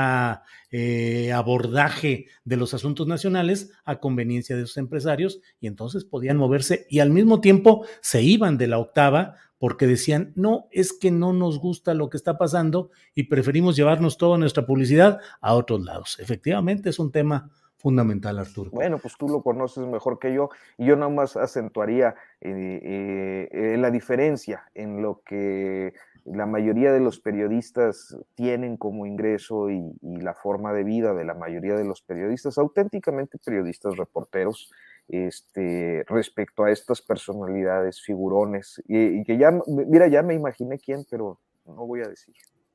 eh, 0.73 1.33
abordaje 1.33 2.27
de 2.45 2.57
los 2.57 2.75
asuntos 2.75 3.07
nacionales 3.07 3.71
a 3.85 4.01
conveniencia 4.01 4.57
de 4.57 4.63
sus 4.67 4.79
empresarios 4.79 5.41
y 5.61 5.69
entonces 5.69 6.05
podían 6.05 6.39
moverse 6.39 6.89
y 6.91 6.99
al 6.99 7.11
mismo 7.11 7.41
tiempo 7.41 7.87
se 8.01 8.21
iban 8.21 8.59
de 8.59 8.67
la 8.67 8.79
octava 8.79 9.37
porque 9.59 9.87
decían, 9.87 10.33
no, 10.35 10.67
es 10.73 10.93
que 10.93 11.13
no 11.13 11.33
nos 11.33 11.61
gusta 11.61 11.95
lo 11.95 12.11
que 12.11 12.17
está 12.17 12.37
pasando 12.37 12.91
y 13.15 13.29
preferimos 13.29 13.77
llevarnos 13.77 14.19
toda 14.19 14.39
nuestra 14.39 14.67
publicidad 14.67 15.21
a 15.41 15.55
otros 15.55 15.85
lados. 15.85 16.19
Efectivamente 16.19 16.91
es 16.91 16.99
un 16.99 17.13
tema 17.13 17.49
fundamental, 17.77 18.41
Arturo. 18.41 18.73
Bueno, 18.73 18.99
pues 18.99 19.15
tú 19.17 19.29
lo 19.29 19.41
conoces 19.41 19.87
mejor 19.87 20.19
que 20.19 20.35
yo 20.35 20.51
y 20.79 20.87
yo 20.87 20.97
nada 20.97 21.13
más 21.13 21.37
acentuaría 21.37 22.17
eh, 22.41 23.49
eh, 23.53 23.77
la 23.79 23.93
diferencia 23.93 24.65
en 24.75 25.01
lo 25.01 25.23
que 25.25 25.95
la 26.25 26.47
mayoría 26.47 26.93
de 26.93 27.01
los 27.01 27.21
periodistas 27.21 28.17
tienen 28.35 28.77
como 28.77 29.07
ingreso 29.07 29.71
y, 29.71 29.83
la 30.03 30.35
forma 30.35 30.73
de 30.73 30.85
vida 30.85 31.13
de 31.13 31.25
la 31.25 31.35
mayoría 31.35 31.75
de 31.75 31.85
los 31.85 32.01
periodistas, 32.03 32.57
auténticamente 32.57 33.39
periodistas 33.39 33.97
reporteros, 33.97 34.71
este, 35.09 36.03
respecto 36.09 36.65
a 36.65 36.71
estas 36.71 37.03
personalidades, 37.03 38.01
figurones, 38.01 38.83
y, 38.89 39.23
que 39.25 39.37
ya, 39.37 39.53
mira, 39.67 40.09
ya 40.09 40.23
me 40.23 40.35
imaginé 40.35 40.79
quién, 40.79 41.05
pero 41.11 41.41
no 41.67 41.87
voy 41.87 42.01
a 42.01 42.09
decir. 42.09 42.35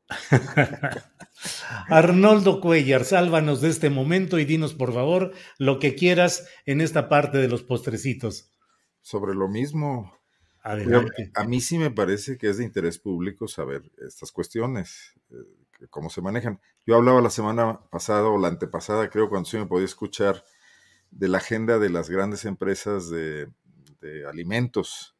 Arnoldo 1.87 2.61
Cuellar, 2.61 3.05
sálvanos 3.05 3.61
de 3.61 3.69
este 3.69 3.89
momento 3.89 4.39
y 4.39 4.45
dinos 4.45 4.73
por 4.73 4.93
favor 4.93 5.31
lo 5.57 5.79
que 5.79 5.95
quieras 5.95 6.47
en 6.65 6.81
esta 6.81 7.09
parte 7.09 7.37
de 7.37 7.47
los 7.47 7.63
postrecitos. 7.63 8.51
Sobre 9.01 9.33
lo 9.33 9.47
mismo, 9.47 10.18
a 10.63 11.43
mí 11.45 11.61
sí 11.61 11.77
me 11.77 11.91
parece 11.91 12.37
que 12.37 12.49
es 12.49 12.57
de 12.57 12.63
interés 12.63 12.99
público 12.99 13.47
saber 13.47 13.83
estas 13.97 14.31
cuestiones, 14.31 15.13
eh, 15.31 15.87
cómo 15.89 16.09
se 16.09 16.21
manejan. 16.21 16.59
Yo 16.85 16.95
hablaba 16.95 17.21
la 17.21 17.29
semana 17.29 17.79
pasada 17.89 18.27
o 18.27 18.37
la 18.37 18.49
antepasada, 18.49 19.09
creo, 19.09 19.29
cuando 19.29 19.49
sí 19.49 19.57
me 19.57 19.65
podía 19.65 19.85
escuchar, 19.85 20.43
de 21.11 21.27
la 21.27 21.39
agenda 21.39 21.79
de 21.79 21.89
las 21.89 22.09
grandes 22.09 22.45
empresas 22.45 23.09
de, 23.09 23.47
alimentos 24.27 25.15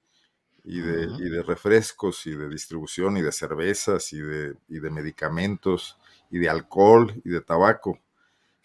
y 0.63 0.79
de, 0.79 1.07
y 1.19 1.29
de, 1.29 1.43
refrescos 1.43 2.25
y 2.27 2.35
de 2.35 2.47
distribución 2.47 3.17
y 3.17 3.21
de 3.21 3.31
cervezas 3.31 4.13
y 4.13 4.21
de, 4.21 4.55
y 4.67 4.79
de 4.79 4.89
medicamentos 4.89 5.97
y 6.29 6.37
de 6.39 6.49
alcohol 6.49 7.13
y 7.25 7.29
de 7.29 7.41
tabaco 7.41 7.99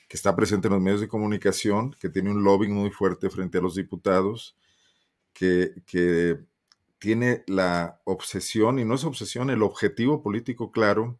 que 0.08 0.16
está 0.16 0.36
presente 0.36 0.68
en 0.68 0.74
los 0.74 0.82
medios 0.82 1.00
de 1.00 1.08
comunicación, 1.08 1.96
que 1.98 2.08
tiene 2.08 2.30
un 2.30 2.44
lobbying 2.44 2.72
muy 2.72 2.90
fuerte 2.90 3.30
frente 3.30 3.58
a 3.58 3.60
los 3.60 3.74
diputados, 3.74 4.56
que, 5.32 5.82
que 5.86 6.38
tiene 6.98 7.44
la 7.46 8.00
obsesión, 8.04 8.78
y 8.78 8.84
no 8.84 8.94
es 8.94 9.04
obsesión, 9.04 9.50
el 9.50 9.62
objetivo 9.62 10.22
político 10.22 10.72
claro 10.72 11.18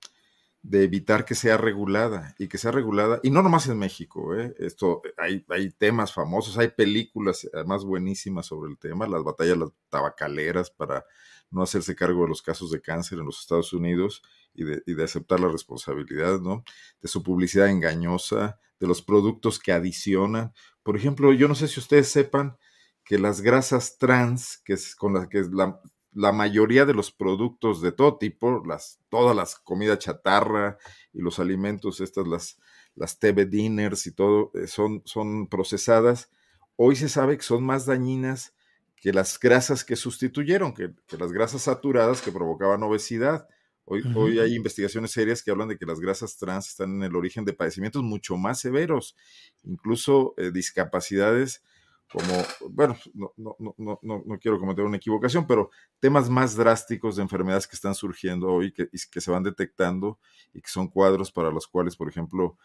de 0.63 0.83
evitar 0.85 1.27
que 1.27 1.35
sea 1.35 1.59
regulada 1.59 2.35
y 2.39 2.49
que 2.49 2.57
sea 2.57 2.71
regulada, 2.71 3.21
y 3.23 3.31
no 3.31 3.43
nomás 3.43 3.69
en 3.69 3.79
México, 3.79 4.35
¿eh? 4.35 4.55
esto, 4.59 5.03
hay, 5.19 5.45
hay 5.51 5.71
temas 5.71 6.15
famosos, 6.15 6.57
hay 6.57 6.69
películas 6.69 7.47
además 7.53 7.85
buenísimas 7.85 8.47
sobre 8.47 8.71
el 8.71 8.79
tema, 8.79 9.07
las 9.07 9.23
batallas 9.23 9.59
las 9.59 9.71
tabacaleras 9.91 10.71
para 10.71 11.05
no 11.51 11.63
hacerse 11.63 11.95
cargo 11.95 12.23
de 12.23 12.29
los 12.29 12.41
casos 12.41 12.71
de 12.71 12.81
cáncer 12.81 13.19
en 13.19 13.27
los 13.27 13.41
Estados 13.41 13.73
Unidos 13.75 14.23
y 14.55 14.65
de, 14.65 14.83
y 14.87 14.95
de 14.95 15.05
aceptar 15.05 15.39
la 15.39 15.49
responsabilidad, 15.49 16.41
¿no? 16.41 16.65
De 17.01 17.09
su 17.09 17.23
publicidad 17.23 17.69
engañosa, 17.69 18.59
de 18.81 18.87
los 18.87 19.03
productos 19.03 19.59
que 19.59 19.73
adicionan. 19.73 20.53
Por 20.83 20.97
ejemplo, 20.97 21.33
yo 21.33 21.47
no 21.47 21.55
sé 21.55 21.69
si 21.69 21.79
ustedes 21.79 22.09
sepan, 22.09 22.57
que 23.05 23.19
las 23.19 23.43
grasas 23.43 23.99
trans, 23.99 24.59
que 24.65 24.75
es 24.75 24.97
con 24.97 25.15
las 25.15 25.29
que 25.29 25.43
la, 25.53 25.81
la 26.15 26.33
mayoría 26.33 26.87
de 26.87 26.95
los 26.95 27.11
productos 27.11 27.83
de 27.83 27.93
todo 27.93 28.17
tipo, 28.17 28.63
las, 28.67 29.01
todas 29.11 29.37
las 29.37 29.57
comidas 29.57 29.99
chatarra 29.99 30.79
y 31.13 31.21
los 31.21 31.39
alimentos, 31.39 32.01
estas, 32.01 32.27
las, 32.27 32.59
las 32.95 33.19
TV 33.19 33.47
dinners 33.47 34.07
y 34.07 34.13
todo, 34.13 34.51
eh, 34.55 34.67
son, 34.67 35.03
son 35.05 35.49
procesadas. 35.49 36.31
Hoy 36.77 36.97
se 36.97 37.09
sabe 37.09 37.37
que 37.37 37.43
son 37.43 37.65
más 37.65 37.87
dañinas 37.87 38.55
que 38.97 39.13
las 39.13 39.39
grasas 39.39 39.85
que 39.85 39.97
sustituyeron, 39.97 40.73
que, 40.73 40.95
las 41.19 41.33
grasas 41.33 41.63
saturadas 41.63 42.23
que 42.23 42.33
provocaban 42.33 42.83
obesidad. 42.83 43.47
Hoy, 43.85 44.03
hoy, 44.17 44.39
hay 44.39 44.55
investigaciones 44.55 45.11
serias 45.11 45.43
que 45.43 45.51
hablan 45.51 45.69
de 45.69 45.77
que 45.77 45.85
las 45.85 46.01
grasas 46.01 46.39
trans 46.39 46.69
están 46.69 46.95
en 46.95 47.03
el 47.03 47.17
origen 47.17 47.45
de 47.45 47.53
padecimientos 47.53 48.03
mucho 48.03 48.39
más 48.39 48.61
severos, 48.61 49.15
incluso 49.63 50.33
eh, 50.39 50.51
discapacidades 50.53 51.63
como, 52.11 52.45
bueno, 52.71 52.97
no, 53.15 53.33
no, 53.37 53.57
no, 53.59 53.99
no, 54.03 54.39
quiero 54.39 54.61
cometer 54.61 54.85
una 54.85 54.99
equivocación, 54.99 55.47
pero 55.47 55.71
temas 55.99 56.31
más 56.31 56.55
drásticos 56.55 57.17
de 57.17 57.23
enfermedades 57.23 57.67
que 57.67 57.77
están 57.77 57.95
surgiendo 57.95 58.49
hoy 58.49 58.73
que, 58.73 58.89
que 58.89 59.21
se 59.21 59.31
van 59.31 59.43
detectando 59.43 60.19
y 60.53 60.61
que 60.61 60.71
son 60.71 60.89
cuadros 60.89 61.33
para 61.33 61.51
los 61.51 61.67
cuales, 61.67 61.97
por 61.97 62.09
ejemplo, 62.09 62.57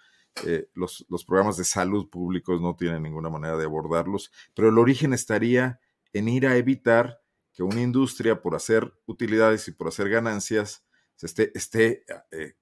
eh, 0.46 0.70
los, 0.76 1.06
los, 1.10 1.26
programas 1.26 1.58
de 1.58 1.64
salud 1.64 2.10
públicos 2.10 2.62
no 2.62 2.76
tienen 2.76 3.02
ninguna 3.02 3.30
manera 3.30 3.58
de 3.58 3.66
abordarlos, 3.66 4.32
pero 4.54 4.70
el 4.70 4.78
origen 4.78 5.14
estaría 5.14 5.80
en 6.14 6.30
ir 6.30 6.46
a 6.46 6.56
evitar 6.56 7.22
que 7.54 7.64
una 7.64 7.82
industria, 7.82 8.42
por 8.42 8.56
hacer 8.56 8.94
utilidades 9.06 9.68
y 9.68 9.72
por 9.72 9.88
hacer 9.88 10.10
ganancias, 10.10 10.86
se 11.16 11.26
esté, 11.26 11.52
esté 11.56 12.06
eh, 12.32 12.56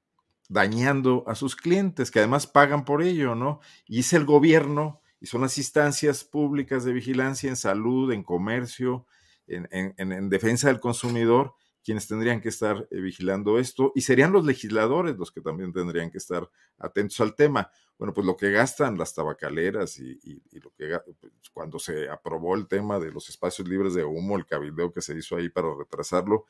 dañando 0.49 1.23
a 1.27 1.35
sus 1.35 1.55
clientes, 1.55 2.09
que 2.09 2.19
además 2.19 2.47
pagan 2.47 2.85
por 2.85 3.03
ello, 3.03 3.35
¿no? 3.35 3.59
Y 3.85 3.99
es 3.99 4.13
el 4.13 4.25
gobierno 4.25 5.01
y 5.19 5.25
son 5.25 5.41
las 5.41 5.57
instancias 5.57 6.23
públicas 6.23 6.83
de 6.83 6.93
vigilancia 6.93 7.49
en 7.49 7.55
salud, 7.55 8.11
en 8.11 8.23
comercio, 8.23 9.05
en, 9.47 10.29
defensa 10.29 10.67
del 10.67 10.79
consumidor, 10.79 11.53
quienes 11.83 12.07
tendrían 12.07 12.41
que 12.41 12.49
estar 12.49 12.87
eh, 12.91 12.99
vigilando 12.99 13.59
esto, 13.59 13.93
y 13.95 14.01
serían 14.01 14.33
los 14.33 14.45
legisladores 14.45 15.15
los 15.17 15.31
que 15.31 15.41
también 15.41 15.71
tendrían 15.71 16.11
que 16.11 16.17
estar 16.17 16.49
atentos 16.77 17.19
al 17.21 17.33
tema. 17.33 17.71
Bueno, 17.97 18.13
pues 18.13 18.27
lo 18.27 18.35
que 18.35 18.51
gastan 18.51 18.97
las 18.97 19.13
tabacaleras 19.13 19.97
y, 19.97 20.19
lo 20.59 20.71
que 20.71 20.99
pues, 21.19 21.49
cuando 21.51 21.79
se 21.79 22.09
aprobó 22.09 22.55
el 22.55 22.67
tema 22.67 22.99
de 22.99 23.11
los 23.11 23.29
espacios 23.29 23.67
libres 23.67 23.93
de 23.93 24.03
humo, 24.03 24.37
el 24.37 24.45
cabildeo 24.45 24.91
que 24.91 25.01
se 25.01 25.17
hizo 25.17 25.37
ahí 25.37 25.49
para 25.49 25.73
retrasarlo, 25.73 26.45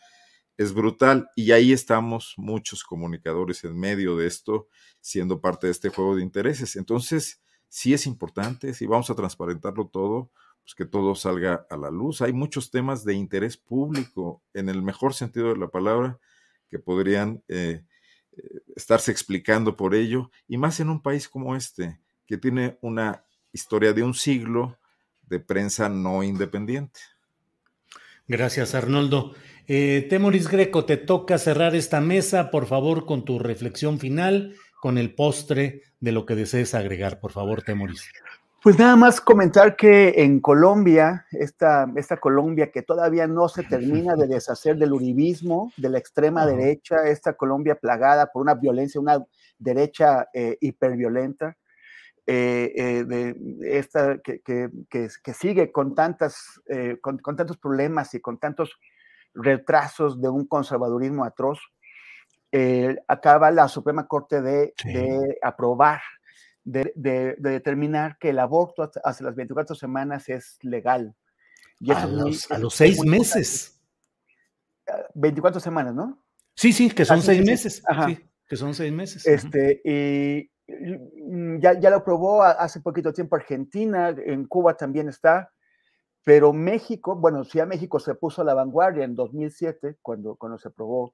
es 0.57 0.73
brutal. 0.73 1.29
Y 1.35 1.51
ahí 1.51 1.71
estamos 1.71 2.33
muchos 2.37 2.83
comunicadores 2.83 3.63
en 3.63 3.79
medio 3.79 4.17
de 4.17 4.27
esto, 4.27 4.67
siendo 4.99 5.39
parte 5.39 5.67
de 5.67 5.71
este 5.71 5.89
juego 5.89 6.15
de 6.15 6.23
intereses. 6.23 6.75
Entonces, 6.75 7.39
sí 7.69 7.93
es 7.93 8.05
importante, 8.05 8.73
si 8.73 8.85
vamos 8.85 9.09
a 9.09 9.15
transparentarlo 9.15 9.87
todo, 9.87 10.31
pues 10.63 10.75
que 10.75 10.85
todo 10.85 11.15
salga 11.15 11.65
a 11.69 11.77
la 11.77 11.89
luz. 11.89 12.21
Hay 12.21 12.33
muchos 12.33 12.71
temas 12.71 13.05
de 13.05 13.13
interés 13.13 13.57
público, 13.57 14.41
en 14.53 14.69
el 14.69 14.81
mejor 14.81 15.13
sentido 15.13 15.53
de 15.53 15.57
la 15.57 15.69
palabra, 15.69 16.19
que 16.69 16.79
podrían 16.79 17.41
eh, 17.47 17.83
eh, 18.33 18.41
estarse 18.75 19.11
explicando 19.11 19.77
por 19.77 19.95
ello, 19.95 20.29
y 20.47 20.57
más 20.57 20.79
en 20.79 20.89
un 20.89 21.01
país 21.01 21.29
como 21.29 21.55
este, 21.55 21.99
que 22.25 22.37
tiene 22.37 22.77
una 22.81 23.23
historia 23.53 23.93
de 23.93 24.03
un 24.03 24.13
siglo 24.13 24.77
de 25.27 25.39
prensa 25.39 25.89
no 25.89 26.23
independiente. 26.23 26.99
Gracias, 28.27 28.75
Arnoldo. 28.75 29.35
Eh, 29.67 30.05
Temoris 30.09 30.49
Greco, 30.49 30.85
te 30.85 30.97
toca 30.97 31.37
cerrar 31.37 31.75
esta 31.75 32.01
mesa, 32.01 32.51
por 32.51 32.67
favor, 32.67 33.05
con 33.05 33.23
tu 33.23 33.39
reflexión 33.39 33.99
final 33.99 34.55
con 34.79 34.97
el 34.97 35.15
postre 35.15 35.81
de 35.99 36.11
lo 36.11 36.25
que 36.25 36.35
desees 36.35 36.75
agregar, 36.75 37.19
por 37.19 37.31
favor, 37.31 37.63
Temoris. 37.63 38.09
Pues 38.61 38.77
nada 38.77 38.95
más 38.95 39.21
comentar 39.21 39.75
que 39.75 40.23
en 40.23 40.39
Colombia, 40.39 41.25
esta, 41.31 41.87
esta 41.95 42.17
Colombia 42.17 42.71
que 42.71 42.81
todavía 42.81 43.27
no 43.27 43.47
se 43.47 43.63
termina 43.63 44.15
de 44.15 44.27
deshacer 44.27 44.77
del 44.77 44.93
uribismo, 44.93 45.71
de 45.77 45.89
la 45.89 45.99
extrema 45.99 46.45
derecha, 46.45 47.07
esta 47.07 47.33
Colombia 47.33 47.75
plagada 47.75 48.31
por 48.31 48.41
una 48.41 48.55
violencia, 48.55 48.99
una 48.99 49.23
derecha 49.59 50.27
eh, 50.33 50.57
hiperviolenta, 50.59 51.55
eh, 52.25 52.73
eh, 52.75 53.03
de 53.05 53.37
esta 53.77 54.17
que, 54.17 54.41
que, 54.41 54.69
que, 54.89 55.33
sigue 55.33 55.71
con, 55.71 55.95
tantas, 55.95 56.59
con, 56.99 57.19
con, 57.19 57.37
tantos 57.37 57.57
problemas 57.57 58.13
y 58.15 58.19
con 58.19 58.37
tantos 58.37 58.77
retrasos 59.33 60.19
de 60.19 60.27
un 60.27 60.45
conservadurismo 60.45 61.23
atroz, 61.23 61.59
eh, 62.59 62.97
acaba 63.07 63.51
la 63.51 63.67
Suprema 63.67 64.07
Corte 64.07 64.41
de, 64.41 64.73
aprobar, 65.43 66.01
de, 66.63 66.91
determinar 67.37 68.17
que 68.17 68.29
el 68.29 68.39
aborto 68.39 68.81
hasta, 68.81 69.23
las 69.23 69.35
24 69.35 69.75
semanas 69.75 70.27
es 70.29 70.57
legal. 70.63 71.15
a, 71.93 72.07
los, 72.07 72.73
seis 72.73 73.05
meses. 73.05 73.79
24 75.13 75.59
semanas, 75.59 75.93
¿no? 75.93 76.23
Sí, 76.55 76.73
sí, 76.73 76.89
que 76.89 77.05
son 77.05 77.21
seis 77.21 77.45
meses. 77.45 77.83
Sí, 78.07 78.19
que 78.47 78.55
son 78.55 78.73
seis 78.73 78.91
meses. 78.91 79.27
Este, 79.27 79.81
y 79.83 80.49
ya, 81.59 81.79
ya 81.79 81.89
lo 81.91 81.97
aprobó 81.97 82.41
hace 82.41 82.81
poquito 82.81 83.13
tiempo 83.13 83.35
Argentina, 83.35 84.09
en 84.09 84.47
Cuba 84.47 84.75
también 84.75 85.09
está, 85.09 85.51
pero 86.23 86.53
México, 86.53 87.15
bueno, 87.15 87.43
a 87.61 87.65
México 87.67 87.99
se 87.99 88.15
puso 88.15 88.41
a 88.41 88.45
la 88.45 88.55
vanguardia 88.55 89.05
en 89.05 89.15
2007, 89.15 89.97
cuando, 90.01 90.35
cuando 90.35 90.57
se 90.57 90.69
aprobó 90.69 91.13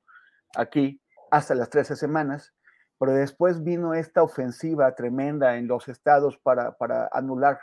aquí, 0.55 1.01
hasta 1.33 1.55
las 1.55 1.71
13 1.71 1.95
semanas, 1.95 2.53
pero 2.99 3.11
después 3.11 3.63
vino 3.63 3.95
esta 3.95 4.21
ofensiva 4.21 4.93
tremenda 4.93 5.57
en 5.57 5.67
los 5.67 5.87
estados 5.87 6.37
para, 6.37 6.77
para 6.77 7.09
anular 7.11 7.59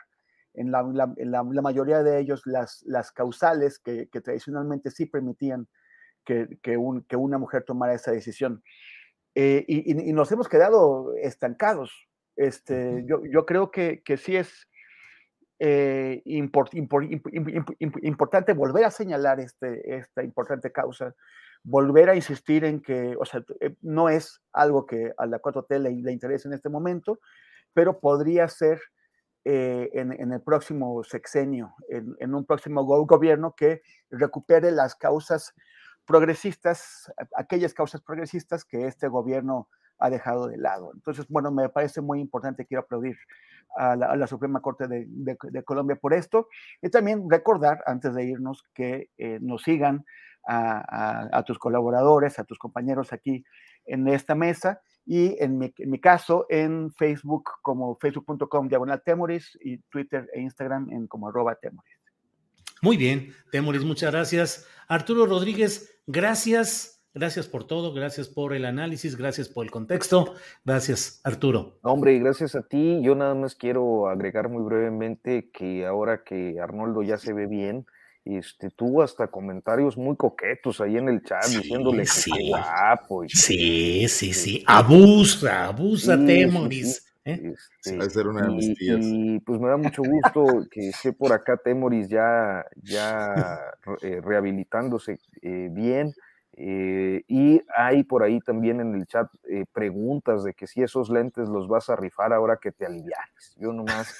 en, 0.54 0.72
la, 0.72 0.80
en 1.16 1.30
la, 1.30 1.62
mayoría 1.62 2.02
de 2.02 2.18
ellos 2.18 2.42
las, 2.46 2.82
las 2.84 3.12
causales 3.12 3.78
que, 3.78 4.08
que 4.08 4.20
tradicionalmente 4.20 4.90
sí 4.90 5.06
permitían 5.06 5.68
que, 6.24 6.58
que, 6.60 6.76
un, 6.76 7.04
que, 7.04 7.14
una 7.14 7.38
mujer 7.38 7.62
tomara 7.62 7.94
esa 7.94 8.10
decisión. 8.10 8.60
Eh, 9.36 9.64
y, 9.68 10.08
y, 10.10 10.12
nos 10.12 10.32
hemos 10.32 10.48
quedado 10.48 11.14
estancados. 11.22 12.08
Este, 12.34 13.04
yo, 13.06 13.22
yo 13.24 13.46
creo 13.46 13.70
que, 13.70 14.02
que 14.02 14.16
sí 14.16 14.34
es 14.34 14.68
eh, 15.60 16.22
import, 16.24 16.74
importante 16.74 18.52
volver 18.52 18.84
a 18.84 18.90
señalar 18.90 19.38
este, 19.38 19.96
esta 19.96 20.24
importante 20.24 20.72
causa 20.72 21.14
volver 21.62 22.08
a 22.10 22.14
insistir 22.14 22.64
en 22.64 22.80
que, 22.80 23.16
o 23.18 23.24
sea, 23.24 23.44
eh, 23.60 23.74
no 23.82 24.08
es 24.08 24.40
algo 24.52 24.86
que 24.86 25.12
a 25.16 25.26
la 25.26 25.40
4T 25.40 25.78
le, 25.78 26.12
interese 26.12 26.48
en 26.48 26.54
este 26.54 26.68
momento, 26.68 27.20
pero 27.72 28.00
podría 28.00 28.48
ser 28.48 28.80
eh, 29.44 29.90
en, 29.94 30.32
el 30.32 30.42
próximo 30.42 31.02
sexenio, 31.04 31.74
en, 31.88 32.34
un 32.34 32.44
próximo 32.44 32.84
gobierno 32.84 33.54
que 33.54 33.82
recupere 34.10 34.70
las 34.70 34.94
causas 34.94 35.54
progresistas, 36.06 37.12
aquellas 37.36 37.72
causas 37.72 38.00
progresistas 38.02 38.64
que 38.64 38.86
este 38.86 39.08
gobierno 39.08 39.68
ha 40.00 40.10
dejado 40.10 40.48
de 40.48 40.56
lado. 40.56 40.92
Entonces, 40.94 41.26
bueno, 41.28 41.50
me 41.50 41.68
parece 41.68 42.00
muy 42.00 42.20
importante, 42.20 42.66
quiero 42.66 42.82
aplaudir 42.82 43.16
a 43.76 43.94
la, 43.94 44.26
Suprema 44.26 44.60
Corte 44.60 44.88
de, 44.88 45.64
Colombia 45.64 45.96
por 45.96 46.12
esto 46.12 46.48
y 46.82 46.88
también 46.88 47.30
recordar, 47.30 47.82
antes 47.86 48.14
de 48.14 48.24
irnos, 48.24 48.64
que 48.74 49.10
eh, 49.18 49.38
nos 49.40 49.62
sigan 49.62 50.04
a, 50.46 51.44
tus 51.46 51.58
colaboradores, 51.58 52.38
a 52.38 52.44
tus 52.44 52.58
compañeros 52.58 53.12
aquí 53.12 53.44
en 53.86 54.08
esta 54.08 54.34
mesa 54.34 54.80
y 55.06 55.36
en 55.42 55.58
mi, 55.58 56.00
caso 56.00 56.46
en 56.48 56.92
Facebook 56.92 57.50
como 57.62 57.96
facebook.com 57.96 58.68
diagonal 58.68 59.02
temoris 59.04 59.58
y 59.62 59.78
Twitter 59.78 60.28
e 60.32 60.40
Instagram 60.40 60.90
en 60.90 61.06
como 61.06 61.28
arroba. 61.28 61.58
Muy 62.82 62.96
bien, 62.96 63.32
Temoris, 63.52 63.84
muchas 63.84 64.10
gracias. 64.10 64.66
Arturo 64.88 65.26
Rodríguez, 65.26 66.00
gracias. 66.06 66.99
Gracias 67.12 67.48
por 67.48 67.64
todo, 67.64 67.92
gracias 67.92 68.28
por 68.28 68.54
el 68.54 68.64
análisis, 68.64 69.16
gracias 69.16 69.48
por 69.48 69.64
el 69.64 69.72
contexto. 69.72 70.34
Gracias, 70.64 71.20
Arturo. 71.24 71.78
Hombre, 71.82 72.16
gracias 72.20 72.54
a 72.54 72.62
ti. 72.62 73.00
Yo 73.02 73.16
nada 73.16 73.34
más 73.34 73.56
quiero 73.56 74.08
agregar 74.08 74.48
muy 74.48 74.62
brevemente 74.62 75.50
que 75.50 75.86
ahora 75.86 76.22
que 76.22 76.60
Arnoldo 76.60 77.02
ya 77.02 77.18
se 77.18 77.32
ve 77.32 77.46
bien, 77.46 77.84
este, 78.24 78.70
tuvo 78.70 79.02
hasta 79.02 79.26
comentarios 79.26 79.96
muy 79.96 80.14
coquetos 80.16 80.80
ahí 80.80 80.96
en 80.96 81.08
el 81.08 81.22
chat 81.22 81.44
diciéndole 81.46 82.06
sí. 82.06 82.30
que 82.30 82.48
guapo. 82.50 83.24
sí, 83.26 84.06
sí, 84.08 84.32
sí, 84.32 84.62
abusa, 84.66 85.66
abusa 85.66 86.16
Temoris. 86.16 87.06
¿eh? 87.24 87.54
Este, 87.84 88.20
una 88.20 88.48
y, 88.58 89.40
pues 89.40 89.60
me 89.60 89.68
da 89.68 89.76
mucho 89.76 90.02
gusto 90.02 90.64
que 90.70 90.90
esté 90.90 91.12
por 91.12 91.32
acá 91.32 91.56
Temoris 91.56 92.08
ya, 92.08 92.64
ya 92.82 93.58
eh, 94.02 94.20
rehabilitándose 94.22 95.18
eh, 95.42 95.68
bien. 95.72 96.14
Y 96.62 97.62
hay 97.74 98.04
por 98.04 98.22
ahí 98.22 98.40
también 98.40 98.80
en 98.80 98.94
el 98.94 99.06
chat 99.06 99.26
preguntas 99.72 100.44
de 100.44 100.52
que 100.52 100.66
si 100.66 100.82
esos 100.82 101.08
lentes 101.08 101.48
los 101.48 101.68
vas 101.68 101.88
a 101.88 101.96
rifar 101.96 102.32
ahora 102.32 102.58
que 102.60 102.72
te 102.72 102.86
alivianes. 102.86 103.56
Yo 103.56 103.72
nomás 103.72 104.14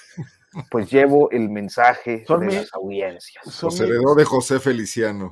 pues 0.69 0.91
llevo 0.91 1.29
el 1.31 1.49
mensaje 1.49 2.25
de 2.27 2.45
las 2.45 2.73
audiencias. 2.73 3.45
Son 3.45 3.71
heredó 3.73 4.15
de 4.15 4.25
José 4.25 4.59
Feliciano. 4.59 5.31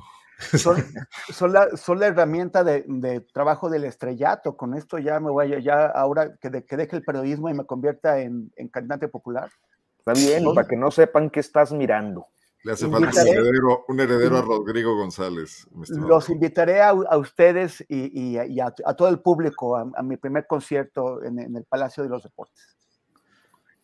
Son, 0.54 1.52
la, 1.52 2.06
herramienta 2.06 2.64
de, 2.64 3.20
trabajo 3.32 3.68
del 3.68 3.84
estrellato. 3.84 4.56
Con 4.56 4.74
esto 4.74 4.98
ya 4.98 5.20
me 5.20 5.30
voy 5.30 5.52
a, 5.52 5.58
ya 5.58 5.86
ahora 5.86 6.34
que, 6.40 6.48
deje 6.48 6.96
el 6.96 7.02
periodismo 7.02 7.50
y 7.50 7.54
me 7.54 7.66
convierta 7.66 8.20
en, 8.20 8.50
cantante 8.72 9.08
popular. 9.08 9.50
Está 9.98 10.12
bien, 10.14 10.44
para 10.54 10.66
que 10.66 10.76
no 10.76 10.90
sepan 10.90 11.28
qué 11.28 11.40
estás 11.40 11.72
mirando. 11.72 12.26
Le 12.62 12.72
hace 12.72 12.88
falta 12.90 13.22
un 13.22 13.28
heredero, 13.28 13.84
un 13.88 14.00
heredero, 14.00 14.36
a 14.36 14.42
Rodrigo 14.42 14.94
González. 14.94 15.66
Los 15.88 16.28
invitaré 16.28 16.82
a, 16.82 16.92
ustedes 17.16 17.82
y, 17.88 18.36
a, 18.36 18.70
todo 18.94 19.08
el 19.08 19.20
público 19.20 19.76
a, 19.76 20.02
mi 20.02 20.18
primer 20.18 20.46
concierto 20.46 21.24
en, 21.24 21.38
el 21.38 21.64
Palacio 21.64 22.02
de 22.02 22.10
los 22.10 22.22
Deportes. 22.22 22.76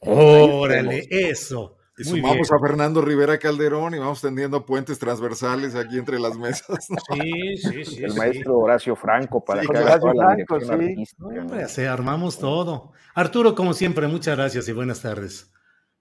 Órale, 0.01 1.07
eso. 1.11 1.79
Y 1.99 2.05
sumamos 2.05 2.53
a 2.53 2.59
Fernando 2.59 3.01
Rivera 3.01 3.39
Calderón 3.39 3.95
y 3.95 3.99
vamos 3.99 4.21
tendiendo 4.21 4.67
puentes 4.67 4.99
transversales 4.99 5.75
aquí 5.75 5.97
entre 5.97 6.19
las 6.19 6.37
mesas. 6.37 6.89
Sí, 7.15 7.57
sí, 7.57 7.85
sí. 7.87 8.05
El 8.05 8.15
maestro 8.15 8.59
Horacio 8.59 8.95
Franco 8.95 9.43
para 9.43 9.63
que 9.63 9.79
haga 9.79 9.99
toda 9.99 10.15
la 10.15 10.37
sí. 10.37 11.05
Hombre, 11.19 11.69
se 11.69 11.89
armamos 11.89 12.39
todo. 12.39 12.93
Arturo, 13.15 13.55
como 13.55 13.73
siempre, 13.73 14.07
muchas 14.09 14.37
gracias 14.37 14.69
y 14.69 14.73
buenas 14.73 15.01
tardes. 15.01 15.51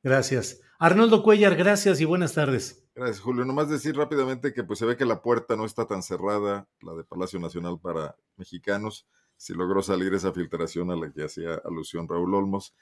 Gracias. 0.05 0.61
Arnoldo 0.77 1.23
Cuellar, 1.23 1.55
gracias 1.55 1.99
y 1.99 2.05
buenas 2.05 2.35
tardes. 2.35 2.87
Gracias, 2.93 3.21
Julio. 3.21 3.43
Nomás 3.43 3.71
decir 3.71 3.97
rápidamente 3.97 4.53
que 4.53 4.63
pues 4.63 4.77
se 4.77 4.85
ve 4.85 4.97
que 4.97 5.03
la 5.03 5.23
puerta 5.23 5.55
no 5.55 5.65
está 5.65 5.87
tan 5.87 6.03
cerrada, 6.03 6.67
la 6.81 6.93
de 6.93 7.03
Palacio 7.03 7.39
Nacional 7.39 7.79
para 7.81 8.15
mexicanos. 8.37 9.07
Si 9.35 9.55
logró 9.55 9.81
salir 9.81 10.13
esa 10.13 10.31
filtración 10.31 10.91
a 10.91 10.95
la 10.95 11.11
que 11.11 11.23
hacía 11.23 11.55
alusión 11.65 12.07
Raúl 12.07 12.35
Olmos 12.35 12.75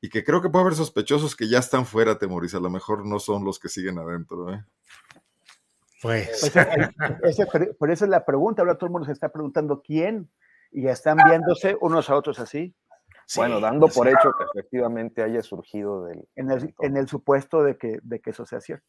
y 0.00 0.08
que 0.08 0.24
creo 0.24 0.42
que 0.42 0.48
puede 0.48 0.64
haber 0.64 0.74
sospechosos 0.74 1.36
que 1.36 1.48
ya 1.48 1.60
están 1.60 1.86
fuera, 1.86 2.18
Temoris, 2.18 2.56
a 2.56 2.60
lo 2.60 2.68
mejor 2.68 3.06
no 3.06 3.20
son 3.20 3.44
los 3.44 3.60
que 3.60 3.68
siguen 3.68 4.00
adentro. 4.00 4.52
¿eh? 4.52 4.64
Pues. 6.02 6.50
pues 7.20 7.36
por 7.78 7.92
eso 7.92 8.04
es 8.06 8.10
la 8.10 8.24
pregunta, 8.24 8.62
ahora 8.62 8.74
todo 8.74 8.86
el 8.86 8.92
mundo 8.92 9.06
se 9.06 9.12
está 9.12 9.28
preguntando 9.28 9.82
quién, 9.86 10.28
y 10.72 10.82
ya 10.82 10.90
están 10.90 11.16
viéndose 11.24 11.76
unos 11.80 12.10
a 12.10 12.16
otros 12.16 12.40
así. 12.40 12.74
Bueno, 13.34 13.60
dando 13.60 13.88
por 13.88 14.06
hecho 14.06 14.32
que 14.38 14.44
efectivamente 14.44 15.22
haya 15.22 15.42
surgido 15.42 16.04
del... 16.04 16.28
En 16.36 16.50
el, 16.50 16.74
en 16.80 16.96
el 16.96 17.08
supuesto 17.08 17.62
de 17.62 17.76
que, 17.76 17.98
de 18.02 18.20
que 18.20 18.30
eso 18.30 18.46
sea 18.46 18.60
cierto. 18.60 18.86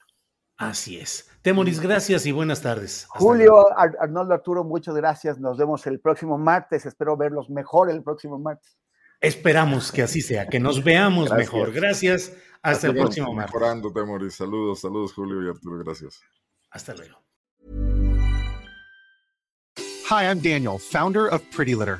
Así 0.57 0.99
es. 0.99 1.29
Temoris, 1.43 1.79
gracias 1.79 2.25
y 2.25 2.31
buenas 2.31 2.61
tardes. 2.61 3.05
Julio, 3.09 3.67
Arnoldo 3.77 4.33
Arturo, 4.33 4.63
muchas 4.63 4.95
gracias. 4.95 5.39
Nos 5.39 5.57
vemos 5.57 5.85
el 5.85 5.99
próximo 5.99 6.37
martes. 6.37 6.85
Espero 6.87 7.15
verlos 7.15 7.49
mejor 7.49 7.91
el 7.91 8.03
próximo 8.03 8.39
martes. 8.39 8.77
Esperamos 9.21 9.91
que 9.91 10.01
así 10.01 10.21
sea, 10.21 10.47
que 10.47 10.59
nos 10.59 10.83
veamos 10.83 11.31
mejor. 11.31 11.71
Gracias. 11.71 12.33
Hasta, 12.63 12.87
el 12.87 12.95
próximo 12.95 13.33
martes. 13.33 13.53
Mejorando, 13.53 13.93
Temoris. 13.93 14.35
Saludos, 14.35 14.81
saludos, 14.81 15.13
Julio 15.13 15.45
y 15.45 15.49
Arturo. 15.49 15.83
Gracias. 15.83 16.21
Hasta 16.71 16.95
luego. 16.95 17.19
Hi, 20.09 20.23
I'm 20.23 20.39
Daniel, 20.41 20.79
founder 20.79 21.27
of 21.27 21.41
Pretty 21.55 21.75
Litter. 21.75 21.99